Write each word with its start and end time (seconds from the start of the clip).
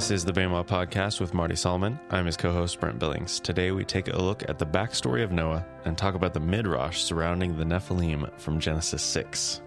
This 0.00 0.10
is 0.10 0.24
the 0.24 0.32
Bema 0.32 0.64
Podcast 0.64 1.20
with 1.20 1.34
Marty 1.34 1.54
Solomon. 1.54 2.00
I'm 2.08 2.24
his 2.24 2.38
co 2.38 2.54
host, 2.54 2.80
Brent 2.80 2.98
Billings. 2.98 3.38
Today 3.38 3.70
we 3.70 3.84
take 3.84 4.08
a 4.08 4.16
look 4.16 4.48
at 4.48 4.58
the 4.58 4.64
backstory 4.64 5.22
of 5.22 5.30
Noah 5.30 5.62
and 5.84 5.96
talk 5.96 6.14
about 6.14 6.32
the 6.32 6.40
midrash 6.40 7.02
surrounding 7.02 7.58
the 7.58 7.64
Nephilim 7.64 8.26
from 8.40 8.60
Genesis 8.60 9.02
6. 9.02 9.60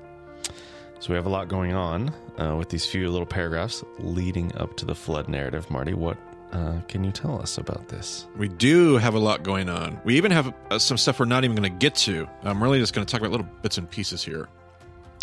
So 0.99 1.09
we 1.09 1.13
have 1.13 1.27
a 1.27 1.29
lot 1.29 1.49
going 1.49 1.75
on 1.75 2.11
uh, 2.39 2.55
with 2.55 2.69
these 2.69 2.83
few 2.83 3.11
little 3.11 3.27
paragraphs 3.27 3.83
leading 3.99 4.51
up 4.57 4.75
to 4.77 4.85
the 4.85 4.95
flood 4.95 5.29
narrative. 5.29 5.69
Marty, 5.69 5.93
what 5.93 6.17
uh, 6.51 6.81
can 6.87 7.03
you 7.03 7.11
tell 7.11 7.39
us 7.39 7.59
about 7.59 7.89
this? 7.89 8.25
We 8.35 8.47
do 8.47 8.97
have 8.97 9.13
a 9.13 9.19
lot 9.19 9.43
going 9.43 9.69
on. 9.69 10.01
We 10.03 10.17
even 10.17 10.31
have 10.31 10.51
uh, 10.71 10.79
some 10.79 10.97
stuff 10.97 11.19
we're 11.19 11.25
not 11.25 11.43
even 11.43 11.55
going 11.55 11.71
to 11.71 11.77
get 11.77 11.93
to. 11.93 12.27
I'm 12.41 12.61
really 12.61 12.79
just 12.79 12.95
going 12.95 13.05
to 13.05 13.11
talk 13.11 13.21
about 13.21 13.29
little 13.29 13.47
bits 13.61 13.77
and 13.77 13.87
pieces 13.87 14.23
here. 14.23 14.49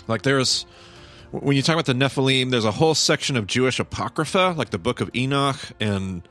Like 0.06 0.22
there's 0.22 0.66
when 1.30 1.56
you 1.56 1.62
talk 1.62 1.74
about 1.74 1.86
the 1.86 1.92
Nephilim, 1.92 2.50
there's 2.50 2.64
a 2.64 2.72
whole 2.72 2.94
section 2.94 3.36
of 3.36 3.46
Jewish 3.46 3.78
apocrypha, 3.78 4.54
like 4.56 4.70
the 4.70 4.78
Book 4.78 5.00
of 5.00 5.10
Enoch, 5.14 5.58
and 5.78 6.22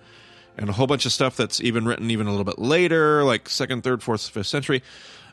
and 0.58 0.70
a 0.70 0.74
whole 0.74 0.88
bunch 0.88 1.06
of 1.06 1.14
stuff 1.14 1.38
that's 1.38 1.62
even 1.62 1.86
written 1.86 2.12
even 2.12 2.28
a 2.28 2.32
little 2.32 2.44
bit 2.46 2.60
later, 2.60 3.24
like 3.24 3.48
second, 3.48 3.84
third, 3.84 4.04
fourth, 4.04 4.28
fifth 4.28 4.48
century, 4.48 4.84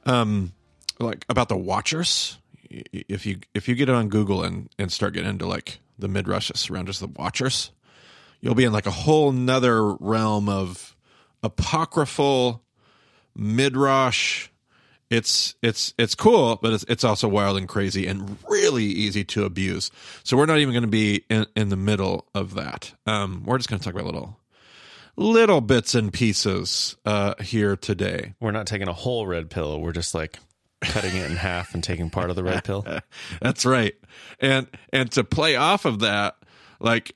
um, 0.04 0.52
like 1.00 1.24
about 1.28 1.48
the 1.48 1.56
Watchers. 1.56 2.38
If 2.70 3.26
you 3.26 3.40
if 3.54 3.68
you 3.68 3.74
get 3.74 3.88
it 3.88 3.94
on 3.94 4.08
Google 4.08 4.42
and 4.44 4.68
and 4.78 4.90
start 4.92 5.14
getting 5.14 5.30
into 5.30 5.46
like 5.46 5.80
the 5.98 6.08
midrash 6.08 6.48
that 6.48 6.58
surrounds 6.58 7.00
the 7.00 7.08
Watchers, 7.08 7.72
you'll 8.40 8.54
be 8.54 8.64
in 8.64 8.72
like 8.72 8.86
a 8.86 8.92
whole 8.92 9.32
nother 9.32 9.94
realm 9.94 10.48
of 10.48 10.96
apocryphal 11.42 12.62
midrash 13.34 14.50
it's 15.10 15.54
it's 15.62 15.94
it's 15.98 16.14
cool, 16.14 16.58
but 16.60 16.72
it's 16.72 16.84
it's 16.88 17.04
also 17.04 17.28
wild 17.28 17.56
and 17.56 17.68
crazy 17.68 18.06
and 18.06 18.38
really 18.48 18.84
easy 18.84 19.24
to 19.24 19.44
abuse. 19.44 19.90
So 20.24 20.36
we're 20.36 20.46
not 20.46 20.58
even 20.58 20.72
going 20.72 20.82
to 20.82 20.88
be 20.88 21.24
in, 21.30 21.46
in 21.54 21.68
the 21.68 21.76
middle 21.76 22.26
of 22.34 22.54
that. 22.54 22.92
Um, 23.06 23.44
we're 23.44 23.58
just 23.58 23.68
going 23.68 23.78
to 23.78 23.84
talk 23.84 23.94
about 23.94 24.06
little 24.06 24.40
little 25.16 25.60
bits 25.60 25.94
and 25.94 26.12
pieces 26.12 26.96
uh, 27.04 27.34
here 27.40 27.76
today. 27.76 28.34
We're 28.40 28.50
not 28.50 28.66
taking 28.66 28.88
a 28.88 28.92
whole 28.92 29.26
red 29.26 29.48
pill. 29.50 29.80
We're 29.80 29.92
just 29.92 30.14
like 30.14 30.38
cutting 30.80 31.16
it 31.16 31.30
in 31.30 31.36
half 31.36 31.74
and 31.74 31.82
taking 31.82 32.10
part 32.10 32.30
of 32.30 32.36
the 32.36 32.44
red 32.44 32.64
pill. 32.64 32.84
That's 33.40 33.64
right. 33.64 33.94
And 34.40 34.66
and 34.92 35.10
to 35.12 35.24
play 35.24 35.56
off 35.56 35.84
of 35.84 36.00
that, 36.00 36.36
like 36.80 37.14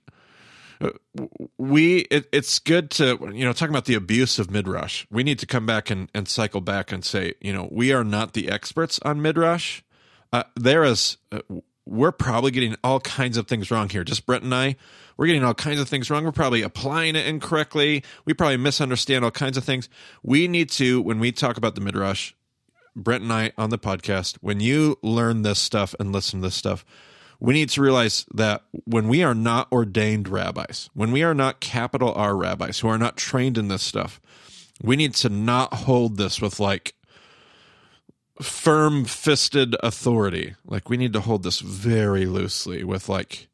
we 1.58 1.98
it, 2.10 2.26
it's 2.32 2.58
good 2.58 2.90
to 2.90 3.18
you 3.32 3.44
know 3.44 3.52
talking 3.52 3.72
about 3.72 3.84
the 3.84 3.94
abuse 3.94 4.38
of 4.38 4.50
midrash 4.50 5.06
we 5.10 5.22
need 5.22 5.38
to 5.38 5.46
come 5.46 5.66
back 5.66 5.90
and, 5.90 6.10
and 6.14 6.26
cycle 6.28 6.60
back 6.60 6.90
and 6.92 7.04
say 7.04 7.34
you 7.40 7.52
know 7.52 7.68
we 7.70 7.92
are 7.92 8.04
not 8.04 8.32
the 8.32 8.48
experts 8.48 8.98
on 9.04 9.20
midrash. 9.20 9.82
Uh, 10.32 10.44
there 10.56 10.84
is 10.84 11.16
uh, 11.32 11.40
we're 11.86 12.12
probably 12.12 12.50
getting 12.50 12.76
all 12.84 13.00
kinds 13.00 13.36
of 13.36 13.48
things 13.48 13.70
wrong 13.70 13.88
here. 13.88 14.04
Just 14.04 14.24
Brent 14.26 14.44
and 14.44 14.54
i 14.54 14.76
we're 15.16 15.26
getting 15.26 15.44
all 15.44 15.52
kinds 15.52 15.80
of 15.80 15.88
things 15.88 16.08
wrong. 16.08 16.24
We're 16.24 16.32
probably 16.32 16.62
applying 16.62 17.14
it 17.14 17.26
incorrectly. 17.26 18.02
We 18.24 18.32
probably 18.32 18.56
misunderstand 18.56 19.22
all 19.22 19.30
kinds 19.30 19.58
of 19.58 19.64
things. 19.64 19.90
We 20.22 20.48
need 20.48 20.70
to 20.70 21.02
when 21.02 21.18
we 21.18 21.30
talk 21.32 21.58
about 21.58 21.74
the 21.74 21.82
midrash 21.82 22.32
Brent 22.96 23.22
and 23.22 23.32
i 23.32 23.52
on 23.58 23.70
the 23.70 23.78
podcast 23.78 24.38
when 24.40 24.60
you 24.60 24.98
learn 25.02 25.42
this 25.42 25.58
stuff 25.58 25.94
and 26.00 26.12
listen 26.12 26.40
to 26.40 26.46
this 26.46 26.54
stuff 26.54 26.84
we 27.40 27.54
need 27.54 27.70
to 27.70 27.82
realize 27.82 28.26
that 28.34 28.62
when 28.84 29.08
we 29.08 29.22
are 29.22 29.34
not 29.34 29.72
ordained 29.72 30.28
rabbis, 30.28 30.90
when 30.92 31.10
we 31.10 31.22
are 31.22 31.34
not 31.34 31.60
capital 31.60 32.12
R 32.14 32.36
rabbis 32.36 32.80
who 32.80 32.88
are 32.88 32.98
not 32.98 33.16
trained 33.16 33.56
in 33.56 33.68
this 33.68 33.82
stuff, 33.82 34.20
we 34.82 34.94
need 34.94 35.14
to 35.14 35.30
not 35.30 35.72
hold 35.72 36.18
this 36.18 36.40
with 36.40 36.60
like 36.60 36.94
firm 38.42 39.06
fisted 39.06 39.74
authority. 39.82 40.54
Like 40.66 40.90
we 40.90 40.98
need 40.98 41.14
to 41.14 41.20
hold 41.20 41.42
this 41.42 41.60
very 41.60 42.26
loosely 42.26 42.84
with 42.84 43.08
like 43.08 43.48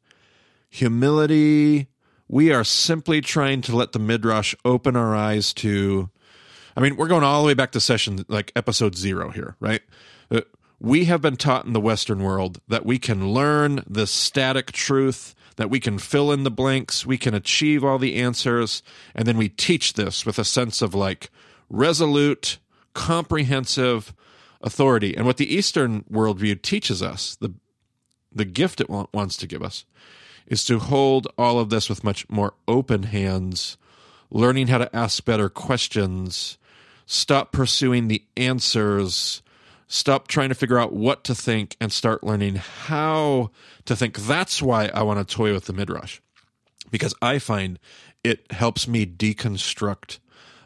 humility. 0.69 1.87
We 2.27 2.51
are 2.51 2.65
simply 2.65 3.21
trying 3.21 3.61
to 3.61 3.75
let 3.75 3.93
the 3.93 3.99
midrash 3.99 4.53
open 4.65 4.97
our 4.97 5.15
eyes 5.15 5.53
to. 5.55 6.09
I 6.75 6.81
mean, 6.81 6.97
we're 6.97 7.07
going 7.07 7.23
all 7.23 7.41
the 7.41 7.47
way 7.47 7.53
back 7.53 7.71
to 7.71 7.79
session 7.79 8.25
like 8.27 8.51
episode 8.55 8.95
zero 8.95 9.29
here, 9.29 9.55
right? 9.59 9.81
Uh, 10.29 10.41
We 10.79 11.05
have 11.05 11.21
been 11.21 11.37
taught 11.37 11.65
in 11.65 11.73
the 11.73 11.81
Western 11.81 12.21
world 12.21 12.61
that 12.67 12.85
we 12.85 12.99
can 12.99 13.29
learn 13.29 13.83
the 13.87 14.05
static 14.05 14.71
truth, 14.71 15.33
that 15.55 15.71
we 15.71 15.79
can 15.79 15.97
fill 15.97 16.31
in 16.31 16.43
the 16.43 16.51
blanks, 16.51 17.05
we 17.05 17.17
can 17.17 17.33
achieve 17.33 17.83
all 17.83 17.97
the 17.97 18.15
answers, 18.15 18.83
and 19.15 19.27
then 19.27 19.37
we 19.37 19.49
teach 19.49 19.93
this 19.93 20.25
with 20.25 20.37
a 20.37 20.43
sense 20.43 20.83
of 20.83 20.93
like 20.93 21.31
resolute, 21.69 22.59
comprehensive 22.93 24.13
authority. 24.61 25.17
And 25.17 25.25
what 25.25 25.37
the 25.37 25.51
Eastern 25.51 26.03
worldview 26.03 26.61
teaches 26.61 27.01
us, 27.01 27.35
the 27.35 27.53
the 28.31 28.45
gift 28.45 28.79
it 28.79 28.89
wants 28.89 29.35
to 29.37 29.47
give 29.47 29.63
us, 29.63 29.85
is 30.45 30.63
to 30.65 30.77
hold 30.77 31.27
all 31.39 31.59
of 31.59 31.71
this 31.71 31.89
with 31.89 32.03
much 32.03 32.29
more 32.29 32.53
open 32.67 33.03
hands, 33.03 33.77
learning 34.29 34.67
how 34.67 34.77
to 34.77 34.95
ask 34.95 35.25
better 35.25 35.49
questions, 35.49 36.59
stop 37.07 37.51
pursuing 37.51 38.09
the 38.09 38.23
answers 38.35 39.41
Stop 39.87 40.27
trying 40.27 40.49
to 40.49 40.55
figure 40.55 40.79
out 40.79 40.93
what 40.93 41.23
to 41.25 41.35
think 41.35 41.77
and 41.79 41.91
start 41.91 42.23
learning 42.23 42.55
how 42.55 43.51
to 43.85 43.95
think. 43.95 44.17
That's 44.17 44.61
why 44.61 44.89
I 44.93 45.03
want 45.03 45.25
to 45.25 45.35
toy 45.35 45.53
with 45.53 45.65
the 45.65 45.73
midrash 45.73 46.19
because 46.91 47.13
I 47.21 47.39
find 47.39 47.79
it 48.23 48.51
helps 48.51 48.87
me 48.87 49.05
deconstruct 49.05 50.19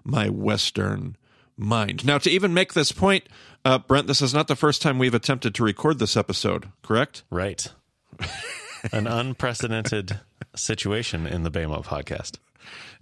my 0.04 0.30
Western 0.30 1.16
mind. 1.58 2.06
Now, 2.06 2.18
to 2.20 2.30
even 2.30 2.54
make 2.54 2.74
this 2.74 2.92
point, 2.92 3.28
uh, 3.64 3.78
Brent, 3.80 4.08
this 4.08 4.22
is 4.22 4.34
not 4.34 4.48
the 4.48 4.56
first 4.56 4.82
time 4.82 4.98
we've 4.98 5.14
attempted 5.14 5.53
to 5.56 5.64
record 5.64 6.00
this 6.00 6.18
episode, 6.18 6.70
correct? 6.82 7.24
Right. 7.30 7.68
An 8.92 9.06
unprecedented 9.06 10.20
situation 10.56 11.28
in 11.28 11.44
the 11.44 11.52
Bema 11.52 11.82
podcast. 11.82 12.38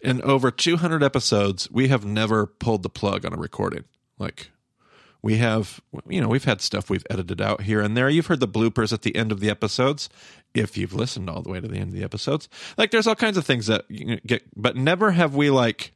In 0.04 0.22
over 0.22 0.52
200 0.52 1.04
episodes, 1.04 1.70
we 1.72 1.88
have 1.88 2.06
never 2.06 2.46
pulled 2.46 2.84
the 2.84 2.90
plug 2.90 3.26
on 3.26 3.34
a 3.34 3.38
recording. 3.38 3.86
Like, 4.18 4.52
we 5.22 5.38
have, 5.38 5.82
you 6.08 6.22
know, 6.22 6.30
we've 6.30 6.46
had 6.46 6.62
stuff 6.62 6.90
we've 6.90 7.06
edited 7.10 7.42
out 7.42 7.62
here 7.62 7.82
and 7.82 7.96
there. 7.96 8.10
You've 8.10 8.28
heard 8.28 8.40
the 8.40 8.48
bloopers 8.48 8.94
at 8.94 9.02
the 9.02 9.16
end 9.16 9.32
of 9.32 9.40
the 9.40 9.50
episodes, 9.50 10.10
if 10.54 10.78
you've 10.78 10.94
listened 10.94 11.30
all 11.30 11.42
the 11.42 11.50
way 11.50 11.60
to 11.60 11.68
the 11.68 11.78
end 11.78 11.90
of 11.90 11.94
the 11.94 12.04
episodes. 12.04 12.48
Like, 12.78 12.92
there's 12.92 13.08
all 13.08 13.16
kinds 13.16 13.38
of 13.38 13.46
things 13.46 13.68
that 13.68 13.86
you 13.90 14.18
get, 14.26 14.44
but 14.56 14.76
never 14.76 15.12
have 15.12 15.36
we 15.36 15.50
like 15.50 15.94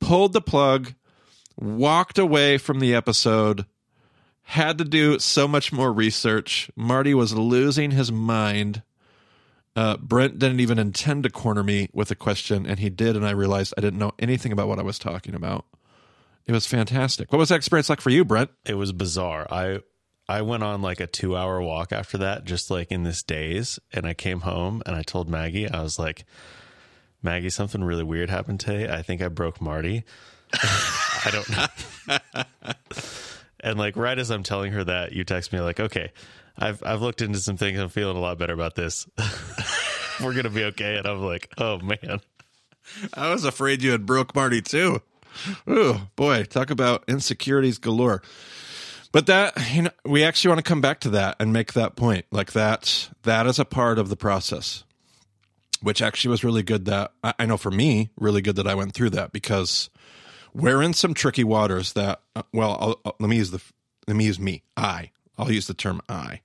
pulled 0.00 0.32
the 0.32 0.40
plug, 0.40 0.94
walked 1.56 2.18
away 2.18 2.56
from 2.56 2.78
the 2.78 2.94
episode, 2.94 3.66
had 4.42 4.78
to 4.78 4.84
do 4.84 5.18
so 5.18 5.48
much 5.48 5.72
more 5.72 5.92
research. 5.92 6.70
Marty 6.76 7.14
was 7.14 7.34
losing 7.34 7.90
his 7.92 8.12
mind. 8.12 8.82
Uh, 9.74 9.96
Brent 9.96 10.38
didn't 10.38 10.60
even 10.60 10.78
intend 10.78 11.22
to 11.24 11.30
corner 11.30 11.62
me 11.62 11.88
with 11.92 12.10
a 12.10 12.14
question, 12.14 12.66
and 12.66 12.78
he 12.78 12.90
did, 12.90 13.16
and 13.16 13.26
I 13.26 13.30
realized 13.30 13.74
I 13.76 13.80
didn't 13.80 13.98
know 13.98 14.12
anything 14.18 14.52
about 14.52 14.68
what 14.68 14.78
I 14.78 14.82
was 14.82 14.98
talking 14.98 15.34
about. 15.34 15.64
It 16.46 16.52
was 16.52 16.66
fantastic. 16.66 17.32
What 17.32 17.38
was 17.38 17.50
that 17.50 17.56
experience 17.56 17.88
like 17.88 18.00
for 18.00 18.10
you, 18.10 18.24
Brent? 18.24 18.50
It 18.64 18.74
was 18.74 18.92
bizarre. 18.92 19.46
I 19.50 19.80
I 20.28 20.42
went 20.42 20.62
on 20.62 20.82
like 20.82 21.00
a 21.00 21.06
two 21.06 21.36
hour 21.36 21.60
walk 21.60 21.92
after 21.92 22.18
that, 22.18 22.44
just 22.44 22.70
like 22.70 22.90
in 22.90 23.02
this 23.02 23.22
daze. 23.22 23.78
And 23.92 24.06
I 24.06 24.14
came 24.14 24.40
home 24.40 24.82
and 24.86 24.96
I 24.96 25.02
told 25.02 25.28
Maggie, 25.28 25.68
I 25.68 25.82
was 25.82 25.98
like, 25.98 26.24
Maggie, 27.22 27.50
something 27.50 27.84
really 27.84 28.04
weird 28.04 28.30
happened 28.30 28.60
today. 28.60 28.92
I 28.92 29.02
think 29.02 29.22
I 29.22 29.28
broke 29.28 29.60
Marty. 29.60 30.04
I 30.54 31.30
don't 31.30 31.50
know. 31.50 32.42
and 33.60 33.78
like 33.78 33.96
right 33.96 34.18
as 34.18 34.30
I'm 34.30 34.42
telling 34.42 34.72
her 34.72 34.84
that, 34.84 35.12
you 35.12 35.24
text 35.24 35.52
me 35.52 35.60
like, 35.60 35.80
okay, 35.80 36.12
I've 36.56 36.82
I've 36.84 37.02
looked 37.02 37.22
into 37.22 37.38
some 37.38 37.56
things. 37.56 37.78
I'm 37.78 37.88
feeling 37.88 38.16
a 38.16 38.20
lot 38.20 38.38
better 38.38 38.54
about 38.54 38.74
this. 38.74 39.06
We're 40.22 40.34
gonna 40.34 40.50
be 40.50 40.64
okay. 40.64 40.96
And 40.96 41.06
I'm 41.06 41.22
like, 41.22 41.52
oh 41.58 41.78
man. 41.78 42.20
I 43.14 43.32
was 43.32 43.44
afraid 43.44 43.82
you 43.82 43.92
had 43.92 44.06
broke 44.06 44.34
Marty 44.34 44.60
too. 44.60 45.02
Oh 45.66 46.08
boy, 46.16 46.44
talk 46.44 46.70
about 46.70 47.04
insecurities 47.08 47.78
galore. 47.78 48.22
But 49.12 49.26
that 49.26 49.54
you 49.72 49.82
know, 49.82 49.90
we 50.04 50.24
actually 50.24 50.48
want 50.48 50.58
to 50.58 50.68
come 50.68 50.80
back 50.80 51.00
to 51.00 51.10
that 51.10 51.36
and 51.38 51.52
make 51.52 51.74
that 51.74 51.96
point. 51.96 52.24
Like 52.32 52.52
that, 52.52 53.10
that 53.22 53.46
is 53.46 53.58
a 53.58 53.64
part 53.64 53.98
of 53.98 54.08
the 54.08 54.16
process, 54.16 54.84
which 55.82 56.00
actually 56.00 56.30
was 56.30 56.42
really 56.42 56.62
good. 56.62 56.86
That 56.86 57.12
I 57.22 57.46
know 57.46 57.58
for 57.58 57.70
me, 57.70 58.10
really 58.16 58.40
good 58.40 58.56
that 58.56 58.66
I 58.66 58.74
went 58.74 58.94
through 58.94 59.10
that 59.10 59.32
because 59.32 59.90
we're 60.54 60.82
in 60.82 60.94
some 60.94 61.12
tricky 61.12 61.44
waters. 61.44 61.92
That 61.92 62.22
uh, 62.34 62.42
well, 62.52 62.78
I'll, 62.80 63.00
I'll, 63.04 63.16
let 63.20 63.28
me 63.28 63.36
use 63.36 63.50
the 63.50 63.62
let 64.08 64.16
me 64.16 64.24
use 64.24 64.40
me. 64.40 64.62
I 64.76 65.10
I'll 65.36 65.52
use 65.52 65.66
the 65.66 65.74
term 65.74 66.00
I. 66.08 66.40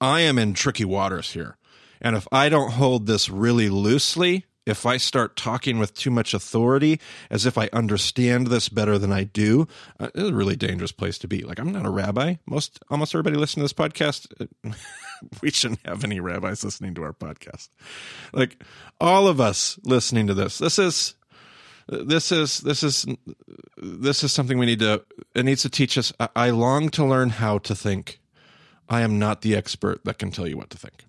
I 0.00 0.20
am 0.20 0.38
in 0.38 0.54
tricky 0.54 0.86
waters 0.86 1.32
here, 1.32 1.58
and 2.00 2.16
if 2.16 2.26
I 2.32 2.48
don't 2.48 2.72
hold 2.72 3.06
this 3.06 3.28
really 3.28 3.68
loosely, 3.68 4.46
if 4.66 4.86
I 4.86 4.96
start 4.98 5.36
talking 5.36 5.78
with 5.78 5.94
too 5.94 6.10
much 6.10 6.34
authority, 6.34 7.00
as 7.30 7.46
if 7.46 7.56
I 7.56 7.68
understand 7.72 8.48
this 8.48 8.68
better 8.68 8.98
than 8.98 9.12
I 9.12 9.24
do, 9.24 9.66
uh, 9.98 10.08
it's 10.14 10.30
a 10.30 10.34
really 10.34 10.56
dangerous 10.56 10.92
place 10.92 11.18
to 11.18 11.28
be. 11.28 11.42
Like 11.42 11.58
I'm 11.58 11.72
not 11.72 11.86
a 11.86 11.90
rabbi. 11.90 12.36
Most 12.46 12.80
almost 12.90 13.14
everybody 13.14 13.36
listening 13.36 13.66
to 13.66 13.72
this 13.72 13.72
podcast, 13.72 14.26
we 15.42 15.50
shouldn't 15.50 15.84
have 15.84 16.04
any 16.04 16.20
rabbis 16.20 16.64
listening 16.64 16.94
to 16.94 17.02
our 17.02 17.12
podcast. 17.12 17.68
Like 18.32 18.62
all 19.00 19.28
of 19.28 19.40
us 19.40 19.78
listening 19.84 20.26
to 20.26 20.34
this, 20.34 20.58
this 20.58 20.78
is 20.78 21.14
this 21.90 22.30
is 22.30 22.58
this 22.58 22.82
is 22.82 23.06
this 23.76 24.22
is 24.22 24.32
something 24.32 24.58
we 24.58 24.66
need 24.66 24.78
to 24.78 25.02
it 25.34 25.44
needs 25.44 25.62
to 25.62 25.68
teach 25.68 25.98
us 25.98 26.12
i 26.36 26.50
long 26.50 26.88
to 26.88 27.04
learn 27.04 27.30
how 27.30 27.58
to 27.58 27.74
think 27.74 28.20
i 28.88 29.00
am 29.00 29.18
not 29.18 29.42
the 29.42 29.56
expert 29.56 30.04
that 30.04 30.16
can 30.16 30.30
tell 30.30 30.46
you 30.46 30.56
what 30.56 30.70
to 30.70 30.78
think 30.78 31.04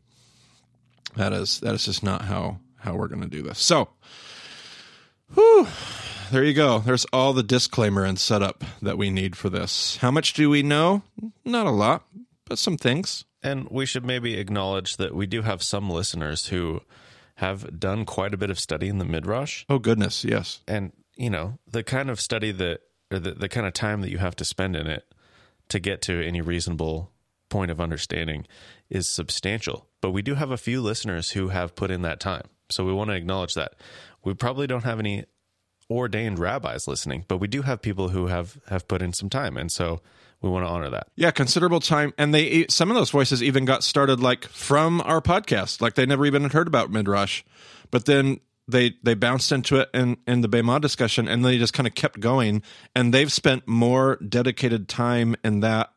that 1.16 1.34
is 1.34 1.60
that 1.60 1.76
is 1.76 1.86
just 1.86 2.02
not 2.02 2.24
how 2.24 2.58
how 2.82 2.96
we're 2.96 3.08
going 3.08 3.22
to 3.22 3.28
do 3.28 3.42
this. 3.42 3.60
So, 3.60 3.90
whew, 5.34 5.68
there 6.32 6.44
you 6.44 6.54
go. 6.54 6.80
There's 6.80 7.06
all 7.14 7.34
the 7.34 7.44
disclaimer 7.44 8.04
and 8.04 8.20
setup 8.20 8.64
that 8.82 8.98
we 8.98 9.10
need 9.10 9.36
for 9.36 9.50
this. 9.50 9.98
How 9.98 10.12
much 10.12 10.34
do 10.34 10.50
we 10.50 10.64
know? 10.64 11.04
Not 11.46 11.68
a 11.68 11.72
lot, 11.72 12.06
but 12.46 12.58
some 12.58 12.78
things. 12.78 13.26
And 13.44 13.68
we 13.70 13.86
should 13.86 14.06
maybe 14.06 14.36
acknowledge 14.38 14.98
that 14.98 15.16
we 15.16 15.26
do 15.26 15.42
have 15.42 15.64
some 15.64 15.90
listeners 15.90 16.48
who 16.48 16.82
have 17.36 17.80
done 17.80 18.06
quite 18.06 18.34
a 18.34 18.38
bit 18.38 18.50
of 18.50 18.60
study 18.60 18.88
in 18.88 18.98
the 18.98 19.06
midrash. 19.06 19.66
Oh 19.68 19.80
goodness, 19.80 20.24
yes. 20.24 20.62
And, 20.68 20.92
you 21.16 21.30
know, 21.30 21.58
the 21.68 21.84
kind 21.84 22.10
of 22.10 22.22
study 22.22 22.52
that, 22.52 22.82
or 23.12 23.20
the, 23.20 23.32
the 23.32 23.50
kind 23.50 23.66
of 23.66 23.74
time 23.74 24.02
that 24.02 24.12
you 24.12 24.20
have 24.20 24.36
to 24.38 24.46
spend 24.46 24.76
in 24.76 24.88
it 24.88 25.06
to 25.70 25.80
get 25.80 26.02
to 26.04 26.26
any 26.26 26.42
reasonable 26.42 27.12
point 27.50 27.72
of 27.72 27.82
understanding 27.82 28.46
is 28.90 29.08
substantial. 29.08 29.88
But 30.02 30.12
we 30.12 30.22
do 30.22 30.36
have 30.36 30.52
a 30.52 30.58
few 30.58 30.82
listeners 30.82 31.32
who 31.32 31.50
have 31.50 31.76
put 31.76 31.92
in 31.92 32.04
that 32.04 32.20
time. 32.20 32.44
So 32.72 32.86
we 32.86 32.94
want 32.94 33.10
to 33.10 33.16
acknowledge 33.16 33.54
that. 33.56 33.74
We 34.24 34.34
probably 34.34 34.68
don't 34.68 34.84
have 34.84 35.00
any 35.00 35.26
ordained 35.90 36.40
rabbis 36.40 36.88
listening, 36.88 37.26
but 37.28 37.38
we 37.38 37.48
do 37.48 37.64
have 37.64 37.82
people 37.82 38.10
who 38.10 38.28
have 38.28 38.60
have 38.68 38.88
put 38.88 39.02
in 39.02 39.14
some 39.14 39.30
time. 39.30 39.58
And 39.58 39.72
so 39.72 40.02
we 40.42 40.50
want 40.50 40.66
to 40.66 40.70
honor 40.70 40.90
that. 40.90 41.08
Yeah, 41.16 41.32
considerable 41.32 41.80
time, 41.80 42.14
and 42.18 42.34
they 42.34 42.66
some 42.70 42.90
of 42.90 42.96
those 42.96 43.12
voices 43.12 43.44
even 43.44 43.66
got 43.66 43.84
started 43.84 44.20
like 44.20 44.46
from 44.46 45.02
our 45.02 45.22
podcast, 45.22 45.82
like 45.82 45.96
they 45.96 46.06
never 46.06 46.26
even 46.26 46.50
heard 46.50 46.68
about 46.68 46.92
Midrash, 46.92 47.44
but 47.92 48.06
then 48.06 48.40
they 48.68 48.94
they 49.04 49.14
bounced 49.14 49.52
into 49.52 49.78
it 49.78 49.90
in 49.94 50.18
in 50.26 50.42
the 50.42 50.48
Bema 50.48 50.80
discussion, 50.80 51.28
and 51.28 51.46
they 51.46 51.58
just 51.58 51.74
kind 51.74 51.86
of 51.88 51.94
kept 51.94 52.20
going, 52.20 52.64
and 52.96 53.14
they've 53.14 53.32
spent 53.32 53.68
more 53.68 54.18
dedicated 54.18 54.88
time 54.88 55.36
in 55.44 55.60
that 55.60 55.92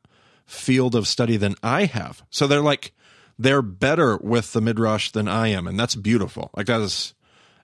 field 0.47 0.95
of 0.95 1.07
study 1.09 1.37
than 1.39 1.55
I 1.63 1.87
have. 1.87 2.23
So 2.31 2.47
they're 2.47 2.61
like 2.61 2.93
they're 3.39 3.63
better 3.63 4.17
with 4.19 4.53
the 4.53 4.61
Midrash 4.61 5.11
than 5.11 5.29
I 5.29 5.49
am, 5.49 5.67
and 5.67 5.79
that's 5.79 5.95
beautiful. 5.95 6.51
Like 6.57 6.67
that 6.67 6.81
is 6.81 7.15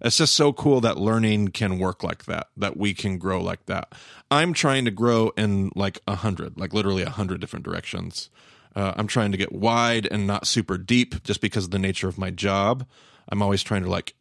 it's 0.00 0.17
just 0.17 0.34
so 0.34 0.52
cool 0.52 0.81
that 0.81 0.96
learning 0.96 1.49
can 1.49 1.78
work 1.78 2.02
like 2.02 2.25
that, 2.25 2.49
that 2.56 2.76
we 2.76 2.94
can 2.94 3.19
grow 3.19 3.40
like 3.40 3.67
that. 3.67 3.93
I'm 4.31 4.55
trying 4.55 4.87
to 4.87 4.90
grow 4.90 5.32
in 5.37 5.70
like 5.75 6.00
a 6.08 6.14
hundred, 6.14 6.58
like 6.58 6.72
literally 6.72 7.02
a 7.02 7.11
hundred 7.11 7.40
different 7.40 7.64
directions. 7.64 8.31
Uh, 8.75 8.94
I'm 8.96 9.06
trying 9.06 9.32
to 9.32 9.38
get 9.38 9.52
wide 9.52 10.08
and 10.11 10.26
not 10.26 10.46
super 10.46 10.78
deep 10.78 11.22
just 11.22 11.40
because 11.40 11.64
of 11.64 11.70
the 11.70 11.78
nature 11.78 12.08
of 12.08 12.17
my 12.17 12.31
job. 12.31 12.87
I'm 13.28 13.43
always 13.43 13.62
trying 13.62 13.82
to 13.82 13.90
like, 13.90 14.14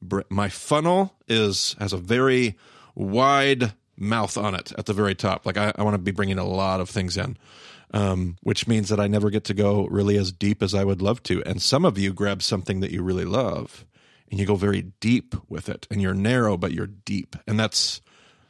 br- 0.00 0.22
my 0.28 0.48
funnel 0.48 1.14
is, 1.28 1.76
has 1.78 1.92
a 1.92 1.98
very 1.98 2.56
wide 2.94 3.74
mouth 3.96 4.36
on 4.36 4.54
it 4.54 4.72
at 4.76 4.86
the 4.86 4.94
very 4.94 5.14
top. 5.14 5.46
Like 5.46 5.56
I, 5.56 5.72
I 5.76 5.82
want 5.84 5.94
to 5.94 5.98
be 5.98 6.10
bringing 6.10 6.38
a 6.38 6.44
lot 6.44 6.80
of 6.80 6.90
things 6.90 7.16
in. 7.16 7.36
Um, 7.94 8.36
which 8.42 8.66
means 8.66 8.88
that 8.88 8.98
I 8.98 9.06
never 9.06 9.28
get 9.28 9.44
to 9.44 9.54
go 9.54 9.86
really 9.90 10.16
as 10.16 10.32
deep 10.32 10.62
as 10.62 10.74
I 10.74 10.82
would 10.82 11.02
love 11.02 11.22
to. 11.24 11.42
And 11.44 11.60
some 11.60 11.84
of 11.84 11.98
you 11.98 12.14
grab 12.14 12.42
something 12.42 12.80
that 12.80 12.90
you 12.90 13.02
really 13.02 13.26
love 13.26 13.84
and 14.30 14.40
you 14.40 14.46
go 14.46 14.54
very 14.54 14.80
deep 15.00 15.34
with 15.50 15.68
it 15.68 15.86
and 15.90 16.00
you're 16.00 16.14
narrow 16.14 16.56
but 16.56 16.72
you're 16.72 16.86
deep 16.86 17.36
and 17.46 17.60
that's 17.60 18.00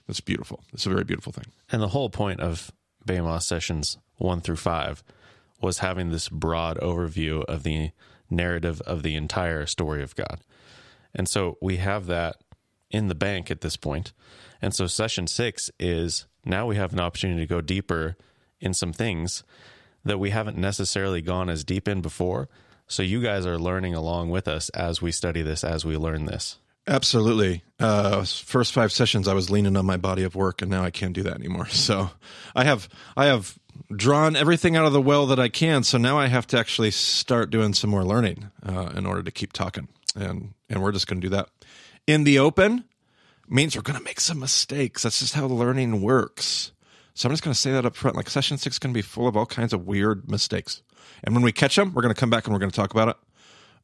that's 0.06 0.20
beautiful 0.20 0.62
it's 0.72 0.86
a 0.86 0.88
very 0.88 1.02
beautiful 1.02 1.32
thing 1.32 1.46
and 1.72 1.82
the 1.82 1.88
whole 1.88 2.08
point 2.08 2.38
of 2.38 2.70
Bema 3.04 3.40
sessions 3.40 3.98
one 4.16 4.40
through 4.40 4.56
five 4.56 5.02
was 5.60 5.78
having 5.78 6.10
this 6.10 6.28
broad 6.28 6.78
overview 6.78 7.44
of 7.44 7.62
the 7.62 7.90
narrative 8.28 8.80
of 8.82 9.02
the 9.02 9.14
entire 9.14 9.66
story 9.66 10.02
of 10.02 10.16
God. 10.16 10.40
And 11.14 11.28
so 11.28 11.58
we 11.60 11.76
have 11.76 12.06
that 12.06 12.36
in 12.90 13.08
the 13.08 13.14
bank 13.14 13.50
at 13.50 13.60
this 13.60 13.76
point. 13.76 14.12
And 14.60 14.74
so 14.74 14.86
session 14.86 15.26
six 15.26 15.70
is 15.78 16.26
now 16.44 16.66
we 16.66 16.76
have 16.76 16.92
an 16.92 17.00
opportunity 17.00 17.40
to 17.40 17.46
go 17.46 17.60
deeper 17.60 18.16
in 18.62 18.73
some 18.73 18.93
things 18.93 19.44
that 20.05 20.19
we 20.19 20.31
haven't 20.31 20.56
necessarily 20.56 21.20
gone 21.20 21.50
as 21.50 21.64
deep 21.64 21.87
in 21.87 22.00
before, 22.00 22.49
so 22.87 23.03
you 23.03 23.23
guys 23.23 23.47
are 23.47 23.59
learning 23.59 23.94
along 23.94 24.31
with 24.31 24.49
us 24.49 24.69
as 24.70 25.00
we 25.00 25.12
study 25.12 25.43
this, 25.43 25.64
as 25.64 25.85
we 25.85 25.97
learn 25.97 26.26
this. 26.26 26.59
Absolutely. 26.87 27.62
Uh, 27.79 28.25
first 28.25 28.73
five 28.73 28.91
sessions, 28.91 29.29
I 29.29 29.35
was 29.35 29.50
leaning 29.50 29.76
on 29.76 29.87
my 29.87 29.97
body 29.97 30.25
of 30.25 30.35
work, 30.35 30.62
and 30.62 30.70
now 30.70 30.82
I 30.82 30.91
can't 30.91 31.12
do 31.12 31.23
that 31.25 31.35
anymore. 31.35 31.67
So 31.73 32.11
I 32.55 32.64
have 32.64 32.88
I 33.17 33.26
have 33.26 33.59
drawn 33.94 34.37
everything 34.37 34.76
out 34.76 34.85
of 34.85 34.93
the 34.93 35.00
well 35.00 35.26
that 35.26 35.38
I 35.38 35.49
can. 35.49 35.82
So 35.85 35.99
now 35.99 36.19
I 36.19 36.26
have 36.26 36.47
to 36.49 36.59
actually 36.59 36.91
start 36.91 37.50
doing 37.50 37.75
some 37.75 37.91
more 37.91 38.05
learning 38.05 38.50
uh, 38.64 38.93
in 38.94 39.06
order 39.06 39.23
to 39.23 39.31
keep 39.31 39.53
talking, 39.53 39.88
and 40.14 40.55
and 40.69 40.82
we're 40.82 40.93
just 40.93 41.06
going 41.06 41.20
to 41.20 41.26
do 41.26 41.37
that 41.37 41.49
in 42.06 42.25
the 42.25 42.38
open. 42.38 42.85
Means 43.49 43.76
we're 43.76 43.82
going 43.82 43.99
to 43.99 44.05
make 44.05 44.20
some 44.20 44.38
mistakes. 44.38 45.03
That's 45.03 45.19
just 45.19 45.35
how 45.35 45.47
learning 45.47 46.00
works. 46.00 46.73
So 47.14 47.29
I'm 47.29 47.32
just 47.32 47.43
going 47.43 47.53
to 47.53 47.59
say 47.59 47.73
that 47.73 47.85
up 47.85 47.94
front. 47.94 48.17
Like 48.17 48.31
session 48.31 48.59
six 48.59 48.76
is 48.76 48.79
going 48.79 48.93
to 48.93 48.99
be 48.99 49.03
full 49.03 49.29
of 49.29 49.37
all 49.37 49.47
kinds 49.47 49.73
of 49.73 49.87
weird 49.87 50.31
mistakes. 50.31 50.82
And 51.25 51.35
when 51.35 51.44
we 51.44 51.53
catch 51.53 51.76
them, 51.76 51.93
we're 51.93 52.03
going 52.03 52.14
to 52.14 52.19
come 52.19 52.31
back 52.31 52.47
and 52.47 52.55
we're 52.55 52.61
going 52.61 52.70
to 52.70 52.76
talk 52.76 52.93
about 52.93 53.09
it. 53.09 53.17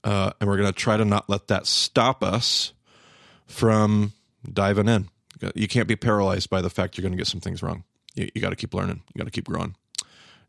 Uh, 0.05 0.31
and 0.41 0.49
we're 0.49 0.57
going 0.57 0.73
to 0.73 0.79
try 0.79 0.97
to 0.97 1.05
not 1.05 1.29
let 1.29 1.49
that 1.49 1.67
stop 1.67 2.23
us 2.23 2.73
from 3.47 4.13
diving 4.51 4.89
in. 4.89 5.09
You 5.55 5.69
can't 5.69 5.89
be 5.89 5.97
paralyzed 5.97 6.51
by 6.51 6.63
the 6.63 6.71
fact 6.71 6.97
you're 6.97 7.03
going 7.03 7.13
to 7.13 7.19
get 7.19 7.27
some 7.27 7.41
things 7.41 7.63
wrong. 7.63 7.85
You, 8.15 8.29
you 8.35 8.41
got 8.41 8.51
to 8.51 8.57
keep 8.57 8.75
learning. 8.75 9.03
You 9.15 9.19
got 9.19 9.27
to 9.27 9.31
keep 9.31 9.47
growing. 9.47 9.75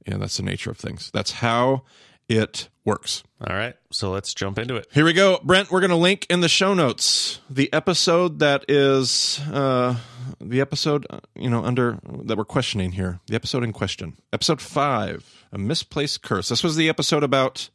And 0.05 0.21
that's 0.21 0.37
the 0.37 0.43
nature 0.43 0.71
of 0.71 0.77
things. 0.77 1.11
That's 1.11 1.31
how 1.31 1.83
it 2.29 2.69
works. 2.85 3.23
All 3.45 3.55
right. 3.55 3.75
So 3.91 4.11
let's 4.11 4.33
jump 4.33 4.59
into 4.59 4.75
it. 4.75 4.87
Here 4.93 5.03
we 5.03 5.13
go. 5.13 5.39
Brent, 5.43 5.71
we're 5.71 5.79
going 5.79 5.89
to 5.89 5.95
link 5.95 6.27
in 6.29 6.41
the 6.41 6.49
show 6.49 6.73
notes 6.73 7.39
the 7.49 7.71
episode 7.73 8.39
that 8.39 8.65
is 8.67 9.39
uh, 9.51 9.97
the 10.39 10.61
episode, 10.61 11.07
uh, 11.09 11.19
you 11.35 11.49
know, 11.49 11.63
under 11.63 11.99
that 12.23 12.37
we're 12.37 12.45
questioning 12.45 12.93
here. 12.93 13.19
The 13.27 13.35
episode 13.35 13.63
in 13.63 13.73
question. 13.73 14.17
Episode 14.31 14.61
five, 14.61 15.45
A 15.51 15.57
Misplaced 15.57 16.21
Curse. 16.21 16.49
This 16.49 16.63
was 16.63 16.75
the 16.75 16.89
episode 16.89 17.23
about 17.23 17.69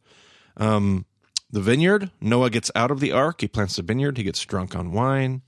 um, 0.56 1.04
the 1.50 1.60
vineyard. 1.60 2.10
Noah 2.20 2.50
gets 2.50 2.70
out 2.74 2.90
of 2.90 3.00
the 3.00 3.12
ark. 3.12 3.40
He 3.40 3.48
plants 3.48 3.76
the 3.76 3.82
vineyard. 3.82 4.18
He 4.18 4.24
gets 4.24 4.44
drunk 4.44 4.76
on 4.76 4.92
wine. 4.92 5.42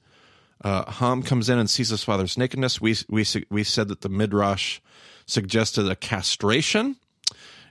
Uh, 0.65 0.91
Ham 0.91 1.23
comes 1.23 1.49
in 1.49 1.59
and 1.59 1.69
sees 1.69 1.91
his 1.91 2.03
father's 2.03 2.39
nakedness. 2.39 2.81
We, 2.81 2.97
we, 3.09 3.27
we 3.51 3.63
said 3.63 3.89
that 3.89 4.01
the 4.01 4.09
Midrash 4.09 4.81
suggested 5.27 5.87
a 5.89 5.95
castration 5.95 6.97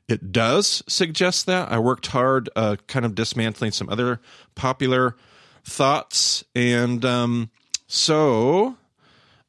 it 0.08 0.32
does 0.32 0.84
suggest 0.88 1.46
that. 1.48 1.72
I 1.72 1.80
worked 1.80 2.08
hard, 2.08 2.50
uh, 2.56 2.76
kind 2.88 3.06
of 3.06 3.16
dismantling 3.16 3.72
some 3.72 3.90
other 3.90 4.20
popular 4.54 5.16
thoughts, 5.64 6.44
and 6.54 7.04
um, 7.04 7.50
so 7.88 8.78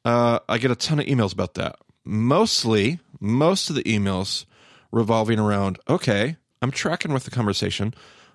uh, 0.03 0.39
I 0.49 0.57
get 0.57 0.71
a 0.71 0.75
ton 0.75 0.99
of 0.99 1.05
emails 1.05 1.33
about 1.33 1.53
that. 1.55 1.77
Mostly, 2.03 2.99
most 3.19 3.69
of 3.69 3.75
the 3.75 3.83
emails 3.83 4.45
revolving 4.91 5.39
around 5.39 5.79
okay, 5.87 6.37
I'm 6.61 6.71
tracking 6.71 7.13
with 7.13 7.25
the 7.25 7.31
conversation, 7.31 7.93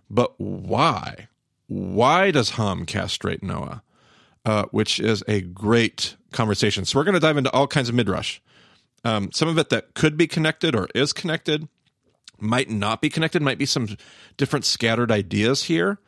but 0.08 0.38
why? 0.38 1.28
Why 1.66 2.30
does 2.30 2.50
Ham 2.50 2.86
castrate 2.86 3.42
Noah? 3.42 3.82
Uh, 4.44 4.64
which 4.72 4.98
is 4.98 5.22
a 5.28 5.40
great 5.40 6.16
conversation. 6.32 6.84
So 6.84 6.98
we're 6.98 7.04
going 7.04 7.14
to 7.14 7.20
dive 7.20 7.36
into 7.36 7.52
all 7.52 7.68
kinds 7.68 7.88
of 7.88 7.94
midrash. 7.94 8.40
Um, 9.04 9.30
some 9.30 9.48
of 9.48 9.56
it 9.56 9.68
that 9.70 9.94
could 9.94 10.16
be 10.16 10.26
connected 10.26 10.74
or 10.74 10.88
is 10.96 11.12
connected, 11.12 11.68
might 12.42 12.70
not 12.70 13.00
be 13.00 13.08
connected, 13.08 13.42
might 13.42 13.58
be 13.58 13.66
some 13.66 13.96
different 14.36 14.64
scattered 14.64 15.10
ideas 15.10 15.64
here. 15.64 15.98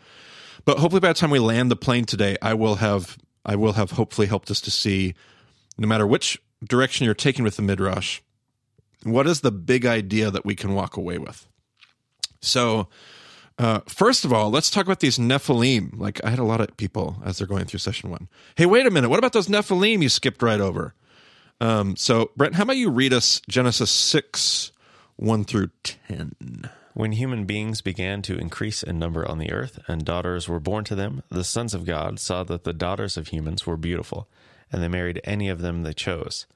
But 0.65 0.79
hopefully 0.79 1.01
by 1.01 1.09
the 1.09 1.15
time 1.15 1.31
we 1.31 1.39
land 1.39 1.71
the 1.71 1.77
plane 1.77 2.05
today, 2.05 2.37
I 2.43 2.55
will 2.55 2.77
have 2.77 3.19
I 3.45 3.57
will 3.57 3.75
have 3.75 3.93
hopefully 3.93 4.27
helped 4.27 4.51
us 4.51 4.61
to 4.63 4.71
see 4.71 5.15
no 5.77 5.87
matter 5.87 6.07
which 6.07 6.41
direction 6.67 7.05
you're 7.05 7.15
taking 7.15 7.45
with 7.45 7.57
the 7.57 7.63
midrash, 7.63 8.21
what 9.03 9.27
is 9.27 9.43
the 9.43 9.53
big 9.53 9.85
idea 9.85 10.31
that 10.31 10.47
we 10.47 10.55
can 10.55 10.75
walk 10.75 10.97
away 10.97 11.19
with? 11.19 11.47
So 12.41 12.89
uh, 13.59 13.81
first 13.87 14.25
of 14.25 14.33
all, 14.33 14.51
let's 14.51 14.71
talk 14.71 14.85
about 14.85 15.01
these 15.01 15.19
Nephilim. 15.19 15.99
Like 15.99 16.25
I 16.25 16.31
had 16.31 16.39
a 16.39 16.45
lot 16.45 16.61
of 16.61 16.77
people 16.77 17.17
as 17.25 17.39
they're 17.39 17.47
going 17.47 17.67
through 17.67 17.81
session 17.81 18.11
one. 18.11 18.29
Hey, 18.57 18.67
wait 18.67 18.87
a 18.87 18.91
minute. 18.91 19.11
What 19.11 19.19
about 19.19 19.33
those 19.33 19.49
Nephilim 19.49 20.03
you 20.03 20.09
skipped 20.09 20.43
right 20.43 20.61
over? 20.61 20.95
Um, 21.61 21.97
so 21.97 22.31
Brent, 22.37 22.55
how 22.55 22.65
about 22.65 22.77
you 22.77 22.91
read 22.91 23.13
us 23.13 23.41
Genesis 23.49 23.91
six 23.91 24.73
1 25.17 25.45
through 25.45 25.71
10. 25.85 26.69
When 26.93 27.13
human 27.13 27.45
beings 27.45 27.81
began 27.81 28.21
to 28.23 28.37
increase 28.37 28.83
in 28.83 28.99
number 28.99 29.29
on 29.29 29.39
the 29.39 29.53
earth, 29.53 29.79
and 29.87 30.05
daughters 30.05 30.49
were 30.49 30.59
born 30.59 30.85
to 30.85 30.97
them, 30.97 31.23
the 31.29 31.45
sons 31.45 31.73
of 31.73 31.85
God 31.85 32.19
saw 32.19 32.43
that 32.45 32.65
the 32.65 32.73
daughters 32.73 33.17
of 33.17 33.29
humans 33.29 33.65
were 33.65 33.77
beautiful, 33.77 34.29
and 34.73 34.83
they 34.83 34.89
married 34.89 35.21
any 35.23 35.49
of 35.49 35.61
them 35.61 35.83
they 35.83 35.93
chose. 35.93 36.47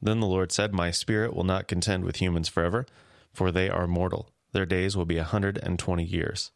Then 0.00 0.20
the 0.20 0.28
Lord 0.28 0.52
said, 0.52 0.72
My 0.72 0.92
spirit 0.92 1.34
will 1.34 1.42
not 1.42 1.66
contend 1.66 2.04
with 2.04 2.20
humans 2.20 2.48
forever, 2.48 2.86
for 3.32 3.50
they 3.50 3.68
are 3.68 3.88
mortal. 3.88 4.30
Their 4.52 4.66
days 4.66 4.96
will 4.96 5.06
be 5.06 5.18
a 5.18 5.24
hundred 5.24 5.58
and 5.58 5.76
twenty 5.76 6.04
years. 6.04 6.52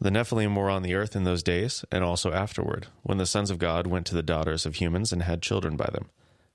The 0.00 0.10
Nephilim 0.10 0.56
were 0.56 0.70
on 0.70 0.82
the 0.82 0.94
earth 0.94 1.14
in 1.14 1.22
those 1.22 1.44
days, 1.44 1.84
and 1.92 2.02
also 2.02 2.32
afterward, 2.32 2.88
when 3.04 3.18
the 3.18 3.26
sons 3.26 3.52
of 3.52 3.58
God 3.58 3.86
went 3.86 4.06
to 4.06 4.16
the 4.16 4.24
daughters 4.24 4.66
of 4.66 4.76
humans 4.76 5.12
and 5.12 5.22
had 5.22 5.40
children 5.40 5.76
by 5.76 5.88
them. 5.92 6.10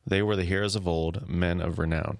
They 0.06 0.22
were 0.22 0.36
the 0.36 0.44
heroes 0.44 0.76
of 0.76 0.90
old, 0.90 1.30
men 1.30 1.62
of 1.62 1.80
renown. 1.80 2.20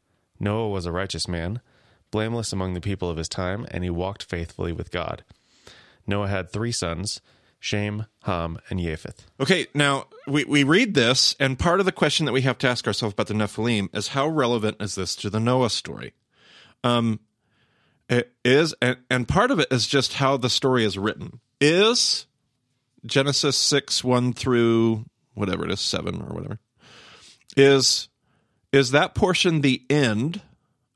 Noah 0.41 0.69
was 0.69 0.85
a 0.85 0.91
righteous 0.91 1.27
man, 1.27 1.61
blameless 2.09 2.51
among 2.51 2.73
the 2.73 2.81
people 2.81 3.09
of 3.09 3.17
his 3.17 3.29
time, 3.29 3.65
and 3.71 3.83
he 3.83 3.89
walked 3.89 4.23
faithfully 4.23 4.73
with 4.73 4.91
God. 4.91 5.23
Noah 6.07 6.27
had 6.27 6.51
three 6.51 6.71
sons 6.71 7.21
Shem, 7.59 8.07
Ham, 8.23 8.57
and 8.71 8.79
Japheth. 8.79 9.27
Okay, 9.39 9.67
now 9.75 10.07
we, 10.25 10.43
we 10.45 10.63
read 10.63 10.95
this, 10.95 11.35
and 11.39 11.59
part 11.59 11.79
of 11.79 11.85
the 11.85 11.91
question 11.91 12.25
that 12.25 12.31
we 12.31 12.41
have 12.41 12.57
to 12.57 12.67
ask 12.67 12.87
ourselves 12.87 13.13
about 13.13 13.27
the 13.27 13.35
Nephilim 13.35 13.95
is 13.95 14.09
how 14.09 14.27
relevant 14.27 14.77
is 14.81 14.95
this 14.95 15.15
to 15.17 15.29
the 15.29 15.39
Noah 15.39 15.69
story? 15.69 16.13
Um, 16.83 17.19
it 18.09 18.33
is, 18.43 18.73
and, 18.81 18.97
and 19.11 19.27
part 19.27 19.51
of 19.51 19.59
it 19.59 19.67
is 19.69 19.85
just 19.85 20.13
how 20.13 20.37
the 20.37 20.49
story 20.49 20.83
is 20.83 20.97
written. 20.97 21.39
Is 21.59 22.25
Genesis 23.05 23.57
6, 23.57 24.03
1 24.03 24.33
through 24.33 25.05
whatever 25.35 25.63
it 25.63 25.71
is, 25.71 25.81
7 25.81 26.19
or 26.19 26.33
whatever, 26.33 26.59
is 27.55 28.09
is 28.71 28.91
that 28.91 29.15
portion 29.15 29.61
the 29.61 29.83
end 29.89 30.41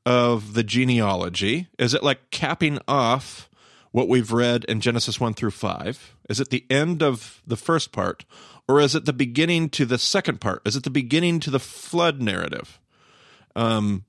of 0.04 0.54
the 0.54 0.62
genealogy? 0.62 1.68
Is 1.78 1.94
it 1.94 2.02
like 2.02 2.30
capping 2.30 2.78
off 2.86 3.48
what 3.90 4.08
we've 4.08 4.32
read 4.32 4.64
in 4.64 4.80
Genesis 4.80 5.18
1 5.18 5.34
through 5.34 5.50
5? 5.50 6.16
Is 6.28 6.40
it 6.40 6.50
the 6.50 6.64
end 6.70 7.02
of 7.02 7.42
the 7.46 7.56
first 7.56 7.92
part? 7.92 8.24
Or 8.68 8.80
is 8.80 8.94
it 8.94 9.04
the 9.04 9.12
beginning 9.12 9.68
to 9.70 9.84
the 9.86 9.98
second 9.98 10.40
part? 10.40 10.62
Is 10.66 10.76
it 10.76 10.84
the 10.84 10.90
beginning 10.90 11.40
to 11.40 11.50
the 11.50 11.60
flood 11.60 12.20
narrative? 12.20 12.80
Um, 13.54 14.04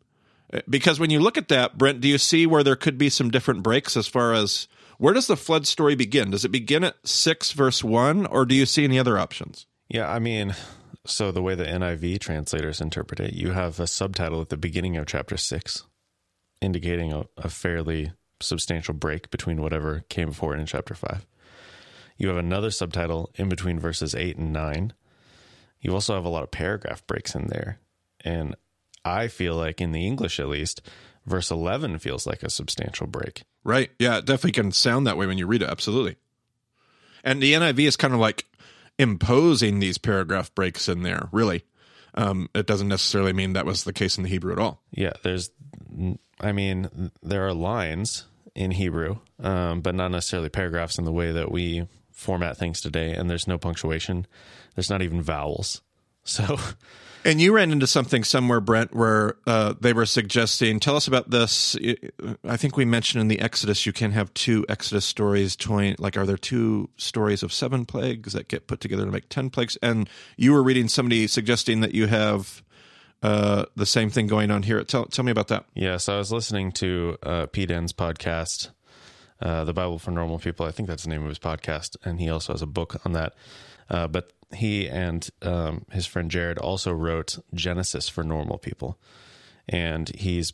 because 0.69 0.99
when 0.99 1.09
you 1.09 1.19
look 1.19 1.37
at 1.37 1.47
that, 1.49 1.77
Brent, 1.77 2.01
do 2.01 2.07
you 2.07 2.17
see 2.17 2.45
where 2.45 2.63
there 2.63 2.75
could 2.75 2.97
be 2.97 3.09
some 3.09 3.29
different 3.29 3.63
breaks 3.63 3.95
as 3.95 4.07
far 4.07 4.33
as 4.33 4.67
where 4.97 5.13
does 5.13 5.27
the 5.27 5.37
flood 5.37 5.67
story 5.67 5.95
begin? 5.95 6.31
Does 6.31 6.43
it 6.43 6.49
begin 6.49 6.83
at 6.83 6.95
6 7.07 7.51
verse 7.51 7.83
1 7.83 8.25
or 8.25 8.45
do 8.45 8.55
you 8.55 8.65
see 8.65 8.83
any 8.83 8.97
other 8.97 9.17
options? 9.17 9.67
Yeah, 9.89 10.09
I 10.09 10.19
mean, 10.19 10.55
so 11.07 11.31
the 11.31 11.41
way 11.41 11.55
the 11.55 11.65
NIV 11.65 12.19
translators 12.19 12.81
interpret 12.81 13.19
it, 13.19 13.33
you 13.33 13.51
have 13.51 13.79
a 13.79 13.87
subtitle 13.87 14.41
at 14.41 14.49
the 14.49 14.57
beginning 14.57 14.97
of 14.97 15.05
chapter 15.05 15.37
6 15.37 15.85
indicating 16.61 17.13
a, 17.13 17.25
a 17.37 17.49
fairly 17.49 18.11
substantial 18.39 18.93
break 18.93 19.31
between 19.31 19.61
whatever 19.61 20.03
came 20.09 20.29
before 20.29 20.55
it 20.55 20.59
in 20.59 20.65
chapter 20.65 20.93
5. 20.93 21.25
You 22.17 22.29
have 22.29 22.37
another 22.37 22.71
subtitle 22.71 23.31
in 23.35 23.47
between 23.49 23.79
verses 23.79 24.15
8 24.15 24.37
and 24.37 24.51
9. 24.51 24.93
You 25.81 25.93
also 25.93 26.15
have 26.15 26.25
a 26.25 26.29
lot 26.29 26.43
of 26.43 26.51
paragraph 26.51 27.05
breaks 27.05 27.35
in 27.35 27.47
there. 27.47 27.79
And 28.21 28.55
I 29.05 29.27
feel 29.27 29.55
like, 29.55 29.79
in 29.79 29.91
the 29.91 30.05
English 30.05 30.39
at 30.39 30.49
least, 30.49 30.81
verse 31.25 31.51
11 31.51 31.99
feels 31.99 32.25
like 32.25 32.43
a 32.43 32.49
substantial 32.49 33.07
break. 33.07 33.43
Right. 33.63 33.91
Yeah, 33.99 34.17
it 34.17 34.25
definitely 34.25 34.53
can 34.53 34.71
sound 34.71 35.05
that 35.07 35.17
way 35.17 35.27
when 35.27 35.37
you 35.37 35.45
read 35.45 35.61
it. 35.61 35.69
Absolutely. 35.69 36.15
And 37.23 37.41
the 37.41 37.53
NIV 37.53 37.79
is 37.79 37.97
kind 37.97 38.13
of 38.13 38.19
like 38.19 38.45
imposing 38.99 39.79
these 39.79 39.97
paragraph 39.97 40.53
breaks 40.53 40.89
in 40.89 41.03
there, 41.03 41.29
really. 41.31 41.63
Um, 42.13 42.49
it 42.55 42.65
doesn't 42.65 42.87
necessarily 42.87 43.33
mean 43.33 43.53
that 43.53 43.65
was 43.65 43.83
the 43.83 43.93
case 43.93 44.17
in 44.17 44.23
the 44.23 44.29
Hebrew 44.29 44.51
at 44.51 44.59
all. 44.59 44.81
Yeah, 44.91 45.13
there's, 45.23 45.51
I 46.39 46.51
mean, 46.51 47.11
there 47.21 47.45
are 47.47 47.53
lines 47.53 48.25
in 48.55 48.71
Hebrew, 48.71 49.17
um, 49.39 49.81
but 49.81 49.93
not 49.93 50.09
necessarily 50.09 50.49
paragraphs 50.49 50.97
in 50.97 51.05
the 51.05 51.11
way 51.11 51.31
that 51.31 51.51
we 51.51 51.87
format 52.11 52.57
things 52.57 52.81
today. 52.81 53.13
And 53.13 53.29
there's 53.29 53.47
no 53.47 53.59
punctuation, 53.59 54.25
there's 54.75 54.89
not 54.89 55.03
even 55.03 55.21
vowels. 55.21 55.81
So 56.23 56.57
And 57.27 57.41
you 57.41 57.53
ran 57.53 57.73
into 57.73 57.87
something 57.87 58.23
somewhere, 58.23 58.61
Brent, 58.61 58.95
where 58.95 59.35
uh, 59.45 59.73
they 59.81 59.91
were 59.91 60.05
suggesting. 60.05 60.79
Tell 60.79 60.95
us 60.95 61.09
about 61.09 61.29
this. 61.29 61.75
I 62.45 62.55
think 62.55 62.77
we 62.77 62.85
mentioned 62.85 63.19
in 63.19 63.27
the 63.27 63.41
Exodus 63.41 63.85
you 63.85 63.91
can 63.91 64.13
have 64.13 64.33
two 64.33 64.65
Exodus 64.69 65.03
stories. 65.03 65.57
Join, 65.57 65.97
like, 65.99 66.15
are 66.15 66.25
there 66.25 66.37
two 66.37 66.89
stories 66.95 67.43
of 67.43 67.51
seven 67.51 67.85
plagues 67.85 68.31
that 68.31 68.47
get 68.47 68.67
put 68.67 68.79
together 68.79 69.03
to 69.03 69.11
make 69.11 69.27
ten 69.27 69.49
plagues? 69.49 69.77
And 69.81 70.09
you 70.37 70.53
were 70.53 70.63
reading 70.63 70.87
somebody 70.87 71.27
suggesting 71.27 71.81
that 71.81 71.93
you 71.93 72.07
have 72.07 72.63
uh, 73.21 73.65
the 73.75 73.85
same 73.85 74.09
thing 74.09 74.27
going 74.27 74.49
on 74.49 74.63
here. 74.63 74.81
Tell 74.85 75.03
tell 75.03 75.25
me 75.25 75.31
about 75.33 75.49
that. 75.49 75.65
Yeah, 75.73 75.97
so 75.97 76.15
I 76.15 76.19
was 76.19 76.31
listening 76.31 76.71
to 76.73 77.17
uh, 77.23 77.47
Pete 77.47 77.71
Enns' 77.71 77.91
podcast, 77.91 78.69
uh, 79.41 79.65
The 79.65 79.73
Bible 79.73 79.99
for 79.99 80.11
Normal 80.11 80.39
People. 80.39 80.65
I 80.65 80.71
think 80.71 80.87
that's 80.87 81.03
the 81.03 81.09
name 81.09 81.23
of 81.23 81.29
his 81.29 81.39
podcast, 81.39 81.97
and 82.05 82.21
he 82.21 82.29
also 82.29 82.53
has 82.53 82.61
a 82.61 82.67
book 82.67 83.01
on 83.05 83.11
that. 83.11 83.33
Uh, 83.89 84.07
but 84.07 84.31
he 84.55 84.87
and 84.87 85.29
um, 85.41 85.85
his 85.91 86.05
friend 86.05 86.31
Jared 86.31 86.57
also 86.57 86.91
wrote 86.91 87.37
Genesis 87.53 88.07
for 88.09 88.23
normal 88.23 88.57
people. 88.57 88.97
And 89.67 90.09
he's 90.15 90.53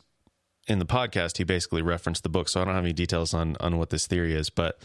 in 0.66 0.78
the 0.78 0.86
podcast, 0.86 1.36
he 1.36 1.44
basically 1.44 1.82
referenced 1.82 2.22
the 2.22 2.28
book. 2.28 2.48
So 2.48 2.60
I 2.60 2.64
don't 2.64 2.74
have 2.74 2.84
any 2.84 2.92
details 2.92 3.34
on, 3.34 3.56
on 3.60 3.78
what 3.78 3.90
this 3.90 4.06
theory 4.06 4.34
is, 4.34 4.50
but 4.50 4.80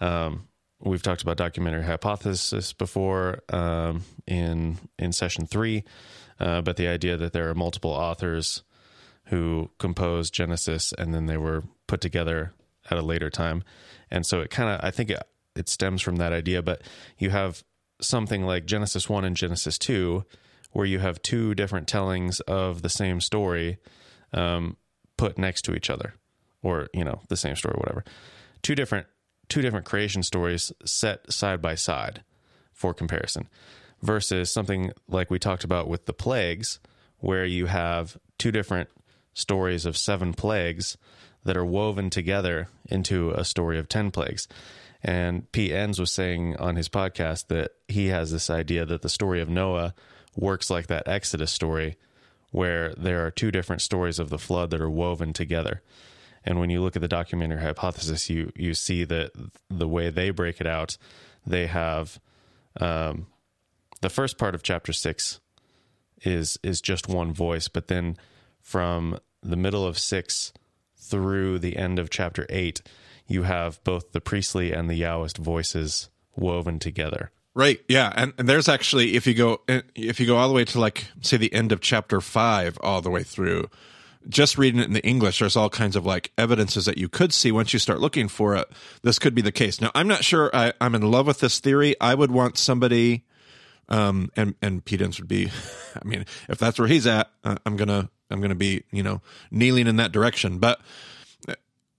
um, 0.00 0.48
we've 0.80 1.02
talked 1.02 1.22
about 1.22 1.36
documentary 1.36 1.84
hypothesis 1.84 2.72
before 2.72 3.40
um, 3.50 4.02
in, 4.26 4.78
in 4.98 5.12
session 5.12 5.46
three. 5.46 5.84
Uh, 6.40 6.62
but 6.62 6.76
the 6.76 6.88
idea 6.88 7.18
that 7.18 7.32
there 7.34 7.50
are 7.50 7.54
multiple 7.54 7.90
authors 7.90 8.62
who 9.26 9.70
composed 9.78 10.32
Genesis 10.34 10.92
and 10.98 11.14
then 11.14 11.26
they 11.26 11.36
were 11.36 11.62
put 11.86 12.00
together 12.00 12.52
at 12.90 12.96
a 12.96 13.02
later 13.02 13.30
time. 13.30 13.62
And 14.10 14.24
so 14.24 14.40
it 14.40 14.50
kind 14.50 14.70
of, 14.70 14.80
I 14.82 14.90
think 14.90 15.10
it, 15.10 15.22
it 15.54 15.68
stems 15.68 16.00
from 16.00 16.16
that 16.16 16.32
idea, 16.32 16.62
but 16.62 16.82
you 17.18 17.30
have 17.30 17.62
something 18.00 18.44
like 18.44 18.66
Genesis 18.66 19.08
1 19.08 19.24
and 19.24 19.36
Genesis 19.36 19.78
2, 19.78 20.24
where 20.72 20.86
you 20.86 20.98
have 20.98 21.22
two 21.22 21.54
different 21.54 21.88
tellings 21.88 22.40
of 22.40 22.82
the 22.82 22.88
same 22.88 23.20
story 23.20 23.78
um, 24.32 24.76
put 25.16 25.38
next 25.38 25.62
to 25.62 25.74
each 25.74 25.90
other, 25.90 26.14
or, 26.62 26.88
you 26.92 27.04
know, 27.04 27.20
the 27.28 27.36
same 27.36 27.56
story, 27.56 27.74
whatever. 27.76 28.04
Two 28.62 28.74
different 28.74 29.06
two 29.48 29.60
different 29.60 29.84
creation 29.84 30.22
stories 30.22 30.72
set 30.84 31.30
side 31.30 31.60
by 31.60 31.74
side 31.74 32.22
for 32.72 32.94
comparison 32.94 33.48
versus 34.00 34.50
something 34.50 34.92
like 35.08 35.28
we 35.28 35.38
talked 35.38 35.64
about 35.64 35.88
with 35.88 36.06
the 36.06 36.12
plagues 36.12 36.78
where 37.18 37.44
you 37.44 37.66
have 37.66 38.16
two 38.38 38.52
different 38.52 38.88
stories 39.34 39.84
of 39.84 39.96
seven 39.96 40.32
plagues 40.32 40.96
that 41.44 41.56
are 41.56 41.64
woven 41.64 42.10
together 42.10 42.68
into 42.88 43.30
a 43.32 43.44
story 43.44 43.78
of 43.78 43.88
10 43.88 44.10
plagues 44.10 44.46
and 45.02 45.50
Pete 45.52 45.72
Enns 45.72 45.98
was 45.98 46.10
saying 46.10 46.56
on 46.56 46.76
his 46.76 46.88
podcast 46.88 47.46
that 47.48 47.72
he 47.88 48.08
has 48.08 48.30
this 48.30 48.50
idea 48.50 48.84
that 48.84 49.02
the 49.02 49.08
story 49.08 49.40
of 49.40 49.48
Noah 49.48 49.94
works 50.36 50.70
like 50.70 50.86
that 50.88 51.08
Exodus 51.08 51.52
story, 51.52 51.96
where 52.50 52.92
there 52.94 53.24
are 53.24 53.30
two 53.30 53.50
different 53.50 53.82
stories 53.82 54.18
of 54.18 54.30
the 54.30 54.38
flood 54.38 54.70
that 54.70 54.80
are 54.80 54.90
woven 54.90 55.32
together. 55.32 55.82
And 56.44 56.58
when 56.58 56.70
you 56.70 56.82
look 56.82 56.96
at 56.96 57.02
the 57.02 57.08
documentary 57.08 57.60
hypothesis, 57.60 58.30
you 58.30 58.52
you 58.56 58.74
see 58.74 59.04
that 59.04 59.32
the 59.68 59.88
way 59.88 60.10
they 60.10 60.30
break 60.30 60.60
it 60.60 60.66
out, 60.66 60.96
they 61.46 61.66
have 61.66 62.18
um, 62.80 63.26
the 64.00 64.08
first 64.08 64.38
part 64.38 64.54
of 64.54 64.62
chapter 64.62 64.92
six 64.92 65.40
is 66.22 66.58
is 66.62 66.80
just 66.80 67.08
one 67.08 67.32
voice, 67.32 67.68
but 67.68 67.88
then 67.88 68.16
from 68.60 69.18
the 69.42 69.56
middle 69.56 69.86
of 69.86 69.98
six 69.98 70.52
through 70.96 71.58
the 71.58 71.76
end 71.76 71.98
of 71.98 72.10
chapter 72.10 72.46
eight, 72.48 72.82
you 73.30 73.44
have 73.44 73.82
both 73.84 74.12
the 74.12 74.20
priestly 74.20 74.72
and 74.72 74.90
the 74.90 75.00
Yahwist 75.00 75.38
voices 75.38 76.10
woven 76.36 76.78
together. 76.78 77.30
Right. 77.54 77.80
Yeah. 77.88 78.12
And, 78.14 78.32
and 78.38 78.48
there's 78.48 78.68
actually, 78.68 79.14
if 79.14 79.26
you 79.26 79.34
go, 79.34 79.60
if 79.94 80.20
you 80.20 80.26
go 80.26 80.36
all 80.36 80.48
the 80.48 80.54
way 80.54 80.64
to 80.64 80.80
like, 80.80 81.06
say 81.20 81.36
the 81.36 81.52
end 81.52 81.72
of 81.72 81.80
chapter 81.80 82.20
five, 82.20 82.78
all 82.80 83.00
the 83.00 83.10
way 83.10 83.22
through, 83.22 83.68
just 84.28 84.58
reading 84.58 84.80
it 84.80 84.86
in 84.86 84.92
the 84.92 85.04
English, 85.04 85.38
there's 85.38 85.56
all 85.56 85.70
kinds 85.70 85.96
of 85.96 86.04
like 86.04 86.32
evidences 86.36 86.84
that 86.84 86.98
you 86.98 87.08
could 87.08 87.32
see 87.32 87.50
once 87.50 87.72
you 87.72 87.78
start 87.78 88.00
looking 88.00 88.28
for 88.28 88.54
it. 88.56 88.68
This 89.02 89.18
could 89.18 89.34
be 89.34 89.42
the 89.42 89.52
case. 89.52 89.80
Now, 89.80 89.90
I'm 89.94 90.08
not 90.08 90.24
sure 90.24 90.50
I, 90.52 90.72
I'm 90.80 90.94
in 90.94 91.02
love 91.02 91.26
with 91.26 91.40
this 91.40 91.60
theory. 91.60 91.94
I 92.00 92.14
would 92.14 92.30
want 92.30 92.58
somebody, 92.58 93.24
um, 93.88 94.30
and, 94.36 94.54
and 94.60 94.84
Pete 94.84 95.02
Enns 95.02 95.18
would 95.18 95.28
be, 95.28 95.50
I 95.94 96.06
mean, 96.06 96.26
if 96.48 96.58
that's 96.58 96.78
where 96.78 96.88
he's 96.88 97.06
at, 97.06 97.30
uh, 97.44 97.56
I'm 97.64 97.76
to, 97.78 98.08
I'm 98.30 98.42
to 98.42 98.54
be, 98.54 98.84
you 98.92 99.02
know, 99.02 99.22
kneeling 99.50 99.86
in 99.86 99.96
that 99.96 100.12
direction. 100.12 100.58
But 100.58 100.80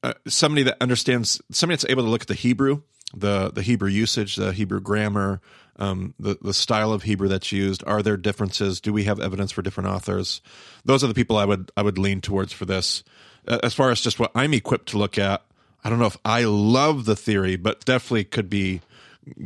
uh, 0.03 0.13
somebody 0.27 0.63
that 0.63 0.77
understands, 0.81 1.41
somebody 1.51 1.75
that's 1.75 1.89
able 1.89 2.03
to 2.03 2.09
look 2.09 2.21
at 2.21 2.27
the 2.27 2.33
Hebrew, 2.33 2.81
the 3.13 3.51
the 3.51 3.61
Hebrew 3.61 3.89
usage, 3.89 4.35
the 4.35 4.53
Hebrew 4.53 4.79
grammar, 4.79 5.41
um, 5.77 6.13
the 6.19 6.37
the 6.41 6.53
style 6.53 6.91
of 6.93 7.03
Hebrew 7.03 7.27
that's 7.27 7.51
used. 7.51 7.83
Are 7.85 8.01
there 8.01 8.17
differences? 8.17 8.81
Do 8.81 8.93
we 8.93 9.03
have 9.05 9.19
evidence 9.19 9.51
for 9.51 9.61
different 9.61 9.89
authors? 9.89 10.41
Those 10.85 11.03
are 11.03 11.07
the 11.07 11.13
people 11.13 11.37
I 11.37 11.45
would 11.45 11.71
I 11.75 11.81
would 11.81 11.97
lean 11.97 12.21
towards 12.21 12.53
for 12.53 12.65
this. 12.65 13.03
Uh, 13.47 13.59
as 13.63 13.73
far 13.73 13.91
as 13.91 14.01
just 14.01 14.19
what 14.19 14.31
I'm 14.35 14.53
equipped 14.53 14.89
to 14.89 14.97
look 14.97 15.17
at, 15.17 15.43
I 15.83 15.89
don't 15.89 15.99
know 15.99 16.05
if 16.05 16.17
I 16.23 16.43
love 16.43 17.05
the 17.05 17.15
theory, 17.15 17.55
but 17.55 17.83
definitely 17.85 18.23
could 18.25 18.49
be 18.49 18.81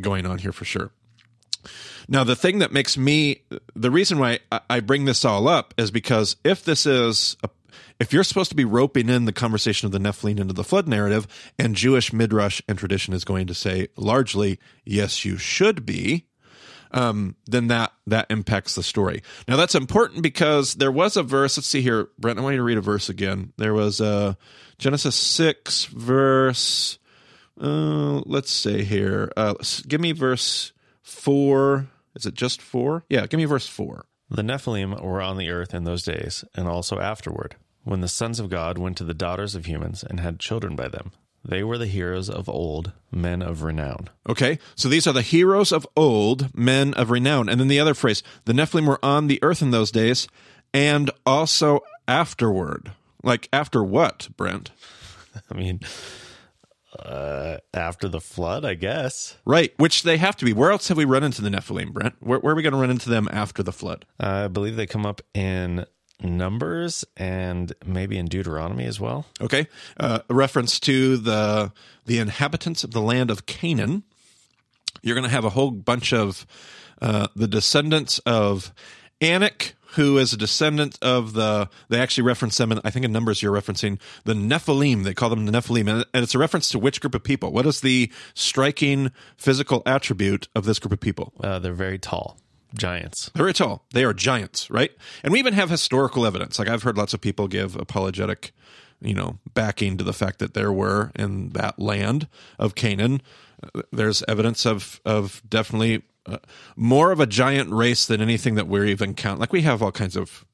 going 0.01 0.25
on 0.25 0.39
here 0.39 0.51
for 0.51 0.65
sure. 0.65 0.91
Now, 2.07 2.23
the 2.23 2.35
thing 2.35 2.59
that 2.59 2.71
makes 2.71 2.97
me, 2.97 3.41
the 3.75 3.89
reason 3.89 4.19
why 4.19 4.39
I 4.69 4.79
bring 4.79 5.05
this 5.05 5.25
all 5.25 5.47
up 5.47 5.73
is 5.77 5.89
because 5.89 6.35
if 6.43 6.63
this 6.63 6.85
is 6.85 7.35
a 7.43 7.49
if 7.99 8.13
you're 8.13 8.23
supposed 8.23 8.49
to 8.51 8.55
be 8.55 8.65
roping 8.65 9.09
in 9.09 9.25
the 9.25 9.33
conversation 9.33 9.85
of 9.85 9.91
the 9.91 9.99
Nephilim 9.99 10.39
into 10.39 10.53
the 10.53 10.63
flood 10.63 10.87
narrative, 10.87 11.27
and 11.57 11.75
Jewish 11.75 12.13
midrash 12.13 12.61
and 12.67 12.77
tradition 12.77 13.13
is 13.13 13.25
going 13.25 13.47
to 13.47 13.53
say 13.53 13.87
largely, 13.95 14.59
yes, 14.83 15.25
you 15.25 15.37
should 15.37 15.85
be, 15.85 16.25
um, 16.91 17.35
then 17.45 17.67
that 17.67 17.91
that 18.07 18.27
impacts 18.29 18.75
the 18.75 18.83
story. 18.83 19.21
Now 19.47 19.55
that's 19.57 19.75
important 19.75 20.23
because 20.23 20.75
there 20.75 20.91
was 20.91 21.17
a 21.17 21.23
verse. 21.23 21.57
Let's 21.57 21.67
see 21.67 21.81
here, 21.81 22.09
Brent. 22.19 22.39
I 22.39 22.41
want 22.41 22.53
you 22.53 22.59
to 22.59 22.63
read 22.63 22.77
a 22.77 22.81
verse 22.81 23.09
again. 23.09 23.53
There 23.57 23.73
was 23.73 23.99
uh, 24.01 24.35
Genesis 24.77 25.15
six 25.15 25.85
verse 25.85 26.99
Uh, 27.57 28.19
let's 28.25 28.51
say 28.51 28.83
here. 28.83 29.31
Uh, 29.37 29.53
give 29.87 30.01
me 30.01 30.11
verse 30.11 30.73
four. 31.01 31.87
Is 32.13 32.25
it 32.25 32.33
just 32.33 32.61
four? 32.61 33.05
Yeah, 33.09 33.27
give 33.27 33.37
me 33.37 33.45
verse 33.45 33.65
four. 33.65 34.07
The 34.29 34.41
Nephilim 34.41 35.01
were 35.01 35.21
on 35.21 35.37
the 35.37 35.49
earth 35.49 35.73
in 35.73 35.85
those 35.85 36.03
days, 36.03 36.43
and 36.53 36.67
also 36.67 36.99
afterward, 36.99 37.55
when 37.85 38.01
the 38.01 38.07
sons 38.09 38.39
of 38.39 38.49
God 38.49 38.77
went 38.77 38.97
to 38.97 39.05
the 39.05 39.13
daughters 39.13 39.55
of 39.55 39.65
humans 39.65 40.03
and 40.03 40.19
had 40.19 40.39
children 40.39 40.75
by 40.75 40.89
them. 40.89 41.11
They 41.47 41.63
were 41.63 41.77
the 41.77 41.85
heroes 41.85 42.29
of 42.29 42.49
old, 42.49 42.91
men 43.11 43.43
of 43.43 43.61
renown. 43.61 44.09
Okay, 44.27 44.57
so 44.75 44.89
these 44.89 45.05
are 45.05 45.13
the 45.13 45.21
heroes 45.21 45.71
of 45.71 45.87
old, 45.95 46.53
men 46.57 46.95
of 46.95 47.11
renown. 47.11 47.47
And 47.47 47.59
then 47.59 47.67
the 47.67 47.79
other 47.79 47.93
phrase, 47.93 48.23
the 48.45 48.53
Nephilim 48.53 48.87
were 48.87 49.03
on 49.05 49.27
the 49.27 49.39
earth 49.43 49.61
in 49.61 49.69
those 49.69 49.91
days, 49.91 50.27
and 50.73 51.11
also 51.23 51.81
afterward. 52.07 52.91
Like 53.23 53.47
after 53.53 53.83
what, 53.83 54.29
Brent? 54.35 54.71
I 55.51 55.53
mean, 55.53 55.81
uh, 56.97 57.57
after 57.75 58.07
the 58.07 58.21
flood, 58.21 58.65
I 58.65 58.73
guess. 58.73 59.37
Right, 59.45 59.71
which 59.77 60.01
they 60.01 60.17
have 60.17 60.35
to 60.37 60.45
be. 60.45 60.53
Where 60.53 60.71
else 60.71 60.87
have 60.87 60.97
we 60.97 61.05
run 61.05 61.23
into 61.23 61.43
the 61.43 61.49
Nephilim, 61.49 61.93
Brent? 61.93 62.15
Where, 62.21 62.39
where 62.39 62.53
are 62.53 62.55
we 62.55 62.63
going 62.63 62.73
to 62.73 62.79
run 62.79 62.89
into 62.89 63.09
them 63.09 63.27
after 63.31 63.61
the 63.61 63.71
flood? 63.71 64.05
I 64.19 64.47
believe 64.47 64.75
they 64.75 64.87
come 64.87 65.05
up 65.05 65.21
in 65.35 65.85
Numbers 66.21 67.05
and 67.17 67.73
maybe 67.85 68.17
in 68.17 68.27
Deuteronomy 68.27 68.85
as 68.85 68.99
well. 68.99 69.25
Okay, 69.41 69.67
uh, 69.97 70.19
a 70.29 70.33
reference 70.33 70.79
to 70.81 71.17
the 71.17 71.71
the 72.05 72.19
inhabitants 72.19 72.83
of 72.83 72.91
the 72.91 73.01
land 73.01 73.29
of 73.29 73.45
Canaan. 73.45 74.03
You're 75.01 75.15
going 75.15 75.25
to 75.25 75.29
have 75.29 75.45
a 75.45 75.51
whole 75.51 75.71
bunch 75.71 76.13
of 76.13 76.47
uh, 77.01 77.27
the 77.35 77.47
descendants 77.47 78.19
of 78.19 78.73
Anak, 79.21 79.75
who 79.95 80.17
is 80.17 80.33
a 80.33 80.37
descendant 80.37 80.97
of 81.01 81.33
the. 81.33 81.69
They 81.89 81.99
actually 81.99 82.23
reference 82.23 82.57
them, 82.57 82.71
in, 82.71 82.79
I 82.83 82.89
think 82.89 83.05
in 83.05 83.11
Numbers 83.11 83.41
you're 83.41 83.53
referencing 83.53 83.99
the 84.23 84.33
Nephilim. 84.33 85.03
They 85.03 85.13
call 85.13 85.29
them 85.29 85.45
the 85.45 85.51
Nephilim, 85.51 85.89
and, 85.89 86.05
and 86.13 86.23
it's 86.23 86.35
a 86.35 86.39
reference 86.39 86.69
to 86.69 86.79
which 86.79 87.01
group 87.01 87.15
of 87.15 87.23
people? 87.23 87.51
What 87.51 87.65
is 87.65 87.81
the 87.81 88.11
striking 88.33 89.11
physical 89.37 89.83
attribute 89.85 90.47
of 90.55 90.65
this 90.65 90.79
group 90.79 90.91
of 90.93 90.99
people? 90.99 91.33
Uh, 91.41 91.59
they're 91.59 91.73
very 91.73 91.99
tall, 91.99 92.37
giants. 92.77 93.31
They're 93.33 93.51
tall. 93.53 93.85
They 93.93 94.03
are 94.03 94.13
giants, 94.13 94.69
right? 94.69 94.91
And 95.23 95.31
we 95.31 95.39
even 95.39 95.53
have 95.53 95.69
historical 95.69 96.25
evidence. 96.25 96.59
Like 96.59 96.67
I've 96.67 96.83
heard 96.83 96.97
lots 96.97 97.13
of 97.13 97.21
people 97.21 97.47
give 97.47 97.75
apologetic, 97.75 98.51
you 99.01 99.13
know, 99.13 99.39
backing 99.53 99.97
to 99.97 100.03
the 100.03 100.13
fact 100.13 100.39
that 100.39 100.53
there 100.53 100.71
were 100.71 101.11
in 101.15 101.49
that 101.49 101.79
land 101.79 102.27
of 102.59 102.75
Canaan. 102.75 103.21
There's 103.91 104.23
evidence 104.27 104.65
of 104.65 105.01
of 105.05 105.41
definitely 105.47 106.03
uh, 106.25 106.37
more 106.75 107.11
of 107.11 107.19
a 107.19 107.25
giant 107.25 107.71
race 107.71 108.05
than 108.05 108.21
anything 108.21 108.55
that 108.55 108.67
we're 108.67 108.85
even 108.85 109.13
count. 109.13 109.39
Like 109.39 109.53
we 109.53 109.61
have 109.61 109.81
all 109.81 109.91
kinds 109.91 110.15
of 110.15 110.45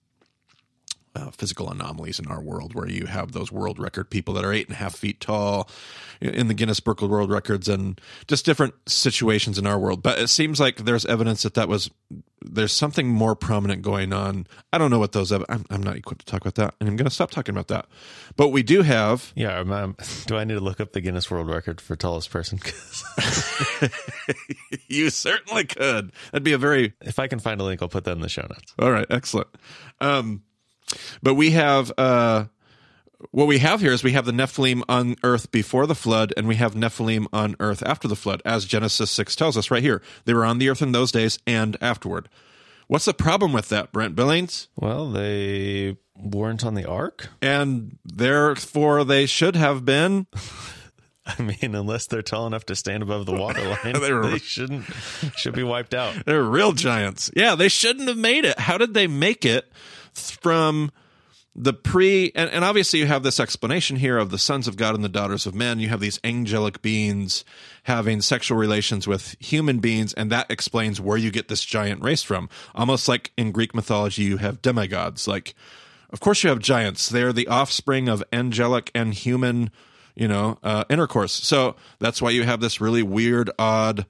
uh, 1.15 1.31
physical 1.31 1.69
anomalies 1.69 2.19
in 2.19 2.27
our 2.27 2.41
world 2.41 2.73
where 2.73 2.87
you 2.87 3.05
have 3.05 3.31
those 3.31 3.51
world 3.51 3.79
record 3.79 4.09
people 4.09 4.33
that 4.33 4.45
are 4.45 4.53
eight 4.53 4.67
and 4.67 4.75
a 4.75 4.79
half 4.79 4.95
feet 4.95 5.19
tall 5.19 5.69
in 6.21 6.47
the 6.47 6.53
Guinness 6.53 6.79
Book 6.79 7.01
of 7.01 7.09
World 7.09 7.29
Records 7.29 7.67
and 7.67 7.99
just 8.27 8.45
different 8.45 8.73
situations 8.87 9.57
in 9.57 9.65
our 9.65 9.77
world. 9.79 10.03
But 10.03 10.19
it 10.19 10.27
seems 10.27 10.59
like 10.59 10.77
there's 10.77 11.05
evidence 11.05 11.43
that 11.43 11.55
that 11.55 11.67
was 11.67 11.89
there's 12.43 12.73
something 12.73 13.07
more 13.07 13.35
prominent 13.35 13.81
going 13.81 14.13
on. 14.13 14.47
I 14.73 14.77
don't 14.77 14.89
know 14.89 14.99
what 14.99 15.11
those. 15.11 15.31
I'm, 15.31 15.45
I'm 15.69 15.83
not 15.83 15.95
equipped 15.95 16.25
to 16.25 16.31
talk 16.31 16.41
about 16.41 16.55
that, 16.55 16.75
and 16.79 16.89
I'm 16.89 16.95
going 16.95 17.05
to 17.05 17.13
stop 17.13 17.31
talking 17.31 17.53
about 17.53 17.67
that. 17.67 17.85
But 18.35 18.49
we 18.49 18.63
do 18.63 18.81
have. 18.81 19.31
Yeah, 19.35 19.59
um, 19.59 19.71
um, 19.71 19.95
do 20.25 20.37
I 20.37 20.43
need 20.43 20.55
to 20.55 20.59
look 20.59 20.79
up 20.79 20.93
the 20.93 21.01
Guinness 21.01 21.29
World 21.29 21.49
Record 21.49 21.79
for 21.79 21.95
tallest 21.95 22.29
person? 22.29 22.59
you 24.87 25.09
certainly 25.09 25.65
could. 25.65 26.11
That'd 26.31 26.43
be 26.43 26.53
a 26.53 26.57
very 26.57 26.93
if 27.01 27.19
I 27.19 27.27
can 27.27 27.39
find 27.39 27.61
a 27.61 27.63
link, 27.63 27.81
I'll 27.81 27.89
put 27.89 28.05
that 28.05 28.13
in 28.13 28.21
the 28.21 28.29
show 28.29 28.43
notes. 28.43 28.73
All 28.79 28.91
right, 28.91 29.07
excellent. 29.09 29.47
Um, 29.99 30.43
but 31.23 31.35
we 31.35 31.51
have 31.51 31.91
uh, 31.97 32.45
what 33.31 33.47
we 33.47 33.59
have 33.59 33.81
here 33.81 33.91
is 33.91 34.03
we 34.03 34.13
have 34.13 34.25
the 34.25 34.31
Nephilim 34.31 34.81
on 34.89 35.15
earth 35.23 35.51
before 35.51 35.85
the 35.87 35.95
flood, 35.95 36.33
and 36.35 36.47
we 36.47 36.55
have 36.55 36.73
Nephilim 36.73 37.27
on 37.31 37.55
earth 37.59 37.83
after 37.85 38.07
the 38.07 38.15
flood, 38.15 38.41
as 38.45 38.65
Genesis 38.65 39.11
six 39.11 39.35
tells 39.35 39.57
us 39.57 39.69
right 39.71 39.83
here. 39.83 40.01
They 40.25 40.33
were 40.33 40.45
on 40.45 40.57
the 40.57 40.69
earth 40.69 40.81
in 40.81 40.91
those 40.91 41.11
days 41.11 41.37
and 41.45 41.77
afterward. 41.81 42.29
What's 42.87 43.05
the 43.05 43.13
problem 43.13 43.53
with 43.53 43.69
that, 43.69 43.91
Brent 43.93 44.15
Billings? 44.15 44.67
Well, 44.75 45.09
they 45.11 45.97
weren't 46.17 46.65
on 46.65 46.73
the 46.73 46.85
ark. 46.85 47.29
And 47.41 47.97
therefore, 48.03 49.03
they 49.05 49.25
should 49.27 49.55
have 49.55 49.85
been. 49.85 50.27
I 51.25 51.41
mean, 51.41 51.75
unless 51.75 52.07
they're 52.07 52.23
tall 52.23 52.47
enough 52.47 52.65
to 52.65 52.75
stand 52.75 53.03
above 53.03 53.27
the 53.27 53.31
water 53.33 53.61
line, 53.83 53.93
They 53.93 54.11
were- 54.11 54.27
they 54.31 54.39
shouldn't 54.39 54.85
should 55.37 55.53
be 55.53 55.63
wiped 55.63 55.93
out. 55.93 56.25
They're 56.25 56.43
real 56.43 56.73
giants. 56.73 57.29
Yeah, 57.35 57.53
they 57.55 57.69
shouldn't 57.69 58.07
have 58.09 58.17
made 58.17 58.43
it. 58.43 58.59
How 58.59 58.77
did 58.77 58.93
they 58.95 59.05
make 59.07 59.45
it 59.45 59.71
from 60.13 60.91
the 61.53 61.73
pre 61.73 62.31
and, 62.33 62.49
and 62.49 62.63
obviously 62.63 62.99
you 62.99 63.07
have 63.07 63.23
this 63.23 63.39
explanation 63.39 63.97
here 63.97 64.17
of 64.17 64.31
the 64.31 64.37
sons 64.37 64.67
of 64.67 64.77
God 64.77 64.95
and 64.95 65.03
the 65.03 65.09
daughters 65.09 65.45
of 65.45 65.53
men. 65.53 65.79
You 65.79 65.89
have 65.89 65.99
these 65.99 66.19
angelic 66.23 66.81
beings 66.81 67.43
having 67.83 68.21
sexual 68.21 68.57
relations 68.57 69.07
with 69.07 69.35
human 69.39 69.79
beings, 69.79 70.13
and 70.13 70.31
that 70.31 70.49
explains 70.49 71.01
where 71.01 71.17
you 71.17 71.31
get 71.31 71.49
this 71.49 71.65
giant 71.65 72.03
race 72.03 72.23
from. 72.23 72.49
Almost 72.73 73.07
like 73.07 73.31
in 73.37 73.51
Greek 73.51 73.75
mythology, 73.75 74.23
you 74.23 74.37
have 74.37 74.61
demigods. 74.61 75.27
Like, 75.27 75.53
of 76.09 76.19
course, 76.19 76.43
you 76.43 76.49
have 76.49 76.59
giants. 76.59 77.09
They're 77.09 77.33
the 77.33 77.47
offspring 77.47 78.07
of 78.07 78.23
angelic 78.31 78.91
and 78.95 79.13
human, 79.13 79.71
you 80.15 80.27
know, 80.27 80.57
uh, 80.63 80.85
intercourse. 80.89 81.33
So 81.33 81.75
that's 81.99 82.21
why 82.21 82.29
you 82.29 82.43
have 82.43 82.61
this 82.61 82.79
really 82.79 83.03
weird, 83.03 83.49
odd 83.59 84.05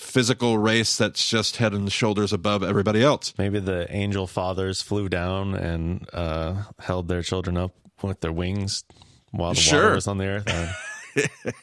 physical 0.00 0.58
race 0.58 0.96
that's 0.96 1.28
just 1.28 1.56
head 1.58 1.72
and 1.74 1.92
shoulders 1.92 2.32
above 2.32 2.62
everybody 2.62 3.02
else. 3.02 3.34
Maybe 3.38 3.60
the 3.60 3.86
angel 3.94 4.26
fathers 4.26 4.82
flew 4.82 5.08
down 5.08 5.54
and 5.54 6.08
uh, 6.12 6.62
held 6.78 7.08
their 7.08 7.22
children 7.22 7.56
up 7.56 7.72
with 8.02 8.20
their 8.20 8.32
wings 8.32 8.82
while 9.30 9.54
the 9.54 9.60
Sure. 9.60 9.82
water 9.82 9.94
was 9.96 10.08
on 10.08 10.18
the 10.18 10.26
earth. 10.26 10.48
Uh, 10.48 10.72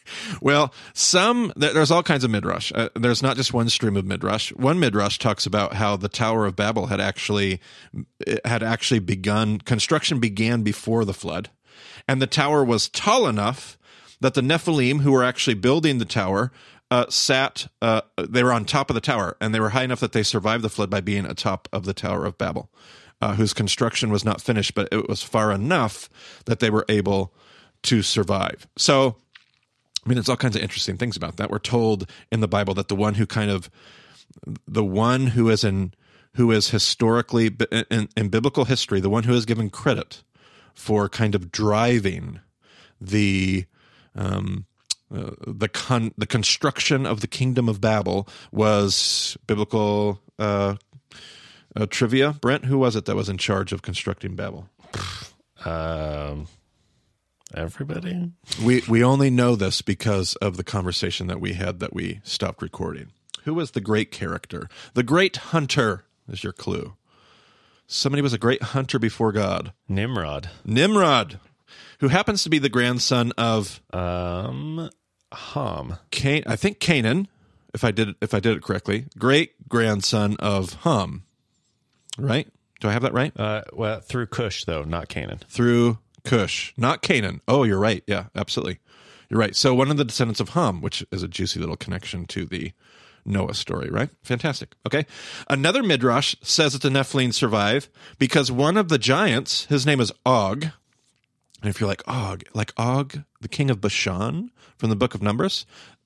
Well, 0.42 0.74
some 0.94 1.54
there's 1.56 1.90
all 1.90 2.04
kinds 2.04 2.24
of 2.26 2.30
midrash. 2.32 2.72
Uh, 2.76 2.90
there's 2.96 3.24
not 3.24 3.38
just 3.38 3.54
one 3.54 3.70
stream 3.70 3.96
of 3.96 4.06
midrash. 4.06 4.52
One 4.54 4.78
midrash 4.80 5.18
talks 5.20 5.46
about 5.46 5.74
how 5.74 5.96
the 5.96 6.10
Tower 6.10 6.46
of 6.46 6.56
Babel 6.56 6.88
had 6.88 7.00
actually 7.00 7.62
had 8.44 8.62
actually 8.62 9.00
begun 9.00 9.60
construction 9.60 10.20
began 10.20 10.64
before 10.64 11.06
the 11.06 11.14
flood, 11.14 11.50
and 12.10 12.22
the 12.22 12.28
tower 12.28 12.64
was 12.64 12.90
tall 12.90 13.26
enough 13.26 13.78
that 14.20 14.34
the 14.34 14.42
Nephilim, 14.42 15.02
who 15.02 15.12
were 15.14 15.24
actually 15.24 15.54
building 15.54 15.98
the 15.98 16.06
tower, 16.06 16.52
uh, 16.92 17.06
sat. 17.10 17.68
Uh, 17.82 18.02
they 18.18 18.44
were 18.44 18.54
on 18.54 18.66
top 18.66 18.90
of 18.90 18.94
the 18.94 19.02
tower, 19.02 19.38
and 19.40 19.54
they 19.54 19.60
were 19.60 19.70
high 19.70 19.84
enough 19.84 20.00
that 20.00 20.14
they 20.14 20.24
survived 20.24 20.64
the 20.64 20.70
flood 20.70 20.90
by 20.90 21.02
being 21.02 21.26
atop 21.26 21.68
of 21.72 21.86
the 21.86 21.94
Tower 21.94 22.26
of 22.26 22.38
Babel, 22.38 22.70
uh, 23.22 23.36
whose 23.36 23.54
construction 23.54 24.10
was 24.10 24.24
not 24.24 24.42
finished, 24.42 24.74
but 24.74 24.88
it 24.92 25.08
was 25.08 25.24
far 25.24 25.52
enough 25.52 26.10
that 26.46 26.60
they 26.60 26.70
were 26.70 26.86
able 26.90 27.34
to 27.84 28.02
survive. 28.02 28.68
So. 28.78 29.16
I 30.06 30.10
mean, 30.10 30.16
there's 30.16 30.30
all 30.30 30.38
kinds 30.38 30.56
of 30.56 30.62
interesting 30.62 30.96
things 30.96 31.18
about 31.18 31.36
that. 31.36 31.52
We're 31.52 31.60
told 31.60 32.10
in 32.32 32.40
the 32.40 32.48
Bible 32.48 32.74
that 32.76 32.88
the 32.88 32.96
one 32.96 33.16
who 33.16 33.26
kind 33.26 33.52
of, 33.52 33.70
the 34.66 34.86
one 34.86 35.28
who 35.28 35.50
is 35.50 35.66
in, 35.66 35.94
who 36.36 36.50
is 36.50 36.70
historically 36.70 37.52
in, 37.92 38.08
in 38.16 38.30
biblical 38.30 38.64
history, 38.64 39.02
the 39.02 39.10
one 39.10 39.24
who 39.24 39.34
is 39.34 39.46
given 39.46 39.70
credit 39.70 40.24
for 40.74 41.10
kind 41.10 41.36
of 41.36 41.52
driving 41.52 42.40
the, 43.02 43.66
um, 44.16 44.66
uh, 45.14 45.32
the 45.46 45.70
con 45.70 46.14
the 46.18 46.26
construction 46.26 47.06
of 47.06 47.22
the 47.22 47.28
kingdom 47.28 47.70
of 47.70 47.80
Babel 47.80 48.28
was 48.52 49.38
biblical 49.48 50.20
uh, 50.38 50.76
uh, 51.76 51.86
trivia. 51.90 52.34
Brent, 52.34 52.66
who 52.66 52.78
was 52.78 52.96
it 52.96 53.06
that 53.06 53.16
was 53.16 53.30
in 53.30 53.38
charge 53.38 53.72
of 53.72 53.82
constructing 53.82 54.36
Babel? 54.36 54.70
um, 55.66 56.48
everybody. 57.54 58.32
We 58.64 58.84
we 58.88 59.04
only 59.04 59.30
know 59.30 59.56
this 59.56 59.82
because 59.82 60.36
of 60.36 60.58
the 60.58 60.64
conversation 60.64 61.28
that 61.28 61.40
we 61.40 61.54
had 61.54 61.80
that 61.80 61.94
we 61.94 62.22
stopped 62.24 62.62
recording. 62.62 63.12
Who 63.44 63.54
was 63.54 63.72
the 63.72 63.82
great 63.82 64.12
character? 64.12 64.68
The 64.94 65.04
great 65.04 65.38
hunter 65.38 66.04
is 66.28 66.44
your 66.44 66.54
clue. 66.54 66.96
Somebody 67.90 68.22
was 68.22 68.34
a 68.34 68.38
great 68.38 68.62
hunter 68.62 69.00
before 69.00 69.32
God. 69.32 69.72
Nimrod. 69.88 70.50
Nimrod, 70.66 71.40
who 72.00 72.08
happens 72.10 72.44
to 72.44 72.50
be 72.50 72.60
the 72.60 72.70
grandson 72.70 73.32
of 73.38 73.82
Um, 73.94 74.90
Ham. 75.34 75.98
Cain, 76.12 76.44
I 76.48 76.56
think 76.56 76.80
Canaan, 76.80 77.28
if 77.74 77.84
I 77.84 77.92
did 77.92 78.16
if 78.22 78.34
I 78.34 78.40
did 78.40 78.56
it 78.58 78.64
correctly. 78.64 79.06
Great 79.18 79.68
grandson 79.70 80.36
of 80.40 80.74
Ham. 80.84 81.24
Right? 82.18 82.48
Do 82.80 82.88
I 82.90 82.92
have 82.94 83.02
that 83.04 83.14
right? 83.14 83.38
Uh, 83.40 83.64
well, 83.74 84.00
through 84.00 84.28
Cush 84.28 84.66
though, 84.66 84.84
not 84.84 85.10
Canaan. 85.10 85.40
through 85.50 86.00
Cush, 86.24 86.74
not 86.78 87.02
Canaan. 87.02 87.42
Oh, 87.48 87.64
you're 87.64 87.80
right. 87.80 88.04
Yeah, 88.08 88.26
absolutely. 88.36 88.80
You're 89.30 89.40
right. 89.40 89.56
So 89.56 89.74
one 89.74 89.92
of 89.92 89.98
the 89.98 90.06
descendants 90.06 90.40
of 90.40 90.50
Ham, 90.50 90.82
which 90.82 91.06
is 91.12 91.22
a 91.24 91.28
juicy 91.28 91.60
little 91.60 91.76
connection 91.76 92.26
to 92.28 92.46
the 92.46 92.72
Noah 93.26 93.54
story, 93.56 93.90
right? 93.90 94.10
Fantastic. 94.24 94.76
Okay. 94.86 95.06
Another 95.50 95.84
midrash 95.84 96.36
says 96.42 96.74
that 96.74 96.82
the 96.82 96.90
Nephilim 96.90 97.34
survive 97.34 97.90
because 98.18 98.52
one 98.52 98.78
of 98.78 98.88
the 98.88 98.98
giants, 98.98 99.66
his 99.66 99.86
name 99.86 100.00
is 100.00 100.14
Og. 100.26 100.68
And 101.62 101.70
if 101.70 101.80
you're 101.80 101.90
like 101.90 102.04
Og, 102.08 102.44
like 102.54 102.74
Og, 102.78 103.24
the 103.42 103.48
king 103.48 103.70
of 103.70 103.82
Bashan 103.82 104.52
from 104.78 104.90
the 104.90 104.96
book 104.96 105.16
of 105.16 105.22
Numbers, 105.22 105.66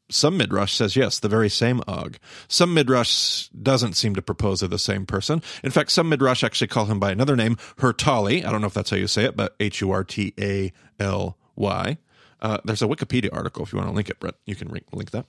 some 0.09 0.37
midrash 0.37 0.73
says 0.73 0.95
yes, 0.95 1.19
the 1.19 1.29
very 1.29 1.49
same 1.49 1.81
Og. 1.87 2.17
Some 2.47 2.73
midrash 2.73 3.47
doesn't 3.49 3.93
seem 3.93 4.13
to 4.15 4.21
propose 4.21 4.59
they're 4.59 4.69
the 4.69 4.79
same 4.79 5.05
person. 5.05 5.41
In 5.63 5.71
fact, 5.71 5.91
some 5.91 6.09
midrash 6.09 6.43
actually 6.43 6.67
call 6.67 6.85
him 6.85 6.99
by 6.99 7.11
another 7.11 7.35
name, 7.35 7.57
Hurtaly. 7.77 8.45
I 8.45 8.51
don't 8.51 8.61
know 8.61 8.67
if 8.67 8.73
that's 8.73 8.89
how 8.89 8.97
you 8.97 9.07
say 9.07 9.23
it, 9.25 9.35
but 9.35 9.55
H 9.59 9.81
U 9.81 9.91
R 9.91 10.03
T 10.03 10.33
A 10.39 10.71
L 10.99 11.37
Y. 11.55 11.97
Uh, 12.41 12.57
there's 12.65 12.81
a 12.81 12.87
Wikipedia 12.87 13.29
article 13.31 13.63
if 13.63 13.71
you 13.71 13.77
want 13.77 13.89
to 13.89 13.95
link 13.95 14.09
it, 14.09 14.19
Brent. 14.19 14.35
You 14.45 14.55
can 14.55 14.69
link, 14.69 14.85
link 14.91 15.11
that. 15.11 15.25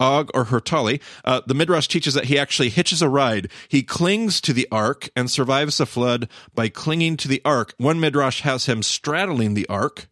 Og 0.00 0.30
or 0.34 0.46
Hurtaly. 0.46 1.00
Uh, 1.24 1.40
the 1.46 1.54
Midrash 1.54 1.86
teaches 1.88 2.14
that 2.14 2.24
he 2.24 2.38
actually 2.38 2.68
hitches 2.68 3.02
a 3.02 3.08
ride. 3.08 3.50
He 3.68 3.82
clings 3.82 4.40
to 4.42 4.52
the 4.52 4.66
ark 4.72 5.08
and 5.14 5.30
survives 5.30 5.78
the 5.78 5.86
flood 5.86 6.28
by 6.54 6.68
clinging 6.68 7.16
to 7.18 7.28
the 7.28 7.42
ark. 7.44 7.74
One 7.78 8.00
Midrash 8.00 8.40
has 8.42 8.66
him 8.66 8.82
straddling 8.82 9.54
the 9.54 9.68
ark. 9.68 10.08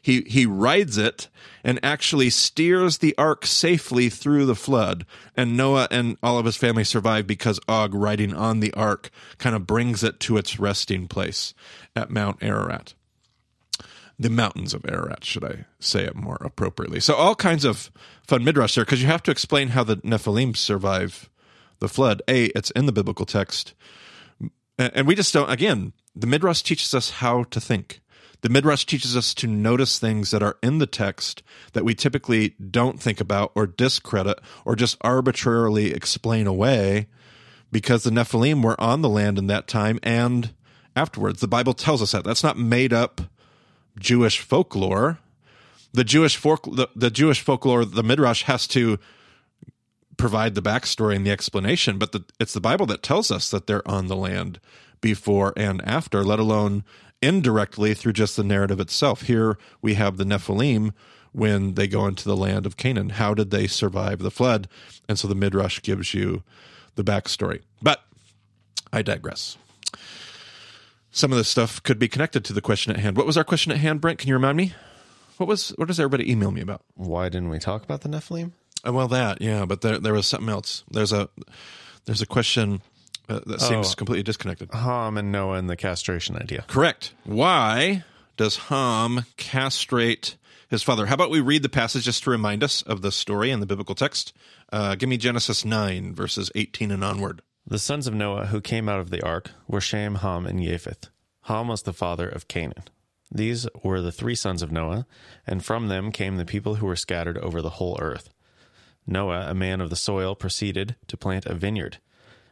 He 0.00 0.22
he 0.22 0.46
rides 0.46 0.96
it 0.96 1.28
and 1.64 1.80
actually 1.82 2.30
steers 2.30 2.98
the 2.98 3.14
ark 3.18 3.44
safely 3.44 4.08
through 4.08 4.46
the 4.46 4.54
flood. 4.54 5.04
And 5.36 5.56
Noah 5.56 5.88
and 5.90 6.16
all 6.22 6.38
of 6.38 6.46
his 6.46 6.56
family 6.56 6.84
survive 6.84 7.26
because 7.26 7.60
Og 7.68 7.94
riding 7.94 8.32
on 8.32 8.60
the 8.60 8.72
ark 8.74 9.10
kind 9.38 9.56
of 9.56 9.66
brings 9.66 10.04
it 10.04 10.20
to 10.20 10.36
its 10.36 10.58
resting 10.58 11.08
place 11.08 11.52
at 11.96 12.10
Mount 12.10 12.42
Ararat 12.42 12.94
the 14.18 14.30
mountains 14.30 14.74
of 14.74 14.84
Ararat, 14.88 15.24
should 15.24 15.44
I 15.44 15.66
say 15.78 16.04
it 16.04 16.16
more 16.16 16.38
appropriately. 16.40 17.00
So 17.00 17.14
all 17.14 17.34
kinds 17.34 17.64
of 17.64 17.90
fun 18.26 18.42
midrash 18.42 18.74
there 18.74 18.84
because 18.84 19.00
you 19.00 19.06
have 19.06 19.22
to 19.24 19.30
explain 19.30 19.68
how 19.68 19.84
the 19.84 19.96
Nephilim 19.98 20.56
survive 20.56 21.30
the 21.78 21.88
flood. 21.88 22.22
A, 22.28 22.46
it's 22.46 22.70
in 22.72 22.86
the 22.86 22.92
biblical 22.92 23.26
text, 23.26 23.74
and 24.76 25.06
we 25.06 25.14
just 25.14 25.32
don't. 25.32 25.50
Again, 25.50 25.92
the 26.14 26.26
midrash 26.26 26.62
teaches 26.62 26.94
us 26.94 27.10
how 27.10 27.44
to 27.44 27.60
think. 27.60 28.00
The 28.40 28.48
midrash 28.48 28.84
teaches 28.84 29.16
us 29.16 29.34
to 29.34 29.48
notice 29.48 29.98
things 29.98 30.30
that 30.30 30.42
are 30.44 30.58
in 30.62 30.78
the 30.78 30.86
text 30.86 31.42
that 31.72 31.84
we 31.84 31.94
typically 31.94 32.50
don't 32.70 33.00
think 33.00 33.20
about 33.20 33.50
or 33.56 33.66
discredit 33.66 34.38
or 34.64 34.76
just 34.76 34.96
arbitrarily 35.00 35.92
explain 35.92 36.46
away 36.46 37.08
because 37.72 38.04
the 38.04 38.10
Nephilim 38.10 38.62
were 38.62 38.80
on 38.80 39.02
the 39.02 39.08
land 39.08 39.38
in 39.38 39.48
that 39.48 39.66
time 39.66 39.98
and 40.04 40.54
afterwards. 40.94 41.40
The 41.40 41.48
Bible 41.48 41.74
tells 41.74 42.00
us 42.00 42.12
that. 42.12 42.22
That's 42.22 42.44
not 42.44 42.56
made 42.56 42.92
up 42.92 43.22
Jewish 43.98 44.40
folklore. 44.40 45.18
The 45.92 46.04
Jewish 46.04 46.36
folk, 46.36 46.64
the, 46.64 46.88
the 46.94 47.10
Jewish 47.10 47.40
folklore, 47.40 47.84
the 47.84 48.02
midrash 48.02 48.42
has 48.44 48.66
to 48.68 48.98
provide 50.16 50.54
the 50.54 50.62
backstory 50.62 51.16
and 51.16 51.26
the 51.26 51.30
explanation, 51.30 51.96
but 51.96 52.12
the, 52.12 52.24
it's 52.38 52.52
the 52.52 52.60
Bible 52.60 52.84
that 52.86 53.02
tells 53.02 53.30
us 53.30 53.50
that 53.50 53.66
they're 53.66 53.88
on 53.88 54.08
the 54.08 54.16
land 54.16 54.60
before 55.00 55.54
and 55.56 55.80
after, 55.86 56.22
let 56.22 56.38
alone 56.38 56.84
indirectly 57.22 57.94
through 57.94 58.12
just 58.12 58.36
the 58.36 58.44
narrative 58.44 58.80
itself. 58.80 59.22
Here 59.22 59.56
we 59.80 59.94
have 59.94 60.16
the 60.16 60.24
Nephilim 60.24 60.92
when 61.32 61.74
they 61.74 61.86
go 61.86 62.06
into 62.06 62.24
the 62.24 62.36
land 62.36 62.66
of 62.66 62.76
Canaan. 62.76 63.10
How 63.10 63.32
did 63.32 63.50
they 63.50 63.66
survive 63.66 64.18
the 64.18 64.30
flood? 64.30 64.68
And 65.08 65.18
so 65.18 65.28
the 65.28 65.34
midrash 65.34 65.80
gives 65.82 66.12
you 66.12 66.42
the 66.96 67.04
backstory. 67.04 67.62
But 67.80 68.02
I 68.92 69.02
digress 69.02 69.56
some 71.10 71.32
of 71.32 71.38
this 71.38 71.48
stuff 71.48 71.82
could 71.82 71.98
be 71.98 72.08
connected 72.08 72.44
to 72.46 72.52
the 72.52 72.60
question 72.60 72.92
at 72.92 72.98
hand. 73.00 73.16
What 73.16 73.26
was 73.26 73.36
our 73.36 73.44
question 73.44 73.72
at 73.72 73.78
hand, 73.78 74.00
Brent? 74.00 74.18
Can 74.18 74.28
you 74.28 74.34
remind 74.34 74.56
me? 74.56 74.74
What 75.38 75.46
was 75.48 75.70
what 75.76 75.88
does 75.88 76.00
everybody 76.00 76.30
email 76.30 76.50
me 76.50 76.60
about? 76.60 76.82
Why 76.94 77.28
didn't 77.28 77.48
we 77.50 77.58
talk 77.58 77.84
about 77.84 78.00
the 78.00 78.08
Nephilim? 78.08 78.52
Uh, 78.86 78.92
well, 78.92 79.08
that 79.08 79.40
yeah, 79.40 79.64
but 79.66 79.80
there 79.82 79.98
there 79.98 80.12
was 80.12 80.26
something 80.26 80.48
else. 80.48 80.84
There's 80.90 81.12
a 81.12 81.28
there's 82.06 82.22
a 82.22 82.26
question 82.26 82.82
uh, 83.28 83.40
that 83.46 83.60
seems 83.60 83.92
Oh. 83.92 83.94
completely 83.94 84.22
disconnected. 84.24 84.72
Ham 84.72 85.16
and 85.16 85.30
Noah 85.30 85.58
and 85.58 85.68
the 85.70 85.76
castration 85.76 86.36
idea. 86.36 86.64
Correct. 86.68 87.12
Why 87.24 88.04
does 88.36 88.56
Ham 88.56 89.24
castrate 89.36 90.36
his 90.68 90.82
father? 90.82 91.06
How 91.06 91.14
about 91.14 91.30
we 91.30 91.40
read 91.40 91.62
the 91.62 91.68
passage 91.68 92.04
just 92.04 92.24
to 92.24 92.30
remind 92.30 92.62
us 92.64 92.82
of 92.82 93.02
the 93.02 93.12
story 93.12 93.50
in 93.50 93.60
the 93.60 93.66
biblical 93.66 93.94
text? 93.94 94.32
Uh, 94.72 94.94
give 94.96 95.08
me 95.08 95.16
Genesis 95.16 95.64
nine 95.64 96.14
verses 96.14 96.50
eighteen 96.54 96.90
and 96.90 97.04
onward. 97.04 97.42
The 97.70 97.78
sons 97.78 98.06
of 98.06 98.14
Noah 98.14 98.46
who 98.46 98.62
came 98.62 98.88
out 98.88 98.98
of 98.98 99.10
the 99.10 99.22
ark 99.22 99.50
were 99.66 99.82
Shem, 99.82 100.16
Ham, 100.16 100.46
and 100.46 100.58
Japheth. 100.58 101.10
Ham 101.42 101.68
was 101.68 101.82
the 101.82 101.92
father 101.92 102.26
of 102.26 102.48
Canaan. 102.48 102.84
These 103.30 103.68
were 103.84 104.00
the 104.00 104.10
three 104.10 104.34
sons 104.34 104.62
of 104.62 104.72
Noah, 104.72 105.06
and 105.46 105.62
from 105.62 105.88
them 105.88 106.10
came 106.10 106.38
the 106.38 106.46
people 106.46 106.76
who 106.76 106.86
were 106.86 106.96
scattered 106.96 107.36
over 107.36 107.60
the 107.60 107.76
whole 107.76 107.98
earth. 108.00 108.30
Noah, 109.06 109.50
a 109.50 109.54
man 109.54 109.82
of 109.82 109.90
the 109.90 109.96
soil, 109.96 110.34
proceeded 110.34 110.96
to 111.08 111.18
plant 111.18 111.44
a 111.44 111.52
vineyard. 111.52 111.98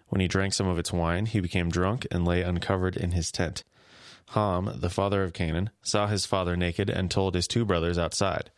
When 0.09 0.21
he 0.21 0.29
drank 0.29 0.53
some 0.53 0.69
of 0.69 0.79
its 0.79 0.93
wine, 0.93 1.25
he 1.25 1.41
became 1.41 1.71
drunk 1.71 2.07
and 2.11 2.27
lay 2.27 2.43
uncovered 2.43 2.95
in 2.95 3.13
his 3.13 3.33
tent. 3.33 3.65
Ham, 4.33 4.71
the 4.75 4.91
father 4.91 5.23
of 5.23 5.33
Canaan, 5.33 5.71
saw 5.81 6.09
his 6.09 6.27
father 6.27 6.59
naked 6.59 6.91
and 6.91 7.11
told 7.11 7.35
his 7.35 7.49
two 7.49 7.65
brothers 7.65 7.97
outside. 7.97 8.51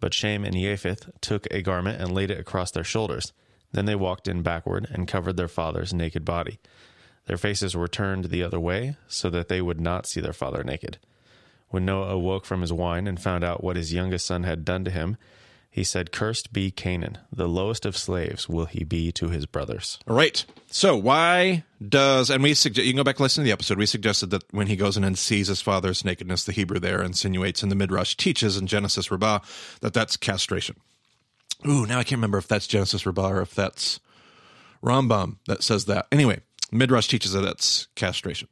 But 0.00 0.14
Shem 0.14 0.46
and 0.46 0.56
Japheth 0.56 1.10
took 1.20 1.46
a 1.50 1.60
garment 1.60 2.00
and 2.00 2.14
laid 2.14 2.30
it 2.30 2.40
across 2.40 2.70
their 2.70 2.84
shoulders. 2.84 3.34
Then 3.72 3.84
they 3.86 3.94
walked 3.94 4.28
in 4.28 4.42
backward 4.42 4.88
and 4.90 5.06
covered 5.06 5.36
their 5.36 5.48
father's 5.48 5.94
naked 5.94 6.24
body. 6.24 6.58
Their 7.26 7.36
faces 7.36 7.76
were 7.76 7.88
turned 7.88 8.26
the 8.26 8.42
other 8.42 8.58
way, 8.58 8.96
so 9.06 9.30
that 9.30 9.48
they 9.48 9.62
would 9.62 9.80
not 9.80 10.06
see 10.06 10.20
their 10.20 10.32
father 10.32 10.64
naked. 10.64 10.98
When 11.68 11.84
Noah 11.84 12.14
awoke 12.14 12.44
from 12.44 12.62
his 12.62 12.72
wine 12.72 13.06
and 13.06 13.20
found 13.20 13.44
out 13.44 13.62
what 13.62 13.76
his 13.76 13.92
youngest 13.92 14.26
son 14.26 14.42
had 14.42 14.64
done 14.64 14.84
to 14.84 14.90
him, 14.90 15.16
he 15.70 15.84
said, 15.84 16.10
Cursed 16.10 16.52
be 16.52 16.72
Canaan, 16.72 17.18
the 17.32 17.48
lowest 17.48 17.86
of 17.86 17.96
slaves 17.96 18.48
will 18.48 18.66
he 18.66 18.82
be 18.82 19.12
to 19.12 19.28
his 19.28 19.46
brothers. 19.46 20.00
All 20.08 20.16
right. 20.16 20.44
So 20.66 20.96
why 20.96 21.62
does 21.86 22.28
and 22.28 22.42
we 22.42 22.54
suggest 22.54 22.84
you 22.84 22.92
can 22.92 22.98
go 22.98 23.04
back 23.04 23.16
and 23.16 23.22
listen 23.22 23.44
to 23.44 23.46
the 23.46 23.52
episode. 23.52 23.78
We 23.78 23.86
suggested 23.86 24.30
that 24.30 24.42
when 24.52 24.66
he 24.66 24.74
goes 24.74 24.96
in 24.96 25.04
and 25.04 25.16
sees 25.16 25.46
his 25.46 25.62
father's 25.62 26.04
nakedness, 26.04 26.42
the 26.42 26.52
Hebrew 26.52 26.80
there 26.80 27.02
insinuates 27.02 27.62
in 27.62 27.68
the 27.68 27.76
midrash 27.76 28.16
teaches 28.16 28.56
in 28.56 28.66
Genesis 28.66 29.10
Rabbah 29.12 29.40
that 29.80 29.94
that's 29.94 30.16
castration. 30.16 30.76
Ooh, 31.66 31.86
now 31.86 31.98
I 31.98 32.04
can't 32.04 32.18
remember 32.18 32.38
if 32.38 32.48
that's 32.48 32.66
Genesis 32.66 33.04
Rabbah 33.04 33.32
or 33.32 33.42
if 33.42 33.54
that's 33.54 34.00
Rambam 34.82 35.36
that 35.46 35.62
says 35.62 35.84
that. 35.86 36.06
Anyway, 36.10 36.40
midrash 36.72 37.08
teaches 37.08 37.32
that 37.32 37.42
that's 37.42 37.88
castration. 37.94 38.48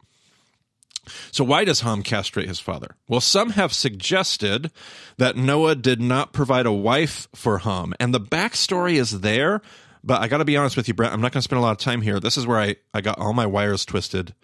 So 1.30 1.42
why 1.42 1.64
does 1.64 1.80
Ham 1.80 2.02
castrate 2.02 2.48
his 2.48 2.60
father? 2.60 2.96
Well, 3.08 3.20
some 3.20 3.50
have 3.50 3.72
suggested 3.72 4.70
that 5.16 5.36
Noah 5.36 5.74
did 5.74 6.02
not 6.02 6.34
provide 6.34 6.66
a 6.66 6.72
wife 6.72 7.28
for 7.34 7.58
Ham, 7.58 7.94
and 7.98 8.12
the 8.12 8.20
backstory 8.20 8.94
is 8.94 9.20
there. 9.20 9.62
But 10.04 10.20
I 10.20 10.28
got 10.28 10.38
to 10.38 10.44
be 10.44 10.56
honest 10.56 10.76
with 10.76 10.86
you, 10.86 10.94
Brent. 10.94 11.12
I'm 11.12 11.20
not 11.20 11.32
going 11.32 11.40
to 11.40 11.44
spend 11.44 11.58
a 11.58 11.62
lot 11.62 11.72
of 11.72 11.78
time 11.78 12.02
here. 12.02 12.20
This 12.20 12.36
is 12.36 12.46
where 12.46 12.58
I, 12.58 12.76
I 12.94 13.00
got 13.00 13.18
all 13.18 13.32
my 13.32 13.46
wires 13.46 13.84
twisted 13.84 14.34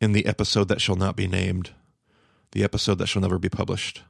in 0.00 0.12
the 0.12 0.26
episode 0.26 0.68
that 0.68 0.80
shall 0.80 0.96
not 0.96 1.16
be 1.16 1.26
named, 1.26 1.70
the 2.52 2.62
episode 2.62 2.98
that 2.98 3.06
shall 3.06 3.22
never 3.22 3.38
be 3.38 3.48
published. 3.48 4.02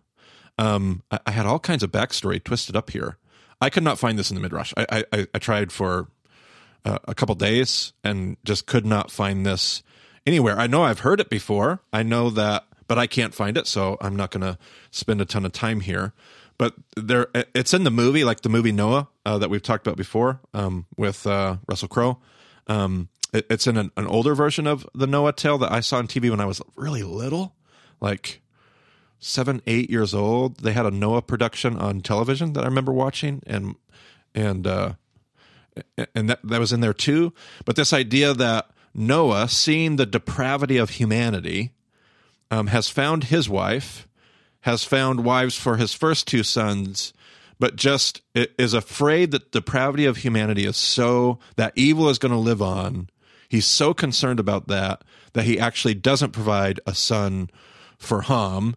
Um, 0.59 1.03
I, 1.11 1.21
I 1.27 1.31
had 1.31 1.47
all 1.47 1.61
kinds 1.61 1.83
of 1.83 1.93
backstory 1.93 2.43
twisted 2.43 2.75
up 2.75 2.91
here. 2.91 3.17
I 3.61 3.71
could 3.71 3.83
not 3.83 3.99
find 3.99 4.19
this 4.19 4.31
in 4.31 4.35
the 4.35 4.41
midrash. 4.41 4.73
I 4.77 5.05
I, 5.13 5.27
I 5.35 5.39
tried 5.39 5.73
for 5.73 6.09
uh, 6.85 6.99
a 7.05 7.15
couple 7.15 7.35
days 7.35 7.93
and 8.05 8.37
just 8.45 8.67
could 8.67 8.87
not 8.87 9.11
find 9.11 9.45
this 9.45 9.83
anywhere. 10.27 10.59
I 10.59 10.67
know 10.67 10.83
I've 10.83 11.01
heard 11.01 11.21
it 11.21 11.29
before. 11.29 11.81
I 11.93 12.03
know 12.03 12.31
that, 12.31 12.67
but 12.87 12.99
I 12.99 13.07
can't 13.07 13.35
find 13.35 13.57
it, 13.57 13.67
so 13.67 13.97
I'm 14.01 14.17
not 14.17 14.31
going 14.31 14.43
to 14.43 14.59
spend 14.91 15.21
a 15.21 15.25
ton 15.25 15.45
of 15.45 15.53
time 15.53 15.81
here. 15.81 16.13
But 16.57 16.75
there, 16.97 17.29
it's 17.55 17.73
in 17.73 17.85
the 17.85 17.91
movie, 17.91 18.25
like 18.25 18.41
the 18.41 18.49
movie 18.49 18.73
Noah 18.73 19.09
uh, 19.25 19.39
that 19.39 19.49
we've 19.49 19.63
talked 19.63 19.87
about 19.87 19.97
before 19.97 20.41
um, 20.55 20.87
with 20.97 21.27
uh, 21.27 21.59
Russell 21.69 21.89
Crowe. 21.89 22.19
Um, 22.67 23.09
it, 23.33 23.47
it's 23.49 23.67
in 23.67 23.77
an, 23.77 23.93
an 23.97 24.07
older 24.07 24.35
version 24.35 24.67
of 24.67 24.87
the 24.95 25.07
Noah 25.07 25.33
tale 25.33 25.59
that 25.59 25.71
I 25.71 25.81
saw 25.81 25.99
on 25.99 26.09
TV 26.09 26.31
when 26.31 26.41
I 26.41 26.47
was 26.47 26.61
really 26.75 27.03
little, 27.03 27.55
like 28.01 28.43
seven, 29.19 29.63
eight 29.67 29.91
years 29.91 30.15
old. 30.15 30.59
They 30.59 30.73
had 30.73 30.87
a 30.87 30.91
Noah 30.91 31.23
production 31.23 31.77
on 31.77 32.01
television 32.01 32.53
that 32.53 32.65
I 32.65 32.67
remember 32.67 32.93
watching, 32.93 33.43
and 33.47 33.75
and 34.35 34.67
uh, 34.67 34.93
and 36.15 36.31
that 36.31 36.41
that 36.45 36.61
was 36.61 36.73
in 36.73 36.81
there 36.81 36.95
too. 36.95 37.33
But 37.65 37.77
this 37.77 37.93
idea 37.93 38.35
that 38.35 38.71
Noah, 38.95 39.49
seeing 39.49 39.97
the 39.97 40.07
depravity 40.07 40.77
of 40.77 40.91
humanity, 40.91 41.73
um, 42.51 42.69
has 42.69 42.89
found 42.89 43.25
his 43.25 43.49
wife, 43.49 44.09
has 44.63 44.85
found 44.85 45.25
wives 45.25 45.57
for 45.57 45.77
his 45.77 45.95
first 45.95 46.27
two 46.27 46.43
sons, 46.43 47.13
but 47.59 47.77
just 47.77 48.23
is 48.35 48.75
afraid 48.75 49.31
that 49.33 49.53
depravity 49.53 50.05
of 50.05 50.19
humanity 50.19 50.65
is 50.65 50.77
so 50.77 51.39
that 51.57 51.73
evil 51.75 52.09
is 52.09 52.19
going 52.19 52.33
to 52.33 52.39
live 52.39 52.63
on. 52.63 53.09
He's 53.49 53.67
so 53.67 53.95
concerned 53.95 54.41
about 54.41 54.69
that 54.69 55.03
that 55.33 55.45
he 55.45 55.59
actually 55.59 55.95
doesn't 55.95 56.33
provide 56.33 56.81
a 56.87 56.95
son 56.95 57.51
for 57.99 58.23
Ham. 58.23 58.77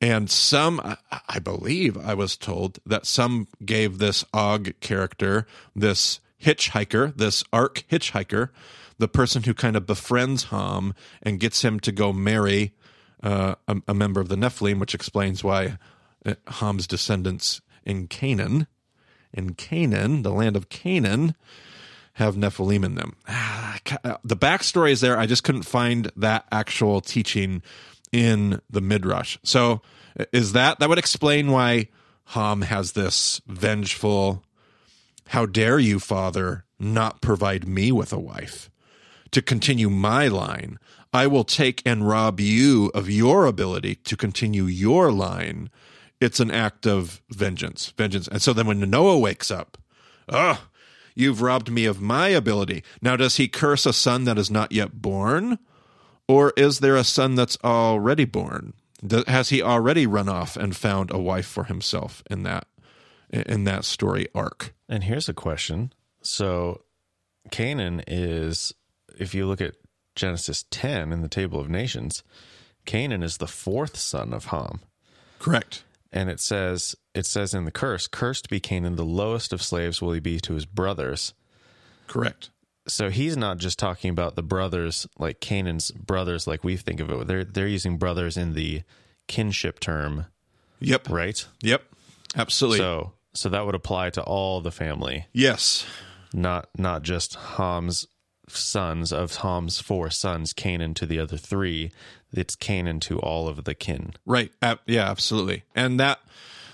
And 0.00 0.30
some, 0.30 0.80
I- 1.10 1.38
believe 1.38 1.96
I 1.96 2.14
was 2.14 2.36
told 2.36 2.78
that 2.84 3.06
some 3.06 3.48
gave 3.64 3.98
this 3.98 4.24
Og 4.34 4.72
character, 4.80 5.46
this 5.74 6.20
hitchhiker, 6.42 7.16
this 7.16 7.42
ark 7.52 7.84
hitchhiker, 7.90 8.50
the 8.98 9.08
person 9.08 9.42
who 9.44 9.54
kind 9.54 9.76
of 9.76 9.86
befriends 9.86 10.44
Ham 10.44 10.94
and 11.22 11.40
gets 11.40 11.62
him 11.62 11.80
to 11.80 11.92
go 11.92 12.12
marry 12.12 12.72
uh, 13.22 13.54
a, 13.66 13.76
a 13.88 13.94
member 13.94 14.20
of 14.20 14.28
the 14.28 14.36
Nephilim, 14.36 14.78
which 14.78 14.94
explains 14.94 15.42
why 15.42 15.78
uh, 16.26 16.34
Ham's 16.46 16.86
descendants 16.86 17.60
in 17.84 18.06
Canaan, 18.06 18.66
in 19.32 19.54
Canaan, 19.54 20.22
the 20.22 20.30
land 20.32 20.54
of 20.56 20.68
Canaan, 20.68 21.34
have 22.14 22.36
Nephilim 22.36 22.84
in 22.84 22.94
them. 22.94 23.16
Ah, 23.26 23.78
The 24.22 24.36
backstory 24.36 24.92
is 24.92 25.00
there. 25.00 25.18
I 25.18 25.26
just 25.26 25.42
couldn't 25.42 25.62
find 25.62 26.10
that 26.16 26.46
actual 26.52 27.00
teaching 27.00 27.62
in 28.14 28.60
the 28.70 28.80
Midrash. 28.80 29.36
So, 29.42 29.82
is 30.32 30.52
that 30.52 30.78
that 30.78 30.88
would 30.88 30.98
explain 30.98 31.50
why 31.50 31.88
Ham 32.26 32.62
has 32.62 32.92
this 32.92 33.40
vengeful, 33.48 34.44
"How 35.28 35.46
dare 35.46 35.80
you, 35.80 35.98
father, 35.98 36.64
not 36.78 37.20
provide 37.20 37.66
me 37.66 37.90
with 37.90 38.12
a 38.12 38.18
wife 38.20 38.70
to 39.32 39.42
continue 39.42 39.90
my 39.90 40.28
line? 40.28 40.78
I 41.12 41.26
will 41.26 41.44
take 41.44 41.82
and 41.84 42.06
rob 42.06 42.38
you 42.38 42.92
of 42.94 43.10
your 43.10 43.46
ability 43.46 43.96
to 43.96 44.16
continue 44.16 44.66
your 44.66 45.10
line." 45.10 45.70
it's 46.20 46.40
an 46.40 46.50
act 46.50 46.86
of 46.86 47.22
vengeance, 47.30 47.92
vengeance. 47.96 48.28
And 48.28 48.40
so 48.40 48.52
then 48.52 48.66
when 48.66 48.80
Noah 48.88 49.18
wakes 49.18 49.50
up, 49.50 49.76
ah, 50.28 50.68
you've 51.14 51.42
robbed 51.42 51.70
me 51.70 51.84
of 51.84 52.00
my 52.00 52.28
ability. 52.28 52.82
Now, 53.02 53.16
does 53.16 53.36
he 53.36 53.48
curse 53.48 53.84
a 53.84 53.92
son 53.92 54.24
that 54.24 54.38
is 54.38 54.50
not 54.50 54.72
yet 54.72 55.02
born? 55.02 55.58
Or 56.28 56.52
is 56.56 56.80
there 56.80 56.96
a 56.96 57.04
son 57.04 57.34
that's 57.34 57.58
already 57.62 58.24
born? 58.24 58.74
Has 59.26 59.50
he 59.50 59.62
already 59.62 60.06
run 60.06 60.28
off 60.28 60.56
and 60.56 60.74
found 60.74 61.10
a 61.10 61.18
wife 61.18 61.46
for 61.46 61.64
himself 61.64 62.22
in 62.30 62.42
that 62.44 62.66
in 63.30 63.64
that 63.64 63.84
story 63.84 64.28
arc? 64.34 64.74
And 64.88 65.04
here's 65.04 65.28
a 65.28 65.34
question. 65.34 65.92
So 66.22 66.82
Canaan 67.50 68.02
is 68.06 68.72
if 69.18 69.34
you 69.34 69.46
look 69.46 69.60
at 69.60 69.74
Genesis 70.14 70.64
10 70.70 71.12
in 71.12 71.20
the 71.20 71.28
table 71.28 71.60
of 71.60 71.68
nations, 71.68 72.22
Canaan 72.86 73.22
is 73.22 73.36
the 73.36 73.46
fourth 73.46 73.96
son 73.96 74.32
of 74.32 74.46
Ham. 74.46 74.80
Correct. 75.38 75.84
And 76.12 76.30
it 76.30 76.40
says 76.40 76.94
it 77.14 77.26
says 77.26 77.52
in 77.52 77.64
the 77.64 77.70
curse, 77.70 78.06
cursed 78.06 78.48
be 78.48 78.60
Canaan, 78.60 78.96
the 78.96 79.04
lowest 79.04 79.52
of 79.52 79.62
slaves 79.62 80.00
will 80.00 80.12
he 80.12 80.20
be 80.20 80.40
to 80.40 80.54
his 80.54 80.64
brothers. 80.64 81.34
Correct. 82.06 82.50
So 82.86 83.08
he's 83.10 83.36
not 83.36 83.58
just 83.58 83.78
talking 83.78 84.10
about 84.10 84.36
the 84.36 84.42
brothers 84.42 85.06
like 85.18 85.40
Canaan's 85.40 85.90
brothers 85.90 86.46
like 86.46 86.64
we 86.64 86.76
think 86.76 87.00
of 87.00 87.10
it. 87.10 87.26
They're 87.26 87.44
they're 87.44 87.66
using 87.66 87.96
brothers 87.98 88.36
in 88.36 88.52
the 88.54 88.82
kinship 89.26 89.80
term, 89.80 90.26
Yep. 90.80 91.08
right? 91.08 91.46
Yep. 91.62 91.82
Absolutely. 92.36 92.78
So 92.78 93.12
so 93.32 93.48
that 93.48 93.64
would 93.66 93.74
apply 93.74 94.10
to 94.10 94.22
all 94.22 94.60
the 94.60 94.70
family, 94.70 95.26
yes. 95.32 95.86
not 96.32 96.68
not 96.76 97.02
just 97.02 97.34
Ham's 97.34 98.06
sons 98.48 99.12
of 99.12 99.36
Ham's 99.36 99.80
four 99.80 100.10
sons, 100.10 100.52
Canaan 100.52 100.92
to 100.94 101.06
the 101.06 101.18
other 101.18 101.38
three. 101.38 101.90
It's 102.32 102.54
Canaan 102.56 103.00
to 103.00 103.18
all 103.20 103.48
of 103.48 103.64
the 103.64 103.74
kin. 103.74 104.12
Right. 104.26 104.52
Uh, 104.60 104.76
yeah, 104.86 105.08
absolutely. 105.10 105.62
And 105.74 105.98
that 106.00 106.18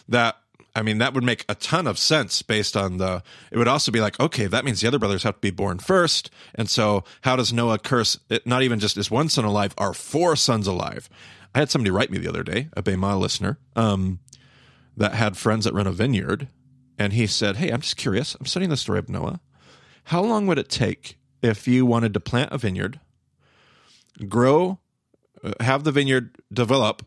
that 0.09 0.39
I 0.75 0.83
mean 0.83 0.99
that 0.99 1.15
would 1.15 1.25
make 1.25 1.45
a 1.49 1.55
ton 1.55 1.87
of 1.87 1.99
sense 1.99 2.43
based 2.43 2.77
on 2.77 2.99
the 2.99 3.23
it 3.51 3.59
would 3.59 3.69
also 3.69 3.91
be 3.91 4.01
like, 4.01 4.19
okay, 4.21 4.47
that 4.47 4.65
means 4.65 4.81
the 4.81 4.89
other 4.89 4.99
brothers 4.99 5.23
have 5.25 5.35
to 5.35 5.41
be 5.41 5.51
born 5.51 5.79
first. 5.79 6.31
And 6.55 6.69
so 6.69 7.05
how 7.23 7.37
does 7.37 7.53
Noah 7.53 7.79
curse 7.79 8.19
it, 8.29 8.47
not 8.47 8.63
even 8.63 8.79
just 8.79 8.97
his 8.97 9.11
one 9.11 9.29
son 9.29 9.45
alive, 9.45 9.75
are 9.79 9.95
four 9.95 10.37
sons 10.37 10.67
alive? 10.67 11.09
I 11.55 11.59
had 11.59 11.71
somebody 11.71 11.91
write 11.91 12.11
me 12.11 12.19
the 12.19 12.29
other 12.29 12.45
day, 12.45 12.69
a 12.75 12.83
Bema 12.83 13.19
listener, 13.19 13.59
um, 13.75 14.21
that 14.97 15.15
had 15.15 15.37
friends 15.37 15.65
that 15.65 15.75
run 15.75 15.87
a 15.87 15.93
vineyard, 15.93 16.49
and 16.99 17.13
he 17.13 17.27
said, 17.27 17.57
Hey, 17.57 17.71
I'm 17.71 17.81
just 17.81 17.97
curious. 17.97 18.37
I'm 18.39 18.47
studying 18.47 18.71
the 18.71 18.77
story 18.77 18.99
of 18.99 19.09
Noah. 19.09 19.41
How 20.05 20.23
long 20.23 20.47
would 20.47 20.59
it 20.59 20.69
take 20.69 21.19
if 21.43 21.67
you 21.67 21.87
wanted 21.87 22.15
to 22.15 22.21
plant 22.21 22.53
a 22.53 22.59
vineyard, 22.59 23.01
grow, 24.29 24.79
uh, 25.43 25.53
have 25.61 25.85
the 25.85 25.93
vineyard 25.93 26.37
develop, 26.53 27.03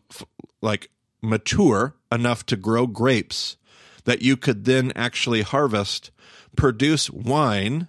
like 0.60 0.90
mature 1.24 1.94
enough 2.12 2.46
to 2.46 2.56
grow 2.56 2.86
grapes 2.86 3.56
that 4.04 4.22
you 4.22 4.36
could 4.36 4.64
then 4.64 4.92
actually 4.94 5.42
harvest, 5.42 6.10
produce 6.56 7.10
wine 7.10 7.88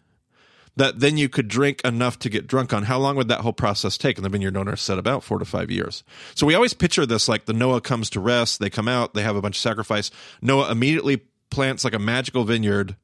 that 0.78 1.00
then 1.00 1.18
you 1.18 1.30
could 1.30 1.48
drink 1.48 1.82
enough 1.86 2.20
to 2.20 2.30
get 2.30 2.48
drunk 2.48 2.74
on. 2.74 2.84
How 2.84 2.98
long 2.98 3.16
would 3.16 3.30
that 3.30 3.42
whole 3.42 3.54
process 3.54 3.98
take? 3.98 4.18
And 4.18 4.26
the 4.26 4.30
vineyard 4.30 4.58
owner 4.58 4.76
said 4.76 4.98
about 4.98 5.24
four 5.24 5.40
to 5.40 5.46
five 5.46 5.72
years. 5.72 6.04
So 6.36 6.46
we 6.46 6.56
always 6.56 6.74
picture 6.74 7.06
this 7.06 7.30
like 7.30 7.46
the 7.46 7.54
Noah 7.54 7.82
comes 7.82 8.10
to 8.12 8.20
rest, 8.20 8.60
they 8.60 8.70
come 8.70 8.88
out, 8.88 9.14
they 9.14 9.24
have 9.24 9.36
a 9.36 9.42
bunch 9.42 9.58
of 9.58 9.62
sacrifice. 9.62 10.12
Noah 10.42 10.72
immediately 10.72 11.22
plants 11.50 11.86
like 11.86 11.94
a 11.94 12.00
magical 12.00 12.44
vineyard 12.44 12.96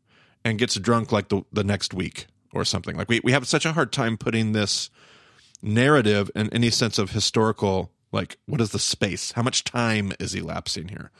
and 0.44 0.60
gets 0.60 0.76
drunk 0.76 1.12
like 1.12 1.30
the, 1.30 1.44
the 1.54 1.64
next 1.64 1.94
week 1.94 2.28
or 2.54 2.66
something. 2.66 2.98
Like 2.98 3.08
we, 3.08 3.22
we 3.24 3.32
have 3.32 3.48
such 3.48 3.66
a 3.66 3.74
hard 3.74 3.94
time 3.94 4.18
putting 4.18 4.52
this 4.52 4.90
narrative 5.62 6.30
in 6.36 6.50
any 6.52 6.70
sense 6.70 6.98
of 6.98 7.12
historical 7.12 7.92
like 8.12 8.38
what 8.46 8.62
is 8.62 8.72
the 8.72 8.80
space? 8.80 9.34
How 9.34 9.42
much 9.42 9.64
time 9.64 10.12
is 10.20 10.36
elapsing 10.36 10.90
here? 10.90 11.12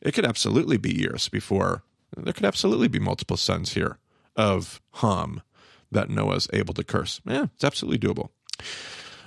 It 0.00 0.12
could 0.12 0.24
absolutely 0.24 0.76
be 0.76 0.94
years 0.94 1.28
before 1.28 1.82
there 2.16 2.32
could 2.32 2.46
absolutely 2.46 2.88
be 2.88 2.98
multiple 2.98 3.36
sons 3.36 3.74
here 3.74 3.98
of 4.34 4.80
ham 4.94 5.42
that 5.90 6.08
noah's 6.08 6.48
able 6.52 6.74
to 6.74 6.84
curse. 6.84 7.20
Yeah 7.26 7.46
it's 7.54 7.64
absolutely 7.64 7.98
doable. 7.98 8.30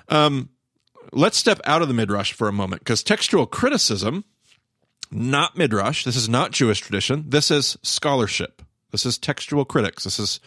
Um 0.10 0.49
let's 1.12 1.38
step 1.38 1.60
out 1.65 1.81
of 1.81 1.88
the 1.88 1.93
midrash 1.93 2.34
for 2.34 2.47
a 2.47 2.53
moment 2.53 2.81
because 2.81 3.03
textual 3.03 3.45
criticism 3.45 4.23
not 5.12 5.57
midrash. 5.57 6.05
This 6.05 6.15
is 6.15 6.29
not 6.29 6.51
jewish 6.51 6.79
tradition. 6.79 7.25
This 7.27 7.51
is 7.51 7.77
scholarship. 7.84 8.62
This 8.91 9.05
is 9.05 9.17
textual 9.17 9.65
critics. 9.65 10.03
This 10.05 10.19
is 10.19 10.39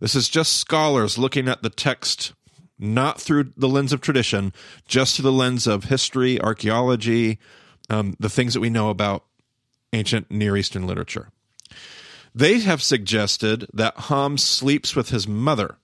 this 0.00 0.14
is 0.14 0.28
just 0.28 0.56
scholars 0.56 1.18
looking 1.18 1.48
at 1.48 1.62
the 1.62 1.70
text 1.70 2.32
not 2.78 3.20
through 3.20 3.52
the 3.56 3.68
lens 3.68 3.92
of 3.92 4.00
tradition, 4.00 4.52
just 4.86 5.16
through 5.16 5.24
the 5.24 5.32
lens 5.32 5.66
of 5.66 5.84
history, 5.84 6.40
archaeology, 6.40 7.38
um, 7.90 8.16
the 8.18 8.28
things 8.28 8.54
that 8.54 8.60
we 8.60 8.70
know 8.70 8.90
about 8.90 9.24
ancient 9.92 10.30
Near 10.30 10.56
Eastern 10.56 10.86
literature. 10.86 11.30
They 12.34 12.58
have 12.60 12.82
suggested 12.82 13.66
that 13.72 13.96
Ham 13.96 14.38
sleeps 14.38 14.96
with 14.96 15.10
his 15.10 15.28
mother. 15.28 15.76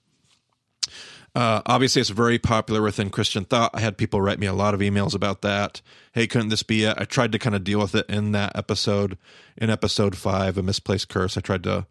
Uh, 1.33 1.63
obviously, 1.65 2.01
it's 2.01 2.11
very 2.11 2.41
popular 2.41 2.83
within 2.83 3.09
Christian 3.09 3.45
thought. 3.45 3.71
I 3.73 3.81
had 3.81 3.97
people 3.97 4.21
write 4.21 4.41
me 4.41 4.49
a 4.49 4.53
lot 4.53 4.75
of 4.75 4.81
emails 4.81 5.15
about 5.15 5.43
that. 5.43 5.81
Hey, 6.13 6.27
couldn't 6.27 6.49
this 6.49 6.65
be 6.65 6.83
it? 6.83 6.97
I 6.99 7.05
tried 7.05 7.31
to 7.33 7.39
kind 7.39 7.55
of 7.55 7.63
deal 7.63 7.79
with 7.79 7.95
it 7.95 8.11
in 8.11 8.33
that 8.33 8.57
episode, 8.57 9.17
in 9.57 9.71
episode 9.71 10.17
five, 10.17 10.59
A 10.59 10.63
Misplaced 10.63 11.09
Curse. 11.09 11.37
I 11.37 11.41
tried 11.41 11.63
to 11.63 11.87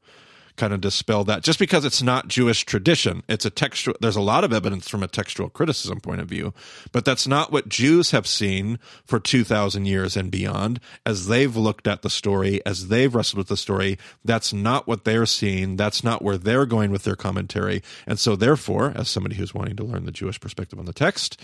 kind 0.60 0.74
of 0.74 0.82
dispel 0.82 1.24
that 1.24 1.42
just 1.42 1.58
because 1.58 1.86
it's 1.86 2.02
not 2.02 2.28
Jewish 2.28 2.66
tradition. 2.66 3.24
It's 3.28 3.46
a 3.46 3.50
textual, 3.50 3.98
there's 4.02 4.16
a 4.16 4.22
lot 4.22 4.44
of 4.44 4.54
evidence 4.54 4.88
from 4.88 5.02
a 5.02 5.08
textual 5.08 5.50
criticism 5.50 6.00
point 6.02 6.22
of 6.22 6.28
view, 6.28 6.54
but 6.92 7.06
that's 7.06 7.26
not 7.26 7.52
what 7.52 7.70
Jews 7.70 8.12
have 8.12 8.28
seen 8.28 8.78
for 9.06 9.20
2,000 9.20 9.86
years 9.86 10.18
and 10.18 10.30
beyond. 10.30 10.80
As 11.06 11.28
they've 11.28 11.56
looked 11.56 11.88
at 11.88 12.02
the 12.02 12.10
story, 12.10 12.64
as 12.66 12.90
they've 12.90 13.14
wrestled 13.14 13.38
with 13.38 13.48
the 13.48 13.58
story, 13.58 13.98
that's 14.24 14.54
not 14.54 14.86
what 14.86 15.06
they're 15.06 15.26
seeing. 15.26 15.78
That's 15.78 16.04
not 16.04 16.22
where 16.22 16.38
they're 16.38 16.66
going 16.66 16.92
with 16.92 17.04
their 17.04 17.16
commentary. 17.16 17.82
And 18.06 18.20
so, 18.20 18.36
therefore, 18.36 18.94
as 18.96 19.10
somebody 19.10 19.36
who's 19.36 19.54
wanting 19.54 19.78
to 19.78 19.84
learn 19.84 20.06
the 20.06 20.12
Jewish 20.12 20.40
perspective 20.40 20.78
on 20.78 20.86
the 20.86 20.94
text, 20.94 21.42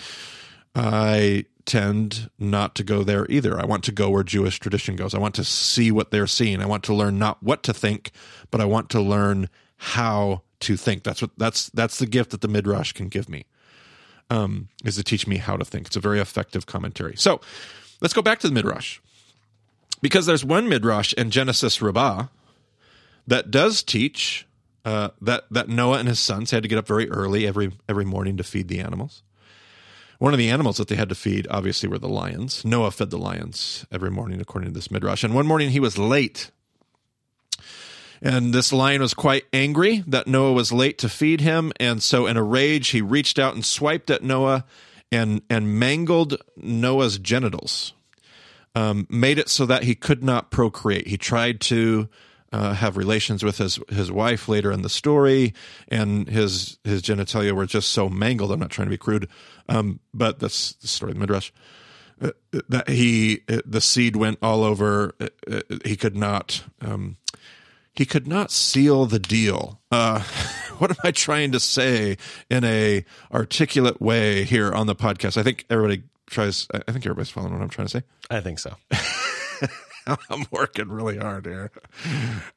I 0.75 1.45
tend 1.65 2.29
not 2.37 2.75
to 2.75 2.83
go 2.83 3.03
there 3.03 3.25
either. 3.29 3.59
I 3.59 3.65
want 3.65 3.83
to 3.85 3.91
go 3.91 4.09
where 4.09 4.23
Jewish 4.23 4.59
tradition 4.59 4.95
goes. 4.95 5.13
I 5.13 5.19
want 5.19 5.35
to 5.35 5.43
see 5.43 5.91
what 5.91 6.11
they're 6.11 6.27
seeing. 6.27 6.61
I 6.61 6.65
want 6.65 6.83
to 6.83 6.93
learn 6.93 7.17
not 7.17 7.41
what 7.41 7.63
to 7.63 7.73
think, 7.73 8.11
but 8.51 8.61
I 8.61 8.65
want 8.65 8.89
to 8.91 9.01
learn 9.01 9.49
how 9.77 10.43
to 10.61 10.77
think. 10.77 11.03
That's 11.03 11.21
what 11.21 11.31
that's 11.37 11.69
that's 11.69 11.99
the 11.99 12.05
gift 12.05 12.31
that 12.31 12.41
the 12.41 12.47
midrash 12.47 12.91
can 12.93 13.07
give 13.07 13.29
me. 13.29 13.45
Um, 14.29 14.69
is 14.83 14.95
to 14.95 15.03
teach 15.03 15.27
me 15.27 15.37
how 15.37 15.55
to 15.55 15.63
think. 15.63 15.87
It's 15.87 15.95
a 15.95 15.99
very 15.99 16.19
effective 16.19 16.65
commentary. 16.65 17.15
So 17.15 17.41
let's 18.01 18.13
go 18.13 18.23
back 18.23 18.39
to 18.39 18.47
the 18.47 18.53
midrash 18.53 18.99
because 20.01 20.25
there's 20.25 20.43
one 20.43 20.67
midrash 20.67 21.13
in 21.13 21.29
Genesis 21.29 21.79
Rabbah 21.81 22.27
that 23.27 23.51
does 23.51 23.83
teach 23.83 24.47
uh, 24.83 25.09
that 25.21 25.45
that 25.51 25.69
Noah 25.69 25.99
and 25.99 26.07
his 26.07 26.19
sons 26.19 26.51
had 26.51 26.63
to 26.63 26.69
get 26.69 26.77
up 26.77 26.87
very 26.87 27.09
early 27.09 27.47
every 27.47 27.71
every 27.87 28.05
morning 28.05 28.37
to 28.37 28.43
feed 28.43 28.67
the 28.67 28.79
animals. 28.79 29.23
One 30.19 30.33
of 30.33 30.37
the 30.37 30.49
animals 30.49 30.77
that 30.77 30.87
they 30.87 30.95
had 30.95 31.09
to 31.09 31.15
feed, 31.15 31.47
obviously, 31.49 31.89
were 31.89 31.99
the 31.99 32.07
lions. 32.07 32.63
Noah 32.63 32.91
fed 32.91 33.09
the 33.09 33.17
lions 33.17 33.85
every 33.91 34.11
morning, 34.11 34.39
according 34.39 34.69
to 34.69 34.73
this 34.73 34.89
midrash. 34.89 35.23
And 35.23 35.35
one 35.35 35.47
morning 35.47 35.71
he 35.71 35.79
was 35.79 35.97
late. 35.97 36.51
And 38.21 38.53
this 38.53 38.71
lion 38.71 39.01
was 39.01 39.13
quite 39.13 39.45
angry 39.51 40.03
that 40.07 40.27
Noah 40.27 40.53
was 40.53 40.71
late 40.71 40.97
to 40.99 41.09
feed 41.09 41.41
him. 41.41 41.73
And 41.79 42.01
so, 42.01 42.27
in 42.27 42.37
a 42.37 42.43
rage, 42.43 42.89
he 42.89 43.01
reached 43.01 43.37
out 43.37 43.55
and 43.55 43.65
swiped 43.65 44.09
at 44.09 44.23
Noah 44.23 44.65
and, 45.11 45.41
and 45.49 45.77
mangled 45.77 46.41
Noah's 46.55 47.19
genitals, 47.19 47.93
um, 48.73 49.05
made 49.09 49.37
it 49.37 49.49
so 49.49 49.65
that 49.65 49.83
he 49.83 49.95
could 49.95 50.23
not 50.23 50.49
procreate. 50.49 51.07
He 51.07 51.17
tried 51.17 51.59
to 51.61 52.07
uh, 52.55 52.73
have 52.73 52.95
relations 52.95 53.43
with 53.43 53.57
his 53.57 53.79
his 53.89 54.09
wife 54.09 54.47
later 54.47 54.71
in 54.71 54.81
the 54.81 54.89
story, 54.89 55.53
and 55.89 56.29
his 56.29 56.79
his 56.85 57.01
genitalia 57.01 57.51
were 57.51 57.65
just 57.65 57.89
so 57.91 58.07
mangled. 58.07 58.51
I'm 58.51 58.59
not 58.59 58.69
trying 58.69 58.85
to 58.87 58.91
be 58.91 58.97
crude, 58.97 59.27
um, 59.67 59.99
but 60.13 60.39
that's 60.39 60.71
the 60.75 60.87
story 60.87 61.11
of 61.11 61.17
the 61.17 61.19
midrash. 61.19 61.51
Uh, 62.21 62.31
that 62.69 62.87
he 62.87 63.41
uh, 63.49 63.59
the 63.65 63.81
seed 63.81 64.15
went 64.15 64.39
all 64.41 64.63
over. 64.63 65.13
Uh, 65.19 65.27
uh, 65.51 65.61
he 65.83 65.97
could 65.97 66.15
not. 66.15 66.63
Um, 66.79 67.17
he 67.91 68.05
could 68.05 68.27
not 68.27 68.51
seal 68.51 69.05
the 69.05 69.19
deal. 69.19 69.81
Uh, 69.91 70.19
what 70.77 70.91
am 70.91 70.97
I 71.03 71.11
trying 71.11 71.51
to 71.51 71.59
say 71.59 72.17
in 72.49 72.63
a 72.63 73.03
articulate 73.33 74.01
way 74.01 74.45
here 74.45 74.71
on 74.71 74.87
the 74.87 74.95
podcast? 74.95 75.35
I 75.35 75.43
think 75.43 75.65
everybody 75.69 76.03
tries. 76.27 76.67
I 76.73 76.89
think 76.93 77.05
everybody's 77.05 77.31
following 77.31 77.51
what 77.51 77.61
I'm 77.61 77.69
trying 77.69 77.87
to 77.87 77.99
say. 77.99 78.03
I 78.29 78.39
think 78.39 78.59
so. 78.59 78.75
I'm 80.29 80.45
working 80.51 80.89
really 80.89 81.17
hard 81.17 81.45
here. 81.45 81.71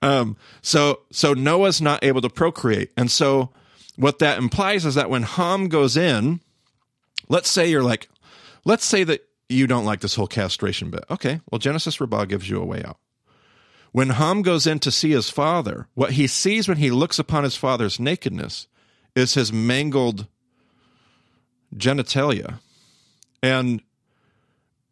Um, 0.03 0.37
so 0.63 1.01
so 1.11 1.35
Noah's 1.35 1.81
not 1.81 2.05
able 2.05 2.21
to 2.21 2.29
procreate, 2.29 2.93
and 2.97 3.11
so 3.11 3.51
what 3.97 4.19
that 4.19 4.39
implies 4.39 4.85
is 4.85 4.95
that 4.95 5.11
when 5.11 5.23
Ham 5.23 5.69
goes 5.69 5.97
in, 5.97 6.41
let's 7.29 7.49
say 7.49 7.69
you're 7.69 7.83
like, 7.83 8.09
let's 8.65 8.85
say 8.85 9.05
that 9.05 9.27
you 9.49 9.67
don't 9.67 9.85
like 9.85 10.01
this 10.01 10.15
whole 10.15 10.27
castration 10.27 10.91
bit. 10.91 11.05
Okay, 11.11 11.41
well 11.51 11.59
Genesis 11.59 12.01
Rabbah 12.01 12.27
gives 12.27 12.49
you 12.49 12.61
a 12.61 12.67
way 12.67 12.83
out. 12.85 12.99
When 13.93 14.11
Ham 14.11 14.43
goes 14.43 14.67
in 14.67 14.79
to 14.81 14.91
see 14.91 15.11
his 15.11 15.31
father, 15.31 15.89
what 15.95 16.13
he 16.13 16.27
sees 16.27 16.69
when 16.69 16.77
he 16.77 16.91
looks 16.91 17.19
upon 17.19 17.45
his 17.45 17.57
father's 17.57 17.99
nakedness 17.99 18.67
is 19.17 19.35
his 19.35 19.53
mangled 19.53 20.27
genitalia, 21.75 22.61
and 23.43 23.83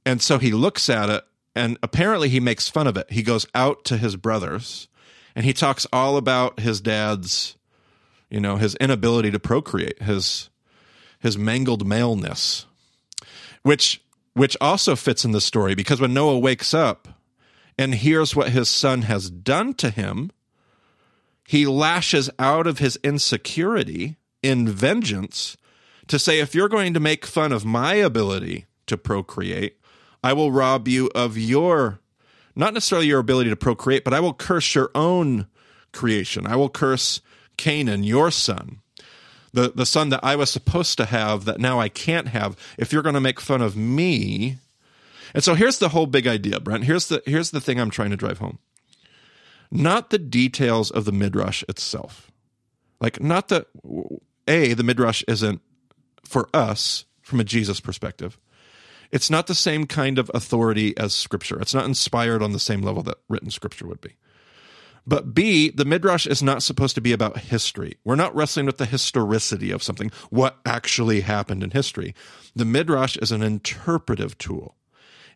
and 0.07 0.23
so 0.23 0.39
he 0.39 0.53
looks 0.53 0.89
at 0.89 1.11
it 1.11 1.25
and 1.57 1.79
apparently 1.83 2.29
he 2.29 2.39
makes 2.39 2.69
fun 2.69 2.87
of 2.87 2.99
it. 2.99 3.11
He 3.11 3.23
goes 3.23 3.47
out 3.55 3.85
to 3.87 3.97
his 3.97 4.15
brothers 4.15 4.89
and 5.35 5.45
he 5.45 5.55
talks 5.55 5.87
all 5.93 6.19
about 6.19 6.61
his 6.61 6.83
dad's, 6.83 7.57
you 8.31 8.41
know, 8.41 8.57
his 8.57 8.75
inability 8.77 9.31
to 9.31 9.41
procreate, 9.41 10.03
his 10.03 10.51
his 11.19 11.39
mangled 11.39 11.87
maleness, 11.87 12.67
which 13.63 14.03
which 14.35 14.57
also 14.61 14.95
fits 14.95 15.25
in 15.25 15.33
the 15.33 15.41
story 15.41 15.75
because 15.75 16.01
when 16.01 16.13
Noah 16.13 16.39
wakes 16.39 16.75
up 16.75 17.09
and 17.79 17.95
hears 17.95 18.37
what 18.37 18.51
his 18.51 18.69
son 18.69 19.03
has 19.03 19.31
done 19.31 19.73
to 19.75 19.89
him, 19.89 20.31
he 21.49 21.67
lashes 21.67 22.29
out 22.39 22.67
of 22.67 22.81
his 22.81 22.99
insecurity 23.03 24.17
in 24.43 24.69
vengeance 24.69 25.57
to 26.09 26.19
say, 26.19 26.39
if 26.39 26.55
you're 26.55 26.69
going 26.69 26.93
to 26.93 27.01
make 27.01 27.25
fun 27.25 27.51
of 27.51 27.65
my 27.65 27.95
ability 27.95 28.67
to 28.87 28.99
procreate, 28.99 29.79
I 30.23 30.33
will 30.33 30.53
rob 30.53 30.89
you 30.89 31.11
of 31.15 31.37
your, 31.39 32.01
not 32.55 32.75
necessarily 32.75 33.07
your 33.07 33.21
ability 33.21 33.51
to 33.51 33.57
procreate, 33.57 34.05
but 34.05 34.15
I 34.15 34.21
will 34.21 34.35
curse 34.35 34.75
your 34.75 34.91
own 34.95 35.47
creation. 35.93 36.47
I 36.47 36.57
will 36.57 36.69
curse 36.69 37.21
Canaan, 37.57 38.05
your 38.05 38.31
son, 38.31 38.81
the, 39.53 39.73
the 39.75 39.87
son 39.87 40.11
that 40.11 40.21
I 40.23 40.37
was 40.37 40.51
supposed 40.51 40.99
to 40.99 41.07
have 41.07 41.45
that 41.47 41.59
now 41.59 41.81
I 41.81 41.89
can't 41.89 42.29
have. 42.29 42.57
If 42.79 42.93
you're 42.93 43.03
going 43.03 43.15
to 43.15 43.21
make 43.21 43.41
fun 43.41 43.63
of 43.63 43.77
me. 43.77 44.59
And 45.35 45.43
so 45.43 45.55
here's 45.55 45.79
the 45.79 45.89
whole 45.89 46.07
big 46.07 46.27
idea, 46.27 46.61
Brent. 46.61 46.85
Here's 46.85 47.09
the, 47.09 47.23
here's 47.25 47.51
the 47.51 47.61
thing 47.61 47.81
I'm 47.81 47.91
trying 47.91 48.11
to 48.11 48.17
drive 48.17 48.39
home. 48.39 48.59
Not 49.71 50.11
the 50.11 50.19
details 50.19 50.91
of 50.91 51.05
the 51.05 51.13
midrash 51.13 51.65
itself. 51.69 52.31
Like, 53.01 53.21
not 53.21 53.49
that, 53.49 53.67
A, 54.47 54.75
the 54.75 54.85
midrash 54.85 55.25
isn't 55.27 55.61
for 56.25 56.49
us 56.55 57.05
from 57.23 57.41
a 57.41 57.45
Jesus 57.45 57.81
perspective 57.81 58.39
it's 59.11 59.31
not 59.31 59.47
the 59.47 59.55
same 59.55 59.87
kind 59.87 60.19
of 60.19 60.31
authority 60.35 60.97
as 60.97 61.15
scripture. 61.15 61.61
It's 61.61 61.75
not 61.75 61.85
inspired 61.85 62.43
on 62.43 62.53
the 62.53 62.59
same 62.59 62.83
level 62.83 63.03
that 63.05 63.19
written 63.29 63.51
scripture 63.51 63.87
would 63.87 64.01
be. 64.01 64.17
But 65.07 65.35
B, 65.35 65.71
the 65.71 65.85
Midrash 65.85 66.27
is 66.27 66.43
not 66.43 66.65
supposed 66.65 66.97
to 66.97 67.01
be 67.01 67.13
about 67.13 67.39
history. 67.39 67.97
We're 68.05 68.17
not 68.17 68.35
wrestling 68.35 68.67
with 68.67 68.79
the 68.79 68.87
historicity 68.87 69.71
of 69.71 69.83
something, 69.83 70.11
what 70.31 70.59
actually 70.67 71.21
happened 71.21 71.63
in 71.63 71.71
history. 71.71 72.15
The 72.57 72.65
Midrash 72.65 73.17
is 73.19 73.31
an 73.31 73.43
interpretive 73.43 74.37
tool. 74.37 74.75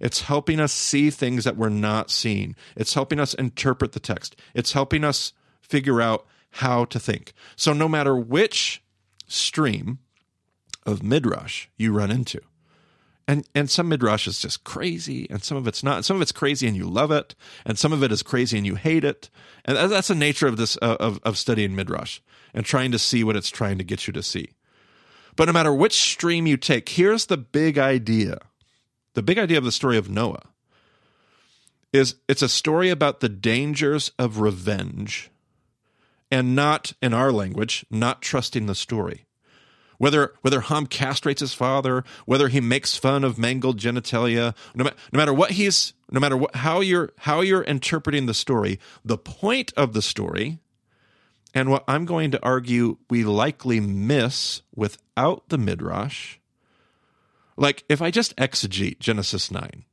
It's 0.00 0.22
helping 0.22 0.59
us 0.59 0.72
see 0.72 1.11
things 1.11 1.44
that 1.44 1.56
we're 1.56 1.68
not 1.68 2.11
seeing. 2.11 2.56
It's 2.74 2.94
helping 2.94 3.20
us 3.20 3.35
interpret 3.35 3.92
the 3.92 4.00
text. 4.00 4.35
It's 4.54 4.72
helping 4.72 5.04
us 5.04 5.35
figure 5.61 6.00
out 6.00 6.26
how 6.52 6.85
to 6.87 6.98
think. 6.98 7.33
So 7.54 7.72
no 7.72 7.88
matter 7.88 8.16
which 8.16 8.83
stream 9.28 9.98
of 10.85 11.02
Midrash 11.02 11.68
you 11.76 11.92
run 11.92 12.11
into, 12.11 12.40
and 13.26 13.46
and 13.54 13.70
some 13.70 13.88
midrash 13.88 14.26
is 14.26 14.40
just 14.40 14.64
crazy 14.64 15.28
and 15.30 15.42
some 15.42 15.56
of 15.56 15.66
it's 15.66 15.83
not. 15.83 16.04
Some 16.04 16.16
of 16.16 16.22
it's 16.22 16.33
crazy 16.33 16.66
and 16.66 16.76
you 16.76 16.88
love 16.88 17.11
it 17.11 17.35
and 17.64 17.78
some 17.78 17.92
of 17.92 18.02
it 18.02 18.12
is 18.12 18.22
crazy 18.22 18.56
and 18.56 18.66
you 18.66 18.74
hate 18.74 19.04
it. 19.04 19.30
And 19.64 19.76
that's 19.76 20.09
the 20.09 20.14
nature 20.14 20.46
of 20.46 20.56
this 20.56 20.76
uh, 20.83 20.96
of, 20.98 21.20
of 21.22 21.38
studying 21.38 21.74
midrash 21.74 22.20
and 22.54 22.64
trying 22.64 22.92
to 22.92 22.98
see 22.98 23.22
what 23.22 23.37
it's 23.37 23.50
trying 23.50 23.78
to 23.78 23.85
get 23.85 24.06
you 24.06 24.12
to 24.12 24.22
see. 24.22 24.50
But 25.37 25.46
no 25.46 25.52
matter 25.52 25.72
which 25.72 25.94
stream 25.94 26.46
you 26.46 26.56
take 26.56 26.88
here's 26.88 27.26
the 27.26 27.37
big 27.37 27.78
idea. 27.78 28.38
The 29.14 29.22
big 29.22 29.38
idea 29.38 29.59
of 29.59 29.64
the 29.64 29.72
story 29.72 29.96
of 29.96 30.09
noah 30.09 30.42
is 31.92 32.16
it's 32.28 32.42
a 32.42 32.48
story 32.48 32.90
about 32.90 33.20
the 33.20 33.28
dangers 33.28 34.12
of 34.18 34.38
revenge 34.38 35.30
and 36.30 36.54
not 36.54 36.92
in 37.02 37.12
our 37.12 37.33
language 37.33 37.85
not 37.90 38.22
trusting 38.22 38.66
the 38.66 38.74
story 38.74 39.26
whether 40.00 40.32
whether 40.40 40.62
Ham 40.62 40.86
castrates 40.86 41.40
his 41.40 41.52
father, 41.52 42.04
whether 42.24 42.48
he 42.48 42.58
makes 42.58 42.96
fun 42.96 43.22
of 43.22 43.36
mangled 43.36 43.78
genitalia, 43.78 44.56
no, 44.74 44.84
ma- 44.84 44.92
no 45.12 45.18
matter 45.18 45.34
what 45.34 45.50
he's, 45.50 45.92
no 46.10 46.18
matter 46.18 46.40
how 46.54 46.80
you're 46.80 47.12
how 47.18 47.42
you're 47.42 47.62
interpreting 47.64 48.24
the 48.24 48.32
story, 48.32 48.80
the 49.04 49.18
point 49.18 49.74
of 49.76 49.92
the 49.92 50.00
story, 50.00 50.58
and 51.52 51.68
what 51.70 51.84
I'm 51.86 52.06
going 52.06 52.30
to 52.30 52.42
argue 52.42 52.96
we 53.10 53.24
likely 53.24 53.78
miss 53.78 54.62
without 54.74 55.50
the 55.50 55.58
midrash. 55.58 56.38
Like 57.58 57.84
if 57.90 58.00
I 58.00 58.10
just 58.10 58.34
exegete 58.36 59.00
Genesis 59.00 59.50
nine, 59.50 59.84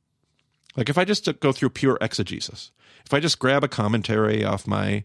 like 0.74 0.88
if 0.88 0.96
I 0.96 1.04
just 1.04 1.38
go 1.40 1.52
through 1.52 1.68
pure 1.68 1.98
exegesis, 2.00 2.70
if 3.04 3.12
I 3.12 3.20
just 3.20 3.38
grab 3.38 3.62
a 3.62 3.68
commentary 3.68 4.42
off 4.42 4.66
my 4.66 5.04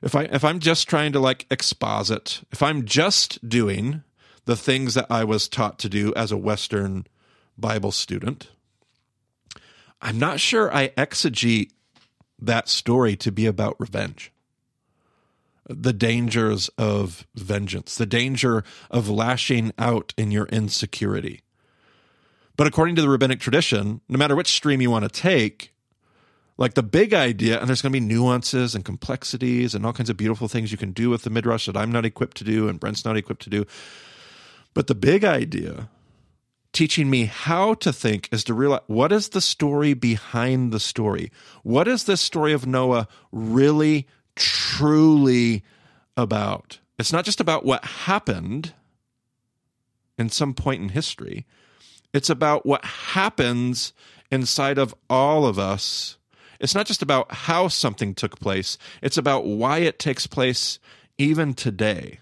if 0.00 0.14
I 0.14 0.22
if 0.22 0.44
I'm 0.44 0.60
just 0.60 0.88
trying 0.88 1.12
to 1.12 1.20
like 1.20 1.46
exposit, 1.50 2.40
if 2.50 2.62
I'm 2.62 2.86
just 2.86 3.46
doing 3.46 4.02
the 4.44 4.56
things 4.56 4.94
that 4.94 5.06
I 5.10 5.24
was 5.24 5.48
taught 5.48 5.78
to 5.80 5.88
do 5.88 6.12
as 6.14 6.32
a 6.32 6.36
Western 6.36 7.06
Bible 7.56 7.92
student. 7.92 8.50
I'm 10.00 10.18
not 10.18 10.40
sure 10.40 10.74
I 10.74 10.88
exegete 10.88 11.70
that 12.38 12.68
story 12.68 13.16
to 13.16 13.32
be 13.32 13.46
about 13.46 13.76
revenge. 13.78 14.32
The 15.66 15.94
dangers 15.94 16.68
of 16.76 17.26
vengeance, 17.34 17.94
the 17.96 18.04
danger 18.04 18.64
of 18.90 19.08
lashing 19.08 19.72
out 19.78 20.12
in 20.18 20.30
your 20.30 20.44
insecurity. 20.46 21.40
But 22.56 22.66
according 22.66 22.96
to 22.96 23.02
the 23.02 23.08
rabbinic 23.08 23.40
tradition, 23.40 24.02
no 24.08 24.18
matter 24.18 24.36
which 24.36 24.48
stream 24.48 24.82
you 24.82 24.90
want 24.90 25.04
to 25.04 25.20
take, 25.20 25.72
like 26.56 26.74
the 26.74 26.82
big 26.82 27.14
idea, 27.14 27.58
and 27.58 27.66
there's 27.66 27.82
going 27.82 27.92
to 27.92 27.98
be 27.98 28.04
nuances 28.04 28.74
and 28.74 28.84
complexities 28.84 29.74
and 29.74 29.84
all 29.84 29.92
kinds 29.92 30.10
of 30.10 30.16
beautiful 30.16 30.48
things 30.48 30.70
you 30.70 30.78
can 30.78 30.92
do 30.92 31.10
with 31.10 31.22
the 31.22 31.30
midrash 31.30 31.66
that 31.66 31.76
I'm 31.76 31.90
not 31.90 32.04
equipped 32.04 32.36
to 32.38 32.44
do 32.44 32.68
and 32.68 32.78
Brent's 32.78 33.04
not 33.04 33.16
equipped 33.16 33.42
to 33.42 33.50
do. 33.50 33.64
But 34.74 34.88
the 34.88 34.94
big 34.94 35.24
idea, 35.24 35.88
teaching 36.72 37.08
me 37.08 37.26
how 37.26 37.74
to 37.74 37.92
think, 37.92 38.28
is 38.32 38.44
to 38.44 38.54
realize 38.54 38.82
what 38.88 39.12
is 39.12 39.30
the 39.30 39.40
story 39.40 39.94
behind 39.94 40.72
the 40.72 40.80
story? 40.80 41.30
What 41.62 41.86
is 41.86 42.04
this 42.04 42.20
story 42.20 42.52
of 42.52 42.66
Noah 42.66 43.06
really, 43.30 44.08
truly 44.34 45.62
about? 46.16 46.80
It's 46.98 47.12
not 47.12 47.24
just 47.24 47.40
about 47.40 47.64
what 47.64 47.84
happened 47.84 48.74
in 50.18 50.28
some 50.28 50.54
point 50.54 50.82
in 50.82 50.88
history, 50.90 51.46
it's 52.12 52.30
about 52.30 52.64
what 52.64 52.84
happens 52.84 53.92
inside 54.30 54.78
of 54.78 54.94
all 55.10 55.44
of 55.46 55.58
us. 55.58 56.16
It's 56.60 56.74
not 56.74 56.86
just 56.86 57.02
about 57.02 57.32
how 57.32 57.66
something 57.66 58.14
took 58.14 58.38
place, 58.38 58.78
it's 59.02 59.18
about 59.18 59.44
why 59.44 59.78
it 59.78 59.98
takes 59.98 60.26
place 60.26 60.78
even 61.18 61.54
today. 61.54 62.20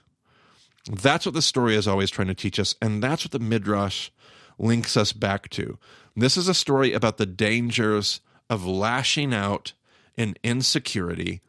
That's 0.91 1.27
what 1.27 1.35
the 1.35 1.43
story 1.43 1.77
is 1.77 1.87
always 1.87 2.11
trying 2.11 2.29
to 2.29 2.35
teach 2.35 2.59
us, 2.59 2.75
and 2.83 3.03
that's 3.03 3.25
what 3.25 3.33
the 3.33 3.39
Midrash 3.39 4.11
links 4.59 4.97
us 4.97 5.13
back 5.13 5.49
to. 5.51 5.79
This 6.17 6.37
is 6.37 6.49
a 6.49 6.55
story 6.55 6.93
about 6.93 7.19
the 7.19 7.27
dangers 7.27 8.21
of 8.51 8.67
lashing 8.67 9.33
out 9.33 9.73
in 10.17 10.35
insecurity, 10.43 11.41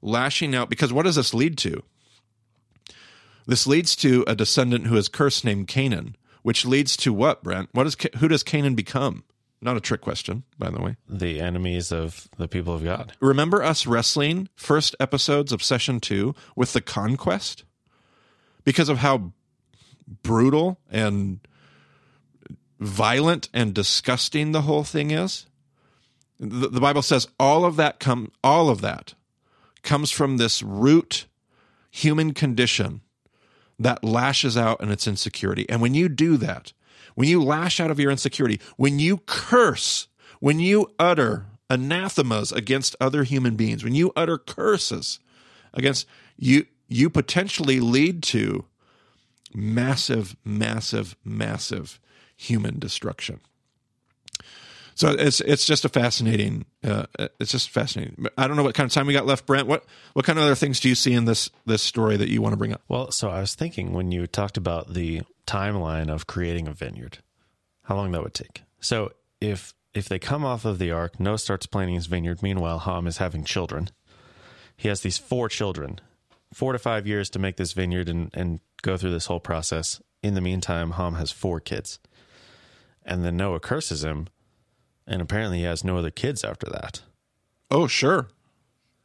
lashing 0.00 0.54
out, 0.54 0.70
because 0.70 0.92
what 0.92 1.04
does 1.04 1.16
this 1.16 1.34
lead 1.34 1.58
to? 1.58 1.82
This 3.46 3.66
leads 3.66 3.94
to 3.96 4.24
a 4.26 4.34
descendant 4.34 4.86
who 4.86 4.96
is 4.96 5.08
cursed 5.08 5.44
named 5.44 5.68
Canaan, 5.68 6.16
which 6.42 6.64
leads 6.64 6.96
to 6.98 7.12
what, 7.12 7.42
Brent? 7.42 7.68
What 7.72 7.86
is 7.86 7.96
who 8.18 8.28
does 8.28 8.42
Canaan 8.42 8.74
become? 8.74 9.24
Not 9.60 9.76
a 9.76 9.80
trick 9.80 10.00
question, 10.00 10.44
by 10.58 10.70
the 10.70 10.80
way. 10.80 10.96
The 11.08 11.40
enemies 11.40 11.90
of 11.90 12.28
the 12.36 12.48
people 12.48 12.74
of 12.74 12.84
God. 12.84 13.14
Remember 13.20 13.62
us 13.62 13.86
wrestling 13.86 14.48
first 14.54 14.94
episodes 15.00 15.50
of 15.50 15.62
session 15.62 16.00
two 16.00 16.34
with 16.54 16.72
the 16.72 16.80
conquest? 16.80 17.64
Because 18.66 18.90
of 18.90 18.98
how 18.98 19.32
brutal 20.22 20.78
and 20.90 21.38
violent 22.78 23.48
and 23.54 23.72
disgusting 23.72 24.52
the 24.52 24.62
whole 24.62 24.84
thing 24.84 25.12
is. 25.12 25.46
The, 26.38 26.68
the 26.68 26.80
Bible 26.80 27.00
says 27.00 27.28
all 27.40 27.64
of 27.64 27.76
that 27.76 27.98
come 28.00 28.32
all 28.44 28.68
of 28.68 28.82
that 28.82 29.14
comes 29.82 30.10
from 30.10 30.36
this 30.36 30.62
root 30.62 31.26
human 31.90 32.34
condition 32.34 33.00
that 33.78 34.04
lashes 34.04 34.56
out 34.56 34.82
in 34.82 34.90
its 34.90 35.06
insecurity. 35.06 35.64
And 35.70 35.80
when 35.80 35.94
you 35.94 36.08
do 36.08 36.36
that, 36.38 36.72
when 37.14 37.28
you 37.28 37.42
lash 37.42 37.78
out 37.80 37.90
of 37.90 38.00
your 38.00 38.10
insecurity, 38.10 38.60
when 38.76 38.98
you 38.98 39.18
curse, 39.26 40.08
when 40.40 40.58
you 40.58 40.92
utter 40.98 41.46
anathemas 41.70 42.52
against 42.52 42.96
other 43.00 43.22
human 43.22 43.54
beings, 43.54 43.84
when 43.84 43.94
you 43.94 44.12
utter 44.16 44.36
curses 44.38 45.20
against 45.72 46.06
you 46.36 46.66
you 46.88 47.10
potentially 47.10 47.80
lead 47.80 48.22
to 48.24 48.64
massive, 49.54 50.36
massive, 50.44 51.16
massive 51.24 52.00
human 52.36 52.78
destruction. 52.78 53.40
So 54.94 55.10
it's 55.10 55.40
it's 55.42 55.66
just 55.66 55.84
a 55.84 55.90
fascinating 55.90 56.64
uh, 56.82 57.04
it's 57.38 57.52
just 57.52 57.68
fascinating. 57.68 58.26
I 58.38 58.48
don't 58.48 58.56
know 58.56 58.62
what 58.62 58.74
kind 58.74 58.88
of 58.88 58.94
time 58.94 59.06
we 59.06 59.12
got 59.12 59.26
left, 59.26 59.44
Brent. 59.44 59.68
What 59.68 59.84
what 60.14 60.24
kind 60.24 60.38
of 60.38 60.44
other 60.46 60.54
things 60.54 60.80
do 60.80 60.88
you 60.88 60.94
see 60.94 61.12
in 61.12 61.26
this 61.26 61.50
this 61.66 61.82
story 61.82 62.16
that 62.16 62.30
you 62.30 62.40
want 62.40 62.54
to 62.54 62.56
bring 62.56 62.72
up? 62.72 62.80
Well, 62.88 63.10
so 63.10 63.28
I 63.28 63.40
was 63.40 63.54
thinking 63.54 63.92
when 63.92 64.10
you 64.10 64.26
talked 64.26 64.56
about 64.56 64.94
the 64.94 65.20
timeline 65.46 66.08
of 66.08 66.26
creating 66.26 66.66
a 66.66 66.72
vineyard, 66.72 67.18
how 67.82 67.96
long 67.96 68.12
that 68.12 68.22
would 68.22 68.32
take. 68.32 68.62
So 68.80 69.12
if 69.38 69.74
if 69.92 70.08
they 70.08 70.18
come 70.18 70.46
off 70.46 70.64
of 70.64 70.78
the 70.78 70.92
ark, 70.92 71.20
Noah 71.20 71.38
starts 71.38 71.66
planting 71.66 71.96
his 71.96 72.06
vineyard. 72.06 72.42
Meanwhile, 72.42 72.80
Ham 72.80 73.06
is 73.06 73.18
having 73.18 73.44
children. 73.44 73.90
He 74.78 74.88
has 74.88 75.02
these 75.02 75.18
four 75.18 75.50
children 75.50 76.00
four 76.52 76.72
to 76.72 76.78
five 76.78 77.06
years 77.06 77.30
to 77.30 77.38
make 77.38 77.56
this 77.56 77.72
vineyard 77.72 78.08
and, 78.08 78.30
and 78.34 78.60
go 78.82 78.96
through 78.96 79.10
this 79.10 79.26
whole 79.26 79.40
process. 79.40 80.00
In 80.22 80.34
the 80.34 80.40
meantime, 80.40 80.92
Ham 80.92 81.14
has 81.14 81.30
four 81.30 81.60
kids. 81.60 81.98
And 83.04 83.24
then 83.24 83.36
Noah 83.36 83.60
curses 83.60 84.02
him 84.02 84.28
and 85.06 85.22
apparently 85.22 85.58
he 85.58 85.64
has 85.64 85.84
no 85.84 85.96
other 85.96 86.10
kids 86.10 86.42
after 86.44 86.66
that. 86.70 87.02
Oh, 87.70 87.86
sure. 87.86 88.28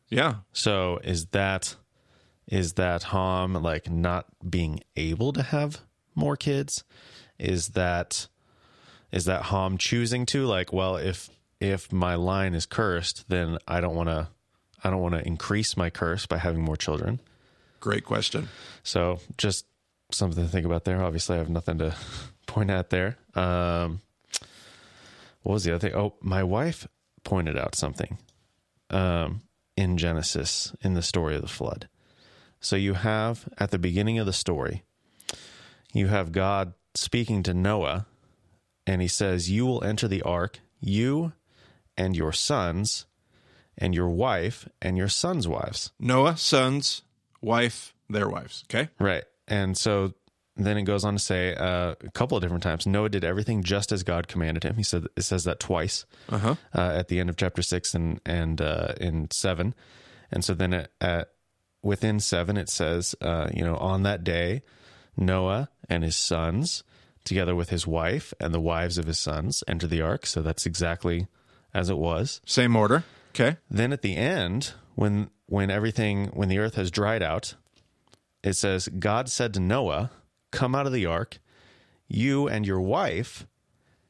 Yeah. 0.10 0.36
So 0.52 1.00
is 1.04 1.28
that 1.28 1.76
is 2.48 2.74
that 2.74 3.04
Ham 3.04 3.54
like 3.54 3.90
not 3.90 4.26
being 4.48 4.82
able 4.96 5.32
to 5.34 5.44
have 5.44 5.82
more 6.16 6.36
kids? 6.36 6.84
Is 7.38 7.70
that 7.70 8.28
is 9.12 9.26
that 9.26 9.44
Ham 9.44 9.78
choosing 9.78 10.26
to 10.28 10.46
like, 10.46 10.74
well, 10.74 10.96
if 10.98 11.30
if 11.60 11.92
my 11.92 12.16
line 12.16 12.54
is 12.54 12.66
cursed, 12.66 13.30
then 13.30 13.58
I 13.68 13.80
don't 13.80 13.96
want 13.96 14.10
to 14.10 14.30
I 14.84 14.90
don't 14.90 15.02
want 15.02 15.16
to 15.16 15.26
increase 15.26 15.78
my 15.78 15.90
curse 15.90 16.26
by 16.26 16.38
having 16.38 16.64
more 16.64 16.78
children. 16.78 17.20
Great 17.82 18.06
question. 18.06 18.48
So 18.84 19.20
just 19.38 19.66
something 20.12 20.44
to 20.44 20.50
think 20.50 20.66
about 20.66 20.86
there. 20.86 21.04
Obviously, 21.04 21.36
I 21.36 21.40
have 21.40 21.50
nothing 21.50 21.80
to 21.80 21.96
point 22.48 22.70
at 22.70 22.90
there. 22.90 23.18
Um, 23.36 24.02
what 25.42 25.54
was 25.54 25.64
the 25.64 25.74
other 25.74 25.90
thing? 25.90 25.98
Oh, 25.98 26.14
my 26.22 26.44
wife 26.44 26.88
pointed 27.24 27.58
out 27.58 27.76
something 27.76 28.18
um, 28.90 29.42
in 29.76 29.98
Genesis 29.98 30.74
in 30.82 30.94
the 30.94 31.02
story 31.02 31.36
of 31.36 31.42
the 31.42 31.48
flood. 31.48 31.90
So 32.60 32.76
you 32.76 32.94
have 32.94 33.50
at 33.58 33.72
the 33.72 33.80
beginning 33.80 34.20
of 34.20 34.28
the 34.28 34.34
story, 34.34 34.84
you 35.92 36.08
have 36.08 36.32
God 36.32 36.74
speaking 36.94 37.42
to 37.44 37.54
Noah, 37.54 38.06
and 38.86 39.02
he 39.02 39.08
says, 39.08 39.50
You 39.50 39.66
will 39.66 39.84
enter 39.84 40.08
the 40.08 40.22
ark, 40.22 40.60
you 40.80 41.34
and 41.98 42.16
your 42.16 42.32
sons, 42.32 43.08
and 43.76 43.96
your 43.96 44.10
wife, 44.10 44.70
and 44.82 44.98
your 44.98 45.08
sons' 45.08 45.48
wives. 45.48 45.92
Noah, 46.00 46.38
sons, 46.38 47.02
wife, 47.42 47.94
their 48.10 48.30
wives. 48.30 48.64
Okay. 48.70 48.90
Right. 49.00 49.24
And 49.48 49.78
so 49.78 50.14
then 50.58 50.78
it 50.78 50.84
goes 50.84 51.04
on 51.04 51.14
to 51.14 51.20
say 51.20 51.56
uh, 51.56 51.96
a 52.04 52.12
couple 52.12 52.38
of 52.38 52.44
different 52.44 52.64
times 52.64 52.86
Noah 52.86 53.10
did 53.10 53.24
everything 53.24 53.64
just 53.64 53.92
as 53.92 54.04
God 54.04 54.28
commanded 54.28 54.64
him. 54.64 54.76
He 54.76 54.84
said 54.84 55.06
it 55.16 55.24
says 55.24 55.44
that 55.46 55.60
twice 55.60 56.06
Uh-huh. 56.30 56.56
uh, 56.76 56.82
at 56.96 57.08
the 57.08 57.20
end 57.20 57.30
of 57.30 57.38
chapter 57.38 57.62
six 57.62 57.94
and 57.96 58.20
and 58.26 58.62
uh, 58.62 58.94
in 59.00 59.30
seven. 59.32 59.74
And 60.32 60.44
so 60.46 60.54
then 60.54 60.74
at, 60.74 60.92
at 61.02 61.30
within 61.82 62.20
seven 62.20 62.58
it 62.58 62.70
says, 62.70 63.16
uh, 63.22 63.50
you 63.54 63.64
know, 63.64 63.76
on 63.78 64.04
that 64.04 64.24
day, 64.24 64.62
Noah 65.18 65.70
and 65.90 66.04
his 66.04 66.16
sons, 66.16 66.84
together 67.24 67.56
with 67.56 67.70
his 67.70 67.88
wife 67.88 68.34
and 68.40 68.54
the 68.54 68.62
wives 68.62 68.98
of 68.98 69.08
his 69.08 69.20
sons, 69.20 69.64
enter 69.68 69.88
the 69.88 70.02
ark. 70.02 70.26
So 70.26 70.42
that's 70.42 70.66
exactly 70.66 71.28
as 71.74 71.90
it 71.90 71.98
was. 71.98 72.40
Same 72.46 72.76
order. 72.76 73.04
Okay. 73.34 73.58
Then 73.70 73.94
at 73.94 74.02
the 74.02 74.16
end, 74.16 74.74
when 74.96 75.30
when 75.52 75.70
everything 75.70 76.28
when 76.28 76.48
the 76.48 76.60
earth 76.60 76.76
has 76.76 76.90
dried 76.90 77.22
out, 77.22 77.56
it 78.42 78.54
says 78.54 78.88
God 78.88 79.28
said 79.28 79.54
to 79.54 79.60
Noah, 79.60 80.10
"Come 80.50 80.74
out 80.74 80.88
of 80.88 80.94
the 80.94 81.06
ark, 81.06 81.40
you 82.08 82.48
and 82.48 82.66
your 82.66 82.80
wife, 82.80 83.46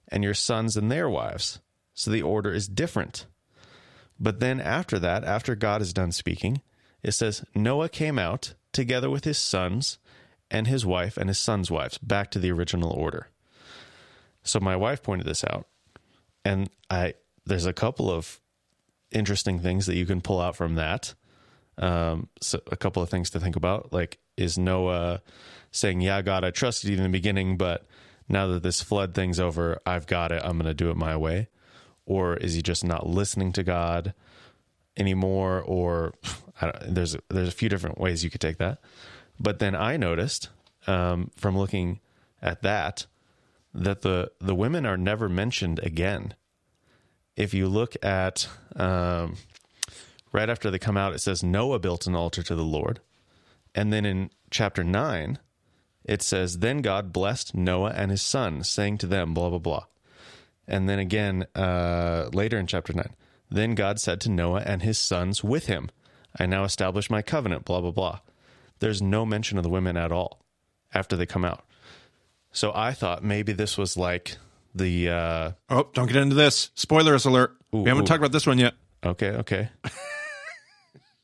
and 0.07 0.23
your 0.23 0.35
sons 0.35 0.77
and 0.77 0.91
their 0.91 1.09
wives." 1.09 1.59
So 1.95 2.11
the 2.11 2.21
order 2.21 2.53
is 2.53 2.67
different. 2.67 3.25
But 4.19 4.39
then 4.39 4.61
after 4.61 4.99
that, 4.99 5.23
after 5.23 5.55
God 5.55 5.81
is 5.81 5.93
done 5.93 6.11
speaking, 6.11 6.61
it 7.01 7.13
says 7.13 7.43
Noah 7.55 7.89
came 7.89 8.19
out 8.19 8.53
together 8.71 9.09
with 9.09 9.23
his 9.23 9.39
sons 9.39 9.97
and 10.51 10.67
his 10.67 10.85
wife 10.85 11.17
and 11.17 11.27
his 11.27 11.39
sons' 11.39 11.71
wives, 11.71 11.97
back 11.97 12.29
to 12.31 12.39
the 12.39 12.51
original 12.51 12.91
order. 12.91 13.29
So 14.43 14.59
my 14.59 14.75
wife 14.75 15.01
pointed 15.01 15.25
this 15.25 15.43
out, 15.43 15.65
and 16.45 16.69
I 16.91 17.15
there's 17.47 17.65
a 17.65 17.73
couple 17.73 18.11
of 18.11 18.39
interesting 19.09 19.59
things 19.59 19.87
that 19.87 19.95
you 19.95 20.05
can 20.05 20.21
pull 20.21 20.39
out 20.39 20.55
from 20.55 20.75
that. 20.75 21.15
Um, 21.77 22.29
so 22.41 22.61
a 22.71 22.77
couple 22.77 23.01
of 23.01 23.09
things 23.09 23.29
to 23.31 23.39
think 23.39 23.55
about, 23.55 23.91
like 23.93 24.19
is 24.37 24.57
Noah 24.57 25.21
saying, 25.71 26.01
"Yeah, 26.01 26.21
God, 26.21 26.43
I 26.43 26.51
trusted 26.51 26.89
you 26.89 26.97
in 26.97 27.03
the 27.03 27.09
beginning, 27.09 27.57
but 27.57 27.85
now 28.27 28.47
that 28.47 28.63
this 28.63 28.81
flood 28.81 29.13
thing's 29.13 29.39
over, 29.39 29.79
I've 29.85 30.07
got 30.07 30.31
it. 30.31 30.41
I'm 30.43 30.57
going 30.57 30.65
to 30.65 30.73
do 30.73 30.89
it 30.89 30.97
my 30.97 31.15
way," 31.15 31.47
or 32.05 32.35
is 32.37 32.53
he 32.53 32.61
just 32.61 32.83
not 32.83 33.07
listening 33.07 33.51
to 33.53 33.63
God 33.63 34.13
anymore? 34.97 35.61
Or 35.61 36.13
I 36.61 36.71
don't, 36.71 36.95
there's 36.95 37.15
there's 37.29 37.47
a 37.47 37.51
few 37.51 37.69
different 37.69 37.99
ways 37.99 38.23
you 38.23 38.29
could 38.29 38.41
take 38.41 38.57
that. 38.57 38.79
But 39.39 39.59
then 39.59 39.75
I 39.75 39.97
noticed 39.97 40.49
um, 40.87 41.31
from 41.35 41.57
looking 41.57 41.99
at 42.41 42.61
that 42.61 43.07
that 43.73 44.01
the 44.01 44.31
the 44.39 44.55
women 44.55 44.85
are 44.85 44.97
never 44.97 45.29
mentioned 45.29 45.79
again 45.79 46.35
if 47.35 47.53
you 47.53 47.67
look 47.67 47.95
at 48.03 48.47
um, 48.75 49.37
right 50.31 50.49
after 50.49 50.71
they 50.71 50.79
come 50.79 50.97
out, 50.97 51.13
it 51.13 51.19
says 51.19 51.43
Noah 51.43 51.79
built 51.79 52.07
an 52.07 52.15
altar 52.15 52.43
to 52.43 52.55
the 52.55 52.63
Lord. 52.63 52.99
And 53.73 53.91
then 53.91 54.05
in 54.05 54.29
chapter 54.49 54.83
9, 54.83 55.39
it 56.03 56.21
says, 56.21 56.59
Then 56.59 56.81
God 56.81 57.13
blessed 57.13 57.55
Noah 57.55 57.91
and 57.91 58.11
his 58.11 58.21
son, 58.21 58.63
saying 58.63 58.97
to 58.99 59.07
them, 59.07 59.33
blah, 59.33 59.49
blah, 59.49 59.59
blah. 59.59 59.85
And 60.67 60.87
then 60.89 60.99
again, 60.99 61.45
uh, 61.55 62.29
later 62.33 62.57
in 62.57 62.67
chapter 62.67 62.93
9, 62.93 63.05
then 63.49 63.75
God 63.75 63.99
said 63.99 64.21
to 64.21 64.29
Noah 64.29 64.61
and 64.65 64.81
his 64.81 64.97
sons 64.97 65.43
with 65.43 65.67
him, 65.67 65.89
I 66.39 66.45
now 66.45 66.63
establish 66.63 67.09
my 67.09 67.21
covenant, 67.21 67.65
blah, 67.65 67.81
blah, 67.81 67.91
blah. 67.91 68.19
There's 68.79 69.01
no 69.01 69.25
mention 69.25 69.57
of 69.57 69.63
the 69.63 69.69
women 69.69 69.97
at 69.97 70.11
all 70.11 70.41
after 70.93 71.15
they 71.15 71.25
come 71.25 71.45
out. 71.45 71.65
So 72.51 72.71
I 72.73 72.93
thought 72.93 73.23
maybe 73.23 73.53
this 73.53 73.77
was 73.77 73.95
like 73.97 74.37
the 74.73 75.09
uh, 75.09 75.51
Oh, 75.69 75.87
don't 75.93 76.07
get 76.07 76.15
into 76.17 76.35
this. 76.35 76.71
Spoilers 76.75 77.25
alert. 77.25 77.55
we 77.71 77.83
haven't 77.85 78.03
ooh. 78.03 78.07
talked 78.07 78.19
about 78.19 78.31
this 78.31 78.47
one 78.47 78.57
yet. 78.57 78.73
okay, 79.03 79.31
okay. 79.31 79.69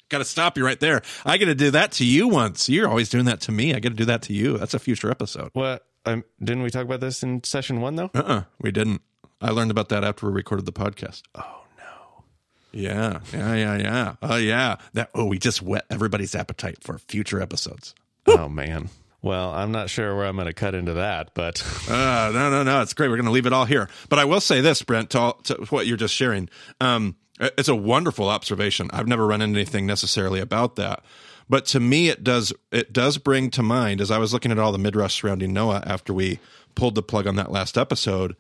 Got 0.10 0.20
to 0.20 0.26
stop 0.26 0.58
you 0.58 0.66
right 0.66 0.80
there. 0.80 1.02
I 1.26 1.38
got 1.38 1.46
to 1.48 1.56
do 1.56 1.72
that 1.72 1.92
to 1.94 2.06
you 2.06 2.28
once. 2.30 2.70
You're 2.70 2.88
always 2.88 3.10
doing 3.10 3.26
that 3.26 3.42
to 3.42 3.52
me. 3.52 3.74
I 3.76 3.80
got 3.80 3.90
to 3.90 3.96
do 3.96 4.06
that 4.06 4.22
to 4.24 4.34
you. 4.34 4.58
That's 4.58 4.74
a 4.74 4.80
future 4.80 5.12
episode. 5.12 5.50
What 5.54 5.86
um, 6.06 6.24
didn't 6.42 6.64
we 6.64 6.70
talk 6.70 6.86
about 6.86 7.02
this 7.02 7.24
in 7.24 7.44
session 7.44 7.82
one 7.82 7.96
though? 7.96 8.10
Uh 8.16 8.20
uh 8.20 8.44
We 8.62 8.72
didn't. 8.72 9.02
I 9.42 9.50
learned 9.52 9.72
about 9.72 9.90
that 9.90 10.04
after 10.04 10.26
we 10.28 10.32
recorded 10.32 10.66
the 10.66 10.72
podcast. 10.72 11.24
Oh 11.36 11.62
no! 11.78 12.24
Yeah. 12.72 13.20
Yeah. 13.34 13.54
Yeah. 13.56 13.78
Yeah. 13.78 14.16
Oh, 14.22 14.38
yeah. 14.38 14.78
That, 14.94 15.10
oh, 15.14 15.26
we 15.26 15.38
just 15.40 15.62
whet 15.62 15.86
everybody's 15.90 16.34
appetite 16.36 16.78
for 16.84 16.98
future 16.98 17.42
episodes. 17.42 17.94
Oh 18.30 18.50
man. 18.50 18.90
Well, 19.22 19.52
I'm 19.52 19.72
not 19.72 19.90
sure 19.90 20.16
where 20.16 20.26
I'm 20.26 20.36
going 20.36 20.48
to 20.48 20.54
cut 20.54 20.76
into 20.76 20.94
that, 20.96 21.34
but 21.34 21.62
Uh, 21.90 22.30
no, 22.34 22.50
no, 22.50 22.64
no. 22.64 22.82
It's 22.82 22.94
great. 22.94 23.10
We're 23.10 23.16
going 23.16 23.26
to 23.26 23.32
leave 23.32 23.46
it 23.46 23.54
all 23.54 23.64
here. 23.66 23.90
But 24.10 24.20
I 24.20 24.26
will 24.26 24.42
say 24.42 24.60
this, 24.62 24.82
Brent, 24.84 25.10
to, 25.12 25.20
all, 25.20 25.34
to 25.46 25.56
what 25.70 25.88
you're 25.88 25.96
just 25.98 26.14
sharing. 26.14 26.50
Um, 26.82 27.16
it's 27.40 27.70
a 27.70 27.76
wonderful 27.76 28.30
observation. 28.30 28.90
I've 28.92 29.08
never 29.08 29.28
run 29.28 29.42
into 29.42 29.60
anything 29.60 29.86
necessarily 29.86 30.40
about 30.40 30.76
that. 30.76 31.04
But 31.50 31.66
to 31.68 31.80
me, 31.80 32.10
it 32.10 32.24
does 32.24 32.54
it 32.72 32.92
does 32.92 33.18
bring 33.18 33.50
to 33.52 33.64
mind 33.64 34.02
as 34.02 34.12
I 34.12 34.18
was 34.18 34.34
looking 34.34 34.52
at 34.52 34.60
all 34.60 34.72
the 34.72 34.78
midrash 34.78 35.22
surrounding 35.22 35.54
Noah 35.54 35.84
after 35.86 36.14
we 36.14 36.40
pulled 36.76 36.96
the 36.96 37.04
plug 37.04 37.28
on 37.28 37.36
that 37.36 37.52
last 37.52 37.78
episode. 37.78 38.36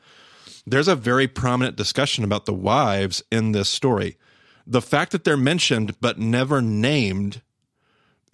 There's 0.66 0.89
a 0.89 0.95
very 0.95 1.28
prominent 1.28 1.78
discussion 1.78 2.24
about 2.24 2.45
the 2.45 2.54
wives 2.54 3.24
in 3.32 3.54
this 3.54 3.70
story. 3.70 4.18
The 4.66 4.82
fact 4.82 5.14
that 5.14 5.24
they're 5.24 5.38
mentioned 5.38 5.95
but 6.02 6.20
never 6.20 6.62
named 6.62 7.41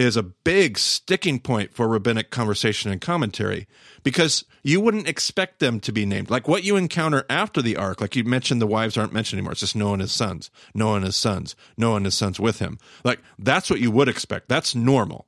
is 0.06 0.18
a 0.18 0.24
big 0.24 0.78
sticking 0.78 1.40
point 1.40 1.74
for 1.74 1.88
rabbinic 1.88 2.30
conversation 2.30 2.92
and 2.92 3.02
commentary 3.02 3.68
because 4.04 4.46
you 4.64 4.80
wouldn't 4.80 5.08
expect 5.08 5.60
them 5.60 5.80
to 5.82 5.92
be 5.92 6.06
named. 6.06 6.30
Like 6.30 6.48
what 6.48 6.64
you 6.64 6.76
encounter 6.76 7.26
after 7.30 7.62
the 7.62 7.78
ark, 7.78 8.02
like 8.02 8.16
you 8.16 8.24
mentioned, 8.24 8.62
the 8.62 8.68
wives 8.68 8.98
aren't 8.98 9.14
mentioned 9.14 9.40
anymore. 9.40 9.52
It's 9.52 9.62
just 9.62 9.76
Noah 9.76 9.94
and 9.94 10.02
his 10.02 10.12
sons, 10.12 10.50
Noah 10.74 10.96
and 10.98 11.06
his 11.06 11.16
sons, 11.16 11.56
Noah 11.78 11.98
and 11.98 12.06
his 12.06 12.16
sons 12.16 12.40
with 12.40 12.60
him. 12.60 12.78
Like 13.04 13.20
that's 13.38 13.70
what 13.70 13.80
you 13.80 13.92
would 13.92 14.10
expect. 14.10 14.50
That's 14.50 14.76
normal. 14.76 15.28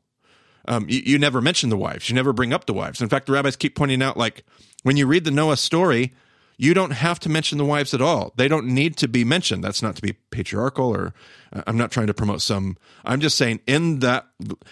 Um, 0.68 0.86
you, 0.90 1.02
you 1.06 1.20
never 1.20 1.42
mention 1.42 1.70
the 1.70 1.78
wives. 1.78 2.10
You 2.10 2.16
never 2.16 2.34
bring 2.34 2.54
up 2.54 2.66
the 2.66 2.74
wives. 2.74 3.02
In 3.02 3.10
fact, 3.10 3.28
the 3.28 3.34
rabbis 3.34 3.56
keep 3.56 3.76
pointing 3.76 4.02
out, 4.02 4.18
like 4.18 4.44
when 4.84 4.98
you 4.98 5.06
read 5.06 5.24
the 5.24 5.32
Noah 5.32 5.58
story, 5.58 6.14
you 6.58 6.74
don't 6.74 6.92
have 6.92 7.20
to 7.22 7.30
mention 7.30 7.58
the 7.58 7.66
wives 7.66 7.94
at 7.94 8.02
all. 8.02 8.34
They 8.38 8.48
don't 8.48 8.68
need 8.68 8.98
to 8.98 9.08
be 9.08 9.24
mentioned. 9.24 9.64
That's 9.64 9.82
not 9.82 9.96
to 9.96 10.02
be 10.02 10.14
patriarchal 10.32 10.96
or 10.96 11.14
uh, 11.54 11.64
I'm 11.68 11.78
not 11.78 11.92
trying 11.92 12.08
to 12.08 12.14
promote 12.14 12.42
some. 12.42 12.78
I'm 13.04 13.20
just 13.20 13.38
saying 13.38 13.62
in 13.68 14.00
that 14.00 14.28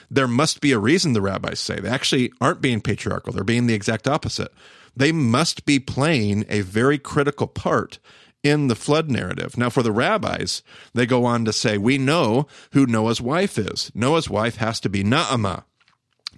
there 0.09 0.27
must 0.27 0.61
be 0.61 0.71
a 0.71 0.79
reason 0.79 1.13
the 1.13 1.21
rabbis 1.21 1.59
say 1.59 1.79
they 1.79 1.89
actually 1.89 2.31
aren't 2.39 2.61
being 2.61 2.81
patriarchal. 2.81 3.33
They're 3.33 3.43
being 3.43 3.67
the 3.67 3.73
exact 3.73 4.07
opposite. 4.07 4.51
They 4.95 5.11
must 5.11 5.65
be 5.65 5.79
playing 5.79 6.45
a 6.49 6.61
very 6.61 6.97
critical 6.97 7.47
part 7.47 7.99
in 8.43 8.67
the 8.67 8.75
flood 8.75 9.09
narrative. 9.09 9.57
Now, 9.57 9.69
for 9.69 9.81
the 9.81 9.91
rabbis, 9.91 10.61
they 10.93 11.05
go 11.05 11.25
on 11.25 11.45
to 11.45 11.53
say, 11.53 11.77
we 11.77 11.97
know 11.97 12.47
who 12.73 12.85
Noah's 12.85 13.21
wife 13.21 13.57
is. 13.57 13.89
Noah's 13.95 14.29
wife 14.29 14.57
has 14.57 14.79
to 14.81 14.89
be 14.89 15.03
Naamah. 15.03 15.63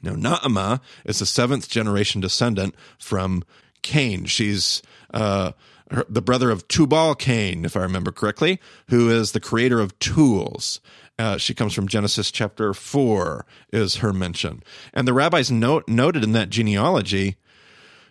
Now, 0.04 0.14
Naamah 0.14 0.82
is 1.04 1.20
a 1.20 1.26
seventh 1.26 1.68
generation 1.68 2.22
descendant 2.22 2.76
from 3.00 3.44
Cain. 3.82 4.26
She's 4.26 4.84
uh, 5.14 5.52
her, 5.92 6.06
the 6.10 6.22
brother 6.22 6.52
of 6.52 6.68
Tubal 6.68 7.16
Cain, 7.16 7.66
if 7.66 7.78
I 7.78 7.82
remember 7.82 8.12
correctly, 8.12 8.60
who 8.90 9.10
is 9.10 9.32
the 9.32 9.40
creator 9.40 9.80
of 9.80 9.98
tools. 10.00 10.80
Uh, 11.18 11.38
she 11.38 11.54
comes 11.54 11.74
from 11.74 11.88
Genesis 11.88 12.32
chapter 12.32 12.74
4, 12.74 13.46
is 13.72 13.98
her 13.98 14.12
mention. 14.12 14.64
And 14.94 15.08
the 15.08 15.14
rabbis 15.14 15.50
note, 15.50 15.88
noted 15.88 16.24
in 16.24 16.34
that 16.34 16.50
genealogy, 16.50 17.38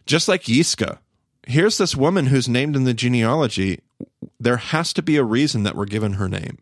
just 0.06 0.28
like 0.28 0.44
Yiska, 0.44 0.98
here's 1.46 1.78
this 1.78 1.96
woman 1.96 2.26
who's 2.26 2.48
named 2.48 2.76
in 2.76 2.84
the 2.84 2.94
genealogy. 2.94 3.80
There 4.40 4.56
has 4.56 4.92
to 4.94 5.02
be 5.02 5.16
a 5.16 5.24
reason 5.24 5.64
that 5.64 5.76
we're 5.76 5.84
given 5.84 6.14
her 6.14 6.28
name. 6.28 6.58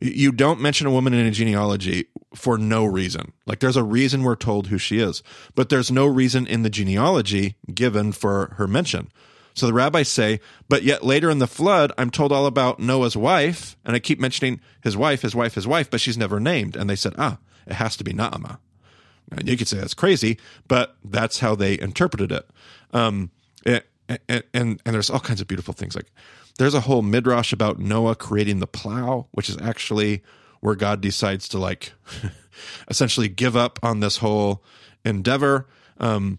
You 0.00 0.32
don't 0.32 0.60
mention 0.60 0.86
a 0.86 0.92
woman 0.92 1.14
in 1.14 1.26
a 1.26 1.30
genealogy 1.30 2.06
for 2.36 2.58
no 2.58 2.84
reason. 2.84 3.32
Like 3.46 3.60
there's 3.60 3.76
a 3.76 3.82
reason 3.82 4.22
we're 4.22 4.36
told 4.36 4.68
who 4.68 4.78
she 4.78 4.98
is, 4.98 5.22
but 5.54 5.68
there's 5.68 5.90
no 5.90 6.06
reason 6.06 6.46
in 6.46 6.62
the 6.62 6.70
genealogy 6.70 7.56
given 7.72 8.12
for 8.12 8.54
her 8.56 8.66
mention. 8.66 9.10
So 9.54 9.66
the 9.66 9.72
rabbis 9.72 10.08
say, 10.08 10.40
but 10.68 10.82
yet 10.82 11.02
later 11.02 11.30
in 11.30 11.38
the 11.38 11.46
flood, 11.46 11.90
I'm 11.96 12.10
told 12.10 12.30
all 12.30 12.44
about 12.44 12.78
Noah's 12.78 13.16
wife, 13.16 13.74
and 13.86 13.96
I 13.96 14.00
keep 14.00 14.20
mentioning 14.20 14.60
his 14.82 14.98
wife, 14.98 15.22
his 15.22 15.34
wife, 15.34 15.54
his 15.54 15.66
wife, 15.66 15.90
but 15.90 16.00
she's 16.00 16.18
never 16.18 16.38
named. 16.38 16.76
And 16.76 16.90
they 16.90 16.96
said, 16.96 17.14
ah, 17.16 17.38
it 17.66 17.72
has 17.72 17.96
to 17.96 18.04
be 18.04 18.12
Naamah. 18.12 18.58
And 19.32 19.48
you 19.48 19.56
could 19.56 19.66
say 19.66 19.78
that's 19.78 19.94
crazy, 19.94 20.38
but 20.68 20.96
that's 21.02 21.38
how 21.38 21.54
they 21.54 21.78
interpreted 21.80 22.30
it. 22.32 22.46
Um, 22.92 23.30
and, 23.64 23.82
and, 24.08 24.20
and, 24.28 24.82
and 24.84 24.94
there's 24.94 25.10
all 25.10 25.20
kinds 25.20 25.40
of 25.40 25.48
beautiful 25.48 25.74
things. 25.74 25.96
Like 25.96 26.12
there's 26.58 26.74
a 26.74 26.80
whole 26.80 27.02
midrash 27.02 27.52
about 27.52 27.78
Noah 27.78 28.14
creating 28.14 28.60
the 28.60 28.66
plow, 28.66 29.26
which 29.32 29.48
is 29.48 29.56
actually 29.60 30.22
where 30.60 30.74
God 30.74 31.00
decides 31.00 31.48
to 31.48 31.58
like 31.58 31.92
essentially 32.88 33.28
give 33.28 33.56
up 33.56 33.78
on 33.82 34.00
this 34.00 34.18
whole 34.18 34.62
endeavor. 35.04 35.66
Um, 35.98 36.38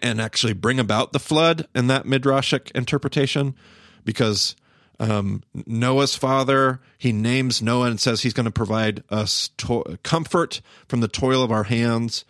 and 0.00 0.18
actually 0.18 0.54
bring 0.54 0.80
about 0.80 1.12
the 1.12 1.18
flood 1.18 1.68
in 1.74 1.88
that 1.88 2.04
midrashic 2.04 2.70
interpretation 2.70 3.54
because 4.02 4.56
um, 5.00 5.42
Noah's 5.66 6.14
father, 6.14 6.80
he 6.98 7.12
names 7.12 7.60
Noah 7.60 7.88
and 7.88 8.00
says 8.00 8.22
he's 8.22 8.32
going 8.32 8.44
to 8.44 8.52
provide 8.52 9.02
us 9.10 9.48
to- 9.58 9.98
comfort 10.02 10.60
from 10.88 11.00
the 11.00 11.08
toil 11.08 11.42
of 11.42 11.50
our 11.50 11.64
hands. 11.64 12.24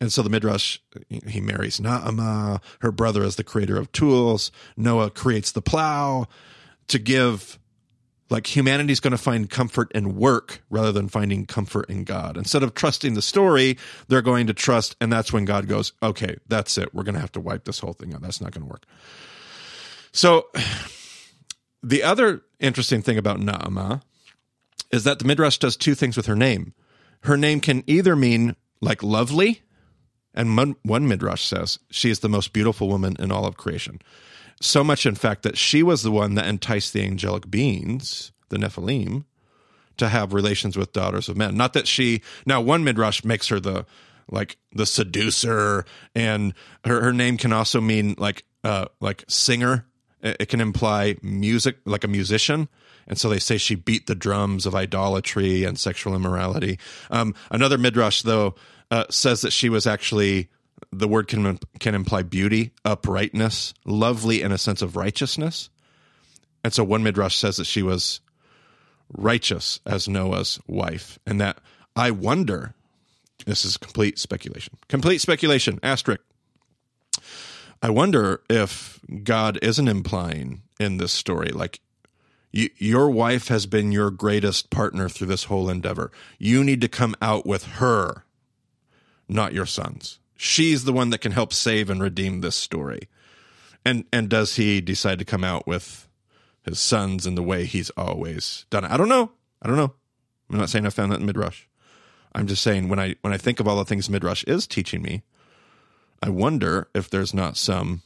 And 0.00 0.12
so 0.12 0.22
the 0.22 0.30
Midrash, 0.30 0.78
he 1.08 1.40
marries 1.40 1.80
Naamah. 1.80 2.62
Her 2.80 2.92
brother 2.92 3.22
is 3.24 3.36
the 3.36 3.44
creator 3.44 3.76
of 3.76 3.90
tools. 3.92 4.52
Noah 4.76 5.10
creates 5.10 5.50
the 5.52 5.62
plow 5.62 6.26
to 6.88 6.98
give, 6.98 7.58
like, 8.30 8.54
humanity's 8.54 9.00
going 9.00 9.12
to 9.12 9.18
find 9.18 9.48
comfort 9.48 9.90
in 9.92 10.16
work 10.16 10.62
rather 10.70 10.92
than 10.92 11.08
finding 11.08 11.46
comfort 11.46 11.88
in 11.88 12.04
God. 12.04 12.36
Instead 12.36 12.62
of 12.62 12.74
trusting 12.74 13.14
the 13.14 13.22
story, 13.22 13.78
they're 14.08 14.22
going 14.22 14.46
to 14.48 14.54
trust. 14.54 14.96
And 15.00 15.12
that's 15.12 15.32
when 15.32 15.44
God 15.44 15.66
goes, 15.66 15.92
okay, 16.02 16.36
that's 16.46 16.76
it. 16.78 16.94
We're 16.94 17.04
going 17.04 17.14
to 17.14 17.20
have 17.20 17.32
to 17.32 17.40
wipe 17.40 17.64
this 17.64 17.78
whole 17.78 17.94
thing 17.94 18.14
out. 18.14 18.20
That's 18.20 18.40
not 18.40 18.52
going 18.52 18.66
to 18.66 18.70
work. 18.70 18.84
So 20.12 20.48
the 21.82 22.02
other 22.02 22.42
interesting 22.60 23.02
thing 23.02 23.18
about 23.18 23.38
Naamah 23.38 24.02
is 24.90 25.04
that 25.04 25.18
the 25.18 25.24
Midrash 25.24 25.58
does 25.58 25.76
two 25.76 25.94
things 25.94 26.16
with 26.16 26.26
her 26.26 26.36
name. 26.36 26.74
Her 27.22 27.36
name 27.36 27.60
can 27.60 27.82
either 27.86 28.16
mean 28.16 28.56
like 28.80 29.02
lovely, 29.02 29.62
and 30.34 30.76
one 30.82 31.08
Midrash 31.08 31.42
says 31.42 31.78
she 31.90 32.10
is 32.10 32.20
the 32.20 32.28
most 32.28 32.52
beautiful 32.52 32.88
woman 32.88 33.16
in 33.18 33.32
all 33.32 33.44
of 33.44 33.56
creation. 33.56 34.00
So 34.60 34.82
much, 34.82 35.06
in 35.06 35.14
fact, 35.14 35.42
that 35.42 35.56
she 35.56 35.82
was 35.82 36.02
the 36.02 36.10
one 36.10 36.34
that 36.34 36.46
enticed 36.46 36.92
the 36.92 37.04
angelic 37.04 37.50
beings, 37.50 38.32
the 38.48 38.56
Nephilim, 38.56 39.24
to 39.98 40.08
have 40.08 40.32
relations 40.32 40.76
with 40.76 40.92
daughters 40.92 41.28
of 41.28 41.36
men. 41.36 41.56
Not 41.56 41.72
that 41.74 41.86
she, 41.86 42.22
now 42.46 42.60
one 42.60 42.84
Midrash 42.84 43.24
makes 43.24 43.48
her 43.48 43.60
the, 43.60 43.86
like 44.30 44.56
the 44.72 44.86
seducer 44.86 45.84
and 46.14 46.54
her, 46.84 47.02
her 47.02 47.12
name 47.12 47.36
can 47.36 47.52
also 47.52 47.80
mean 47.80 48.14
like, 48.18 48.44
uh, 48.64 48.86
like 49.00 49.24
singer 49.28 49.86
it 50.22 50.48
can 50.48 50.60
imply 50.60 51.16
music, 51.22 51.78
like 51.84 52.04
a 52.04 52.08
musician. 52.08 52.68
And 53.06 53.18
so 53.18 53.28
they 53.28 53.38
say 53.38 53.56
she 53.56 53.74
beat 53.74 54.06
the 54.06 54.14
drums 54.14 54.66
of 54.66 54.74
idolatry 54.74 55.64
and 55.64 55.78
sexual 55.78 56.14
immorality. 56.14 56.78
Um, 57.10 57.34
another 57.50 57.78
midrash, 57.78 58.22
though, 58.22 58.54
uh, 58.90 59.04
says 59.10 59.42
that 59.42 59.52
she 59.52 59.68
was 59.68 59.86
actually 59.86 60.48
the 60.92 61.08
word 61.08 61.28
can 61.28 61.58
can 61.80 61.94
imply 61.94 62.22
beauty, 62.22 62.72
uprightness, 62.84 63.74
lovely 63.84 64.42
in 64.42 64.52
a 64.52 64.58
sense 64.58 64.82
of 64.82 64.96
righteousness. 64.96 65.70
And 66.64 66.72
so 66.72 66.84
one 66.84 67.02
midrash 67.02 67.36
says 67.36 67.56
that 67.56 67.66
she 67.66 67.82
was 67.82 68.20
righteous 69.12 69.80
as 69.86 70.08
Noah's 70.08 70.60
wife, 70.66 71.18
and 71.26 71.40
that 71.40 71.58
I 71.96 72.10
wonder. 72.10 72.74
This 73.46 73.64
is 73.64 73.76
complete 73.76 74.18
speculation. 74.18 74.76
Complete 74.88 75.20
speculation. 75.20 75.78
Asterisk. 75.82 76.20
I 77.80 77.90
wonder 77.90 78.42
if 78.50 79.00
God 79.22 79.58
isn't 79.62 79.88
implying 79.88 80.62
in 80.80 80.96
this 80.96 81.12
story, 81.12 81.50
like, 81.50 81.80
y- 82.52 82.70
your 82.76 83.08
wife 83.08 83.48
has 83.48 83.66
been 83.66 83.92
your 83.92 84.10
greatest 84.10 84.70
partner 84.70 85.08
through 85.08 85.28
this 85.28 85.44
whole 85.44 85.70
endeavor. 85.70 86.10
You 86.38 86.64
need 86.64 86.80
to 86.80 86.88
come 86.88 87.14
out 87.22 87.46
with 87.46 87.64
her, 87.64 88.24
not 89.28 89.52
your 89.52 89.66
sons. 89.66 90.18
She's 90.40 90.84
the 90.84 90.92
one 90.92 91.10
that 91.10 91.20
can 91.20 91.32
help 91.32 91.52
save 91.52 91.90
and 91.90 92.00
redeem 92.00 92.40
this 92.40 92.54
story. 92.54 93.08
And 93.84 94.04
and 94.12 94.30
does 94.30 94.54
he 94.56 94.80
decide 94.80 95.18
to 95.18 95.24
come 95.24 95.42
out 95.42 95.66
with 95.66 96.08
his 96.62 96.78
sons 96.78 97.26
in 97.26 97.34
the 97.34 97.42
way 97.42 97.64
he's 97.64 97.90
always 97.90 98.64
done 98.70 98.84
it? 98.84 98.90
I 98.90 98.96
don't 98.96 99.08
know. 99.08 99.32
I 99.60 99.66
don't 99.66 99.76
know. 99.76 99.94
I'm 100.48 100.58
not 100.58 100.70
saying 100.70 100.86
I 100.86 100.90
found 100.90 101.10
that 101.10 101.20
in 101.20 101.26
Midrash. 101.26 101.64
I'm 102.34 102.46
just 102.46 102.62
saying 102.62 102.88
when 102.88 103.00
I 103.00 103.16
when 103.22 103.32
I 103.32 103.36
think 103.36 103.58
of 103.58 103.66
all 103.66 103.76
the 103.76 103.84
things 103.84 104.08
Midrash 104.08 104.44
is 104.44 104.68
teaching 104.68 105.02
me, 105.02 105.24
I 106.22 106.30
wonder 106.30 106.88
if 106.94 107.10
there's 107.10 107.34
not 107.34 107.56
some 107.56 108.02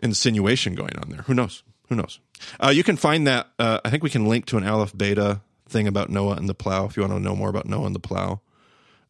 insinuation 0.00 0.74
going 0.74 0.96
on 0.98 1.08
there. 1.08 1.22
Who 1.22 1.32
knows? 1.32 1.62
Who 1.88 1.96
knows? 1.96 2.20
Uh, 2.60 2.68
you 2.68 2.84
can 2.84 2.98
find 2.98 3.26
that. 3.26 3.48
Uh, 3.58 3.80
I 3.82 3.88
think 3.88 4.02
we 4.02 4.10
can 4.10 4.26
link 4.26 4.44
to 4.46 4.58
an 4.58 4.66
Aleph 4.66 4.96
Beta 4.96 5.40
thing 5.66 5.88
about 5.88 6.10
Noah 6.10 6.36
and 6.36 6.50
the 6.50 6.54
plow 6.54 6.84
if 6.84 6.98
you 6.98 7.02
want 7.02 7.14
to 7.14 7.20
know 7.20 7.34
more 7.34 7.48
about 7.48 7.66
Noah 7.66 7.86
and 7.86 7.94
the 7.94 8.00
plow. 8.00 8.42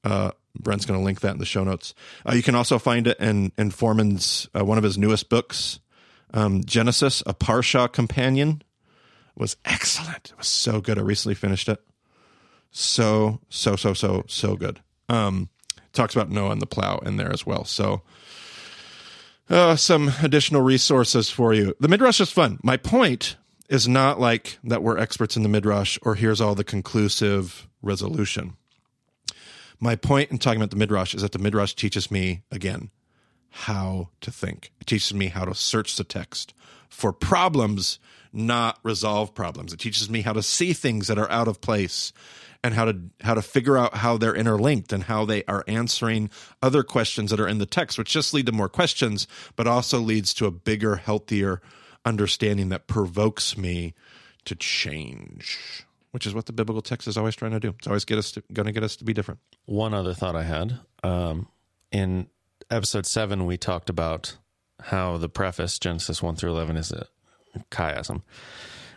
Uh, 0.04 0.30
Brent's 0.58 0.86
going 0.86 0.98
to 0.98 1.04
link 1.04 1.20
that 1.20 1.32
in 1.32 1.38
the 1.38 1.46
show 1.46 1.64
notes. 1.64 1.94
Uh, 2.24 2.34
you 2.34 2.42
can 2.42 2.54
also 2.54 2.78
find 2.78 3.06
it 3.06 3.18
in, 3.18 3.52
in 3.58 3.70
Fohrman's, 3.70 4.48
uh, 4.58 4.64
one 4.64 4.78
of 4.78 4.84
his 4.84 4.96
newest 4.96 5.28
books, 5.28 5.80
um, 6.32 6.64
Genesis, 6.64 7.22
a 7.26 7.34
Parsha 7.34 7.92
Companion. 7.92 8.62
Was 9.36 9.56
excellent. 9.64 10.30
It 10.30 10.38
was 10.38 10.46
so 10.46 10.80
good. 10.80 10.96
I 10.96 11.02
recently 11.02 11.34
finished 11.34 11.68
it. 11.68 11.80
So, 12.70 13.40
so, 13.48 13.74
so, 13.74 13.92
so, 13.92 14.24
so 14.28 14.54
good. 14.54 14.80
Um, 15.08 15.48
talks 15.92 16.14
about 16.14 16.30
Noah 16.30 16.52
and 16.52 16.62
the 16.62 16.66
plow 16.66 16.98
in 16.98 17.16
there 17.16 17.32
as 17.32 17.44
well. 17.44 17.64
So, 17.64 18.02
uh, 19.50 19.76
some 19.76 20.12
additional 20.22 20.62
resources 20.62 21.30
for 21.30 21.52
you. 21.52 21.74
The 21.80 21.88
Midrash 21.88 22.20
is 22.20 22.30
fun. 22.30 22.58
My 22.62 22.76
point 22.76 23.36
is 23.68 23.88
not 23.88 24.20
like 24.20 24.58
that 24.64 24.82
we're 24.82 24.98
experts 24.98 25.36
in 25.36 25.42
the 25.42 25.48
Midrash 25.48 25.98
or 26.02 26.14
here's 26.14 26.40
all 26.40 26.54
the 26.54 26.64
conclusive 26.64 27.68
resolution. 27.82 28.56
My 29.84 29.96
point 29.96 30.30
in 30.30 30.38
talking 30.38 30.58
about 30.58 30.70
the 30.70 30.76
Midrash 30.76 31.14
is 31.14 31.20
that 31.20 31.32
the 31.32 31.38
Midrash 31.38 31.74
teaches 31.74 32.10
me, 32.10 32.40
again, 32.50 32.88
how 33.50 34.08
to 34.22 34.30
think. 34.30 34.72
It 34.80 34.86
teaches 34.86 35.12
me 35.12 35.26
how 35.26 35.44
to 35.44 35.54
search 35.54 35.96
the 35.96 36.04
text 36.04 36.54
for 36.88 37.12
problems, 37.12 37.98
not 38.32 38.78
resolve 38.82 39.34
problems. 39.34 39.74
It 39.74 39.80
teaches 39.80 40.08
me 40.08 40.22
how 40.22 40.32
to 40.32 40.42
see 40.42 40.72
things 40.72 41.08
that 41.08 41.18
are 41.18 41.30
out 41.30 41.48
of 41.48 41.60
place 41.60 42.14
and 42.62 42.72
how 42.72 42.86
to 42.86 42.98
how 43.20 43.34
to 43.34 43.42
figure 43.42 43.76
out 43.76 43.96
how 43.96 44.16
they're 44.16 44.34
interlinked 44.34 44.90
and 44.90 45.02
how 45.02 45.26
they 45.26 45.44
are 45.44 45.64
answering 45.68 46.30
other 46.62 46.82
questions 46.82 47.30
that 47.30 47.38
are 47.38 47.46
in 47.46 47.58
the 47.58 47.66
text, 47.66 47.98
which 47.98 48.10
just 48.10 48.32
lead 48.32 48.46
to 48.46 48.52
more 48.52 48.70
questions, 48.70 49.28
but 49.54 49.66
also 49.66 49.98
leads 49.98 50.32
to 50.32 50.46
a 50.46 50.50
bigger, 50.50 50.96
healthier 50.96 51.60
understanding 52.06 52.70
that 52.70 52.86
provokes 52.86 53.58
me 53.58 53.92
to 54.46 54.54
change. 54.54 55.84
Which 56.14 56.26
is 56.26 56.34
what 56.34 56.46
the 56.46 56.52
biblical 56.52 56.80
text 56.80 57.08
is 57.08 57.18
always 57.18 57.34
trying 57.34 57.50
to 57.50 57.60
do. 57.60 57.74
It's 57.76 57.88
always 57.88 58.04
get 58.04 58.18
us 58.18 58.38
going 58.52 58.66
to 58.66 58.72
get 58.72 58.84
us 58.84 58.94
to 58.96 59.04
be 59.04 59.12
different. 59.12 59.40
One 59.64 59.92
other 59.92 60.14
thought 60.14 60.36
I 60.36 60.44
had 60.44 60.78
um, 61.02 61.48
in 61.90 62.28
episode 62.70 63.04
seven, 63.04 63.46
we 63.46 63.56
talked 63.56 63.90
about 63.90 64.36
how 64.80 65.16
the 65.16 65.28
preface 65.28 65.78
Genesis 65.80 66.22
one 66.22 66.36
through 66.36 66.52
eleven 66.52 66.76
is 66.76 66.92
a 66.92 67.08
chiasm, 67.72 68.22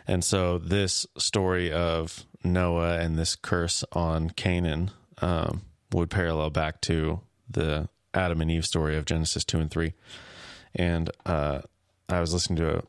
and 0.06 0.22
so 0.22 0.58
this 0.58 1.06
story 1.16 1.72
of 1.72 2.24
Noah 2.44 2.98
and 2.98 3.18
this 3.18 3.34
curse 3.34 3.84
on 3.92 4.30
Canaan 4.30 4.92
um, 5.20 5.62
would 5.92 6.10
parallel 6.10 6.50
back 6.50 6.80
to 6.82 7.20
the 7.50 7.88
Adam 8.14 8.40
and 8.40 8.50
Eve 8.50 8.66
story 8.66 8.96
of 8.96 9.04
Genesis 9.04 9.44
2 9.44 9.58
and 9.58 9.70
3. 9.70 9.92
And 10.74 11.10
uh, 11.26 11.60
I 12.08 12.20
was 12.20 12.32
listening 12.32 12.58
to 12.58 12.78
a 12.78 12.82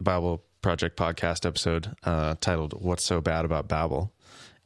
Bible 0.00 0.44
Project 0.62 0.96
podcast 0.96 1.44
episode 1.44 1.94
uh, 2.04 2.36
titled 2.40 2.72
What's 2.80 3.04
So 3.04 3.20
Bad 3.20 3.44
About 3.44 3.68
Babel? 3.68 4.12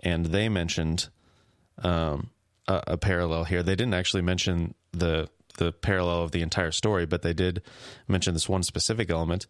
And 0.01 0.27
they 0.27 0.49
mentioned 0.49 1.09
um, 1.83 2.31
a, 2.69 2.83
a 2.89 2.97
parallel 2.97 3.45
here. 3.45 3.63
They 3.63 3.75
didn't 3.75 3.95
actually 3.95 4.23
mention 4.23 4.75
the 4.93 5.29
the 5.59 5.73
parallel 5.73 6.23
of 6.23 6.33
the 6.33 6.43
entire 6.43 6.71
story, 6.71 7.07
but 7.07 7.23
they 7.23 7.33
did 7.33 7.63
mention 8.07 8.35
this 8.35 8.49
one 8.49 8.63
specific 8.63 9.09
element 9.11 9.47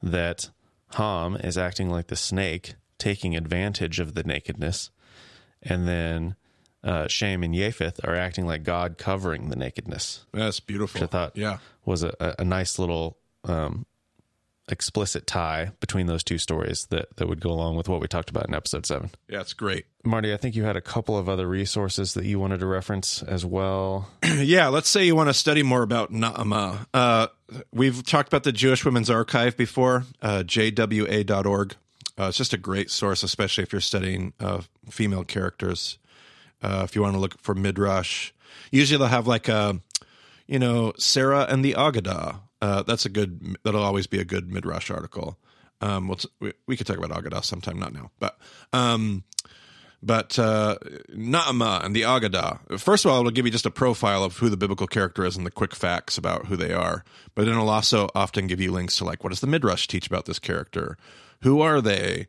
that 0.00 0.50
Ham 0.92 1.34
is 1.34 1.58
acting 1.58 1.90
like 1.90 2.06
the 2.06 2.16
snake 2.16 2.74
taking 2.96 3.36
advantage 3.36 3.98
of 3.98 4.14
the 4.14 4.22
nakedness, 4.22 4.90
and 5.62 5.88
then 5.88 6.36
uh, 6.84 7.08
Shem 7.08 7.42
and 7.42 7.54
Japheth 7.54 8.00
are 8.04 8.14
acting 8.14 8.46
like 8.46 8.62
God 8.62 8.98
covering 8.98 9.50
the 9.50 9.56
nakedness. 9.56 10.26
That's 10.32 10.60
beautiful. 10.60 11.00
Which 11.00 11.08
I 11.08 11.10
thought 11.10 11.36
yeah. 11.36 11.58
was 11.84 12.04
a, 12.04 12.36
a 12.38 12.44
nice 12.44 12.78
little 12.78 13.18
um, 13.44 13.84
explicit 14.68 15.26
tie 15.26 15.72
between 15.80 16.06
those 16.06 16.22
two 16.22 16.38
stories 16.38 16.86
that, 16.90 17.16
that 17.16 17.28
would 17.28 17.40
go 17.40 17.50
along 17.50 17.76
with 17.76 17.88
what 17.88 18.00
we 18.00 18.08
talked 18.08 18.30
about 18.30 18.46
in 18.46 18.54
episode 18.54 18.86
seven. 18.86 19.10
Yeah, 19.28 19.40
it's 19.40 19.52
great. 19.52 19.86
Marty, 20.04 20.32
I 20.32 20.36
think 20.36 20.54
you 20.54 20.64
had 20.64 20.76
a 20.76 20.80
couple 20.80 21.16
of 21.16 21.28
other 21.28 21.46
resources 21.46 22.14
that 22.14 22.24
you 22.24 22.38
wanted 22.38 22.60
to 22.60 22.66
reference 22.66 23.22
as 23.22 23.44
well. 23.44 24.08
yeah, 24.24 24.68
let's 24.68 24.88
say 24.88 25.04
you 25.04 25.16
want 25.16 25.28
to 25.28 25.34
study 25.34 25.62
more 25.62 25.82
about 25.82 26.12
Naamah. 26.12 26.86
Uh, 26.94 27.28
we've 27.72 28.04
talked 28.04 28.28
about 28.28 28.44
the 28.44 28.52
Jewish 28.52 28.84
Women's 28.84 29.10
Archive 29.10 29.56
before, 29.56 30.04
uh, 30.22 30.42
jwa.org. 30.46 31.76
Uh, 32.18 32.24
it's 32.24 32.36
just 32.36 32.52
a 32.52 32.58
great 32.58 32.90
source, 32.90 33.22
especially 33.22 33.62
if 33.62 33.72
you're 33.72 33.80
studying 33.80 34.32
uh, 34.40 34.62
female 34.90 35.24
characters. 35.24 35.98
Uh, 36.62 36.82
if 36.84 36.96
you 36.96 37.02
want 37.02 37.14
to 37.14 37.20
look 37.20 37.40
for 37.40 37.54
midrash, 37.54 38.32
usually 38.72 38.98
they'll 38.98 39.06
have 39.06 39.28
like 39.28 39.48
a, 39.48 39.80
you 40.46 40.58
know, 40.58 40.92
Sarah 40.98 41.46
and 41.48 41.64
the 41.64 41.74
Agadah, 41.74 42.40
Uh, 42.60 42.82
that's 42.82 43.06
a 43.06 43.08
good. 43.08 43.56
That'll 43.64 43.82
always 43.82 44.06
be 44.06 44.20
a 44.20 44.24
good 44.24 44.50
midrash 44.50 44.90
article. 44.90 45.38
Um, 45.80 46.08
we'll, 46.08 46.18
we, 46.40 46.52
we 46.66 46.76
could 46.76 46.86
talk 46.86 46.98
about 46.98 47.10
Agadah 47.10 47.44
sometime, 47.44 47.78
not 47.78 47.92
now, 47.92 48.10
but 48.18 48.36
um, 48.72 49.24
but 50.02 50.38
uh, 50.38 50.76
Naamah 51.10 51.84
and 51.84 51.94
the 51.94 52.02
Agadah. 52.02 52.80
First 52.80 53.04
of 53.04 53.10
all, 53.10 53.20
it'll 53.20 53.30
give 53.30 53.46
you 53.46 53.52
just 53.52 53.66
a 53.66 53.70
profile 53.70 54.24
of 54.24 54.38
who 54.38 54.48
the 54.48 54.56
biblical 54.56 54.86
character 54.86 55.24
is 55.24 55.36
and 55.36 55.46
the 55.46 55.50
quick 55.50 55.74
facts 55.74 56.18
about 56.18 56.46
who 56.46 56.56
they 56.56 56.72
are. 56.72 57.04
But 57.34 57.44
then 57.44 57.54
it'll 57.54 57.70
also 57.70 58.08
often 58.14 58.46
give 58.46 58.60
you 58.60 58.72
links 58.72 58.98
to 58.98 59.04
like 59.04 59.22
what 59.22 59.30
does 59.30 59.40
the 59.40 59.46
midrash 59.46 59.86
teach 59.86 60.06
about 60.06 60.26
this 60.26 60.38
character? 60.38 60.96
Who 61.42 61.60
are 61.60 61.80
they? 61.80 62.26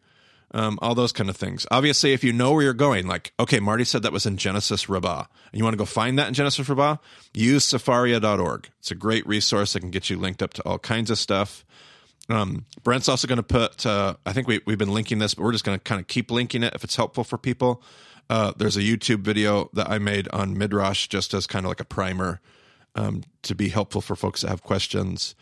Um, 0.52 0.80
all 0.82 0.96
those 0.96 1.12
kind 1.12 1.30
of 1.30 1.38
things. 1.38 1.68
Obviously, 1.70 2.12
if 2.12 2.24
you 2.24 2.34
know 2.34 2.54
where 2.54 2.64
you're 2.64 2.74
going, 2.74 3.06
like, 3.06 3.34
okay, 3.40 3.60
Marty 3.60 3.84
said 3.84 4.02
that 4.02 4.12
was 4.12 4.26
in 4.26 4.36
Genesis 4.38 4.90
Rabbah, 4.90 5.26
and 5.52 5.60
you 5.60 5.64
want 5.64 5.74
to 5.74 5.78
go 5.78 5.86
find 5.86 6.18
that 6.18 6.28
in 6.28 6.34
Genesis 6.34 6.68
Rabbah, 6.68 6.98
use 7.36 7.68
Sefaria.org. 7.68 8.68
It's 8.80 8.90
a 8.90 8.96
great 8.96 9.28
resource 9.28 9.74
that 9.74 9.82
can 9.82 9.92
get 9.92 10.10
you 10.10 10.18
linked 10.18 10.42
up 10.42 10.54
to 10.56 10.64
all 10.64 10.80
kinds 10.80 11.12
of 11.12 11.20
stuff. 11.20 11.64
Um, 12.30 12.66
Brent's 12.84 13.10
also 13.10 13.28
going 13.28 13.38
to 13.38 13.44
put, 13.44 13.86
uh, 13.86 14.16
I 14.26 14.34
think 14.34 14.48
we, 14.48 14.62
we've 14.66 14.78
been 14.78 14.94
linking 14.94 15.20
this, 15.20 15.34
but 15.34 15.44
we're 15.44 15.52
just 15.52 15.66
going 15.66 15.78
to 15.78 15.84
kind 15.84 16.00
of 16.00 16.08
keep 16.08 16.32
linking 16.32 16.64
it 16.64 16.74
if 16.74 16.84
it's 16.84 16.96
helpful 16.96 17.24
for 17.24 17.38
people. 17.38 17.84
Uh, 18.30 18.54
there's 18.58 18.78
a 18.78 18.82
YouTube 18.82 19.22
video 19.22 19.70
that 19.74 19.90
I 19.90 19.98
made 19.98 20.28
on 20.30 20.58
Midrash 20.58 21.08
just 21.08 21.34
as 21.34 21.48
kind 21.48 21.66
of 21.66 21.70
like 21.70 21.80
a 21.80 21.86
primer 21.86 22.40
um, 22.96 23.24
to 23.44 23.56
be 23.56 23.70
helpful 23.70 24.02
for 24.02 24.16
folks 24.16 24.42
that 24.42 24.50
have 24.50 24.62
questions. 24.62 25.34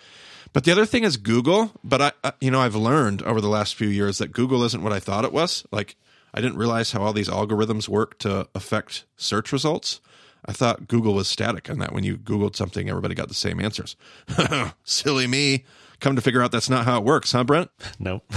But 0.58 0.64
the 0.64 0.72
other 0.72 0.88
thing 0.88 1.04
is 1.04 1.18
Google. 1.18 1.72
But 1.84 2.02
I, 2.02 2.12
I, 2.24 2.34
you 2.42 2.50
know, 2.50 2.60
I've 2.60 2.74
learned 2.74 3.22
over 3.22 3.40
the 3.40 3.48
last 3.48 3.76
few 3.76 3.90
years 3.90 4.18
that 4.18 4.32
Google 4.32 4.64
isn't 4.64 4.82
what 4.82 4.92
I 4.92 4.98
thought 4.98 5.24
it 5.24 5.32
was. 5.32 5.64
Like, 5.72 5.96
I 6.34 6.42
didn't 6.42 6.58
realize 6.58 6.92
how 6.92 7.04
all 7.04 7.14
these 7.14 7.30
algorithms 7.30 7.88
work 7.88 8.18
to 8.18 8.48
affect 8.56 9.06
search 9.18 9.52
results. 9.52 10.02
I 10.48 10.54
thought 10.54 10.88
Google 10.88 11.14
was 11.14 11.28
static 11.28 11.70
and 11.70 11.80
that 11.80 11.94
when 11.94 12.04
you 12.04 12.18
Googled 12.18 12.56
something, 12.56 12.90
everybody 12.90 13.14
got 13.14 13.28
the 13.28 13.36
same 13.36 13.60
answers. 13.60 13.96
Silly 14.84 15.28
me. 15.28 15.64
Come 16.00 16.16
to 16.16 16.24
figure 16.24 16.42
out 16.42 16.52
that's 16.52 16.72
not 16.72 16.86
how 16.86 16.98
it 16.98 17.04
works, 17.04 17.34
huh, 17.34 17.44
Brent? 17.44 17.70
Nope. 18.00 18.24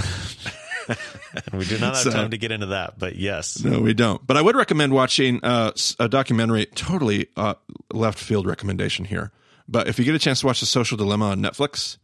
we 1.53 1.65
do 1.65 1.79
not 1.79 1.95
have 1.95 2.03
So- 2.03 2.11
time 2.11 2.29
to 2.29 2.37
get 2.37 2.51
into 2.51 2.67
that, 2.67 2.99
but 2.99 3.15
yes. 3.15 3.63
No, 3.63 3.79
we 3.79 3.95
don't. 3.95 4.23
But 4.27 4.37
I 4.37 4.43
would 4.43 4.55
recommend 4.55 4.93
watching 4.93 5.39
uh, 5.41 5.71
a 5.99 6.07
documentary. 6.07 6.67
Totally 6.67 7.29
uh, 7.35 7.55
left 7.91 8.19
field 8.19 8.45
recommendation 8.45 9.05
here. 9.05 9.31
But 9.67 9.87
if 9.87 9.97
you 9.97 10.05
get 10.05 10.13
a 10.13 10.19
chance 10.19 10.41
to 10.41 10.45
watch 10.45 10.59
The 10.59 10.67
Social 10.67 10.97
Dilemma 10.97 11.29
on 11.29 11.41
Netflix, 11.41 11.97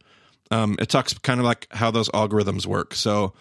um, 0.50 0.76
it 0.80 0.88
talks 0.88 1.14
kind 1.14 1.40
of 1.40 1.46
like 1.46 1.66
how 1.70 1.90
those 1.90 2.08
algorithms 2.10 2.66
work. 2.66 2.94
So, 2.94 3.34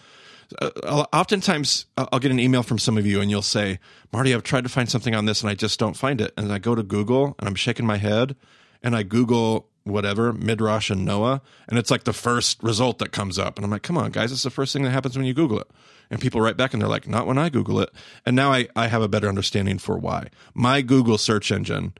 uh, 0.61 1.05
oftentimes 1.13 1.85
I'll 1.97 2.09
I'll 2.13 2.19
get 2.19 2.31
an 2.31 2.39
email 2.39 2.63
from 2.63 2.79
some 2.79 2.97
of 2.97 3.05
you, 3.05 3.21
and 3.21 3.29
you'll 3.29 3.41
say, 3.41 3.79
"Marty, 4.11 4.33
I've 4.33 4.43
tried 4.43 4.63
to 4.63 4.69
find 4.69 4.89
something 4.89 5.15
on 5.15 5.25
this, 5.25 5.41
and 5.41 5.49
I 5.49 5.55
just 5.55 5.79
don't 5.79 5.95
find 5.95 6.21
it." 6.21 6.33
And 6.37 6.51
I 6.51 6.59
go 6.59 6.75
to 6.75 6.83
Google, 6.83 7.35
and 7.39 7.47
I'm 7.47 7.55
shaking 7.55 7.85
my 7.85 7.97
head, 7.97 8.35
and 8.81 8.95
I 8.95 9.03
Google 9.03 9.69
whatever 9.83 10.33
Midrash 10.33 10.89
and 10.89 11.05
Noah, 11.05 11.41
and 11.69 11.79
it's 11.79 11.89
like 11.89 12.03
the 12.03 12.13
first 12.13 12.61
result 12.61 12.99
that 12.99 13.11
comes 13.11 13.39
up, 13.39 13.57
and 13.57 13.65
I'm 13.65 13.71
like, 13.71 13.83
"Come 13.83 13.97
on, 13.97 14.11
guys, 14.11 14.31
it's 14.31 14.43
the 14.43 14.49
first 14.49 14.73
thing 14.73 14.83
that 14.83 14.91
happens 14.91 15.17
when 15.17 15.25
you 15.25 15.33
Google 15.33 15.59
it." 15.59 15.67
And 16.09 16.21
people 16.21 16.39
write 16.39 16.57
back, 16.57 16.73
and 16.73 16.81
they're 16.81 16.89
like, 16.89 17.07
"Not 17.07 17.27
when 17.27 17.37
I 17.37 17.49
Google 17.49 17.79
it." 17.79 17.89
And 18.25 18.35
now 18.35 18.51
I 18.51 18.67
I 18.75 18.87
have 18.87 19.01
a 19.01 19.09
better 19.09 19.29
understanding 19.29 19.77
for 19.77 19.97
why 19.97 20.27
my 20.53 20.81
Google 20.81 21.17
search 21.17 21.51
engine 21.51 21.93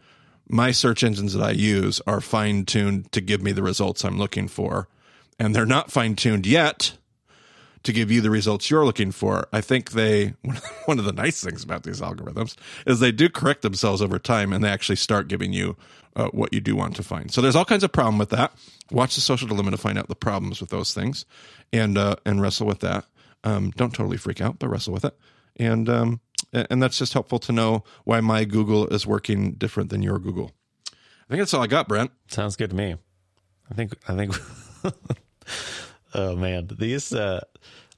my 0.49 0.71
search 0.71 1.03
engines 1.03 1.33
that 1.33 1.43
I 1.43 1.51
use 1.51 2.01
are 2.07 2.21
fine 2.21 2.65
tuned 2.65 3.11
to 3.11 3.21
give 3.21 3.41
me 3.41 3.51
the 3.51 3.63
results 3.63 4.03
I'm 4.03 4.17
looking 4.17 4.47
for. 4.47 4.87
And 5.39 5.55
they're 5.55 5.65
not 5.65 5.91
fine 5.91 6.15
tuned 6.15 6.45
yet 6.45 6.97
to 7.83 7.93
give 7.93 8.11
you 8.11 8.21
the 8.21 8.29
results 8.29 8.69
you're 8.69 8.85
looking 8.85 9.11
for. 9.11 9.47
I 9.53 9.61
think 9.61 9.91
they, 9.91 10.33
one 10.85 10.99
of 10.99 11.05
the 11.05 11.13
nice 11.13 11.41
things 11.43 11.63
about 11.63 11.83
these 11.83 12.01
algorithms 12.01 12.55
is 12.85 12.99
they 12.99 13.11
do 13.11 13.29
correct 13.29 13.61
themselves 13.61 14.01
over 14.01 14.19
time 14.19 14.51
and 14.51 14.63
they 14.63 14.69
actually 14.69 14.95
start 14.95 15.27
giving 15.27 15.53
you 15.53 15.77
uh, 16.15 16.27
what 16.29 16.51
you 16.51 16.59
do 16.59 16.75
want 16.75 16.95
to 16.95 17.03
find. 17.03 17.31
So 17.31 17.41
there's 17.41 17.55
all 17.55 17.65
kinds 17.65 17.83
of 17.83 17.91
problem 17.91 18.17
with 18.17 18.29
that. 18.29 18.51
Watch 18.91 19.15
the 19.15 19.21
social 19.21 19.47
dilemma 19.47 19.71
to 19.71 19.77
find 19.77 19.97
out 19.97 20.07
the 20.07 20.15
problems 20.15 20.59
with 20.59 20.71
those 20.71 20.93
things 20.93 21.25
and, 21.71 21.97
uh, 21.97 22.15
and 22.25 22.41
wrestle 22.41 22.67
with 22.67 22.79
that. 22.79 23.05
Um, 23.43 23.71
don't 23.71 23.93
totally 23.93 24.17
freak 24.17 24.41
out, 24.41 24.57
but 24.59 24.69
wrestle 24.69 24.93
with 24.93 25.05
it. 25.05 25.15
And, 25.57 25.87
um, 25.87 26.19
and 26.51 26.81
that's 26.81 26.97
just 26.97 27.13
helpful 27.13 27.39
to 27.39 27.51
know 27.51 27.83
why 28.03 28.19
my 28.21 28.45
Google 28.45 28.87
is 28.87 29.05
working 29.05 29.53
different 29.53 29.89
than 29.89 30.01
your 30.01 30.17
Google. 30.19 30.51
I 30.91 31.29
think 31.29 31.41
that's 31.41 31.53
all 31.53 31.61
I 31.61 31.67
got, 31.67 31.87
Brent. 31.87 32.11
Sounds 32.29 32.55
good 32.55 32.69
to 32.69 32.75
me. 32.75 32.95
I 33.69 33.73
think 33.73 33.93
I 34.07 34.15
think 34.15 34.33
Oh 36.13 36.35
man, 36.37 36.69
these 36.79 37.13
uh 37.13 37.41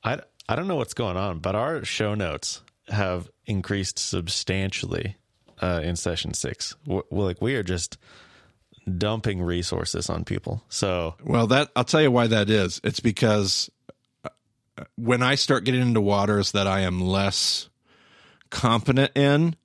I 0.04 0.20
I 0.50 0.56
don't 0.56 0.68
know 0.68 0.76
what's 0.76 0.96
going 0.96 1.16
on, 1.16 1.40
but 1.40 1.56
our 1.56 1.86
show 1.86 2.16
notes 2.16 2.62
have 2.88 3.30
increased 3.46 4.00
substantially 4.00 5.16
uh 5.62 5.80
in 5.84 5.96
session 5.96 6.34
6. 6.34 6.76
we 6.86 7.02
like 7.12 7.40
we 7.42 7.56
are 7.56 7.64
just 7.64 7.98
dumping 8.98 9.42
resources 9.42 10.10
on 10.10 10.24
people. 10.26 10.64
So, 10.70 11.16
Well, 11.24 11.48
that 11.48 11.70
I'll 11.76 11.84
tell 11.84 12.02
you 12.02 12.12
why 12.12 12.28
that 12.28 12.50
is. 12.50 12.82
It's 12.84 13.00
because 13.00 13.70
uh, 14.26 14.30
when 14.96 15.22
I 15.22 15.36
start 15.36 15.64
getting 15.64 15.82
into 15.82 16.02
waters 16.02 16.52
that 16.54 16.66
I 16.68 16.82
am 16.82 17.00
less 17.00 17.70
competent 18.50 19.16
in, 19.16 19.56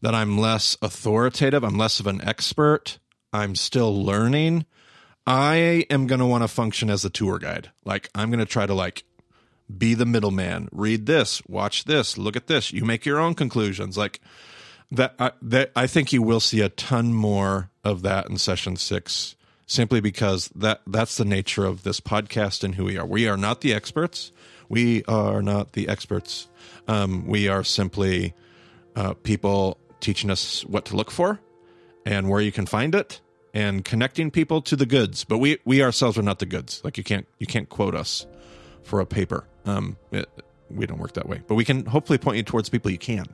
that 0.00 0.14
I'm 0.14 0.38
less 0.38 0.76
authoritative, 0.80 1.62
I'm 1.62 1.76
less 1.76 2.00
of 2.00 2.06
an 2.06 2.22
expert, 2.24 2.98
I'm 3.32 3.54
still 3.54 4.02
learning, 4.04 4.64
I 5.26 5.86
am 5.90 6.06
going 6.06 6.20
to 6.20 6.26
want 6.26 6.44
to 6.44 6.48
function 6.48 6.90
as 6.90 7.04
a 7.04 7.10
tour 7.10 7.38
guide. 7.38 7.70
Like 7.84 8.10
I'm 8.14 8.30
going 8.30 8.40
to 8.40 8.46
try 8.46 8.66
to 8.66 8.74
like 8.74 9.04
be 9.76 9.94
the 9.94 10.06
middleman. 10.06 10.68
Read 10.72 11.06
this, 11.06 11.42
watch 11.48 11.84
this, 11.84 12.18
look 12.18 12.36
at 12.36 12.46
this. 12.46 12.72
You 12.72 12.84
make 12.84 13.06
your 13.06 13.18
own 13.18 13.34
conclusions. 13.34 13.96
Like 13.96 14.20
that 14.90 15.14
I, 15.18 15.32
that 15.42 15.72
I 15.74 15.86
think 15.86 16.12
you 16.12 16.22
will 16.22 16.40
see 16.40 16.60
a 16.60 16.68
ton 16.68 17.14
more 17.14 17.70
of 17.82 18.02
that 18.02 18.28
in 18.28 18.38
session 18.38 18.76
6 18.76 19.36
simply 19.66 20.00
because 20.00 20.50
that 20.54 20.82
that's 20.86 21.16
the 21.16 21.24
nature 21.24 21.64
of 21.64 21.84
this 21.84 22.00
podcast 22.00 22.62
and 22.62 22.74
who 22.74 22.84
we 22.84 22.98
are. 22.98 23.06
We 23.06 23.26
are 23.26 23.36
not 23.36 23.62
the 23.62 23.72
experts. 23.72 24.30
We 24.68 25.04
are 25.04 25.42
not 25.42 25.72
the 25.72 25.88
experts. 25.88 26.48
Um, 26.86 27.26
we 27.26 27.48
are 27.48 27.64
simply 27.64 28.34
uh, 28.94 29.14
people 29.14 29.78
teaching 30.00 30.30
us 30.30 30.64
what 30.66 30.84
to 30.86 30.96
look 30.96 31.10
for 31.10 31.40
and 32.04 32.28
where 32.28 32.42
you 32.42 32.52
can 32.52 32.66
find 32.66 32.94
it 32.94 33.20
and 33.54 33.84
connecting 33.84 34.30
people 34.30 34.60
to 34.62 34.76
the 34.76 34.84
goods. 34.84 35.24
But 35.24 35.38
we 35.38 35.58
we 35.64 35.82
ourselves 35.82 36.18
are 36.18 36.22
not 36.22 36.40
the 36.40 36.46
goods. 36.46 36.82
Like 36.84 36.98
you 36.98 37.04
can't 37.04 37.26
you 37.38 37.46
can't 37.46 37.68
quote 37.68 37.94
us 37.94 38.26
for 38.82 39.00
a 39.00 39.06
paper. 39.06 39.46
Um, 39.64 39.96
it, 40.12 40.28
we 40.70 40.86
don't 40.86 40.98
work 40.98 41.14
that 41.14 41.28
way. 41.28 41.40
But 41.46 41.54
we 41.54 41.64
can 41.64 41.86
hopefully 41.86 42.18
point 42.18 42.36
you 42.36 42.42
towards 42.42 42.68
people 42.68 42.90
you 42.90 42.98
can, 42.98 43.26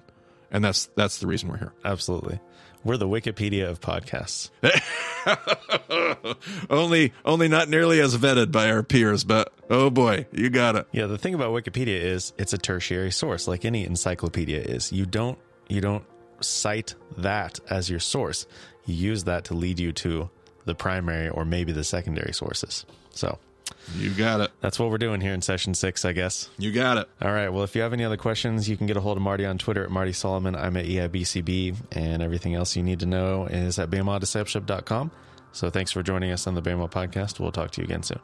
and 0.51 0.63
that's 0.63 0.87
that's 0.95 1.19
the 1.19 1.27
reason 1.27 1.49
we're 1.49 1.59
here. 1.59 1.73
absolutely. 1.85 2.39
We're 2.83 2.97
the 2.97 3.09
Wikipedia 3.09 3.69
of 3.69 3.81
podcasts. 3.81 4.49
only 6.71 7.13
only 7.27 7.47
not 7.47 7.69
nearly 7.69 8.01
as 8.01 8.17
vetted 8.17 8.53
by 8.53 8.71
our 8.71 8.83
peers, 8.83 9.23
but 9.23 9.53
oh 9.69 9.91
boy, 9.91 10.27
you 10.33 10.49
got 10.49 10.77
it. 10.77 10.87
Yeah, 10.91 11.05
the 11.05 11.19
thing 11.19 11.35
about 11.35 11.51
Wikipedia 11.51 12.01
is 12.01 12.33
it's 12.39 12.55
a 12.55 12.59
tertiary 12.59 13.11
source, 13.11 13.47
like 13.47 13.67
any 13.67 13.85
encyclopedia 13.85 14.61
is. 14.61 14.93
You 14.93 15.05
don't 15.05 15.39
you 15.69 15.83
don't 15.83 16.05
cite 16.41 16.95
that 17.19 17.61
as 17.69 17.91
your 17.91 18.01
source. 18.01 18.47
You 18.91 19.11
use 19.11 19.25
that 19.25 19.45
to 19.45 19.55
lead 19.55 19.79
you 19.79 19.93
to 19.93 20.29
the 20.65 20.75
primary 20.75 21.29
or 21.29 21.45
maybe 21.45 21.73
the 21.73 21.85
secondary 21.85 22.33
sources. 22.35 22.85
So 23.11 23.39
You 23.97 24.11
got 24.11 24.41
it. 24.41 24.51
that's 24.61 24.79
what 24.79 24.91
we're 24.91 24.99
doing 24.99 25.21
here 25.21 25.33
in 25.33 25.41
session 25.43 25.75
six, 25.75 26.05
I 26.05 26.13
guess. 26.13 26.49
You 26.59 26.71
got 26.73 26.99
it. 26.99 27.09
All 27.23 27.33
right. 27.33 27.49
Well, 27.49 27.65
if 27.65 27.75
you 27.75 27.83
have 27.83 27.93
any 27.93 28.05
other 28.05 28.17
questions, 28.17 28.69
you 28.69 28.77
can 28.77 28.87
get 28.87 28.97
a 28.97 29.01
hold 29.01 29.17
of 29.17 29.23
Marty 29.23 29.47
on 29.47 29.59
Twitter 29.59 29.83
at 29.85 29.91
Marty 29.91 30.13
Solomon. 30.13 30.55
I'm 30.55 30.77
at 30.77 30.85
EIBCB, 30.87 31.77
and 31.93 32.23
everything 32.23 32.55
else 32.55 32.77
you 32.77 32.83
need 32.83 33.01
to 33.01 33.07
know 33.07 33.47
is 33.47 33.79
at 33.79 33.91
BEMADiscipleship.com. 33.91 35.11
So 35.53 35.71
thanks 35.71 35.91
for 35.93 36.03
joining 36.03 36.31
us 36.31 36.47
on 36.47 36.55
the 36.55 36.63
BEMA 36.63 36.91
podcast. 36.91 37.41
We'll 37.41 37.53
talk 37.53 37.71
to 37.73 37.81
you 37.81 37.85
again 37.87 38.03
soon. 38.03 38.21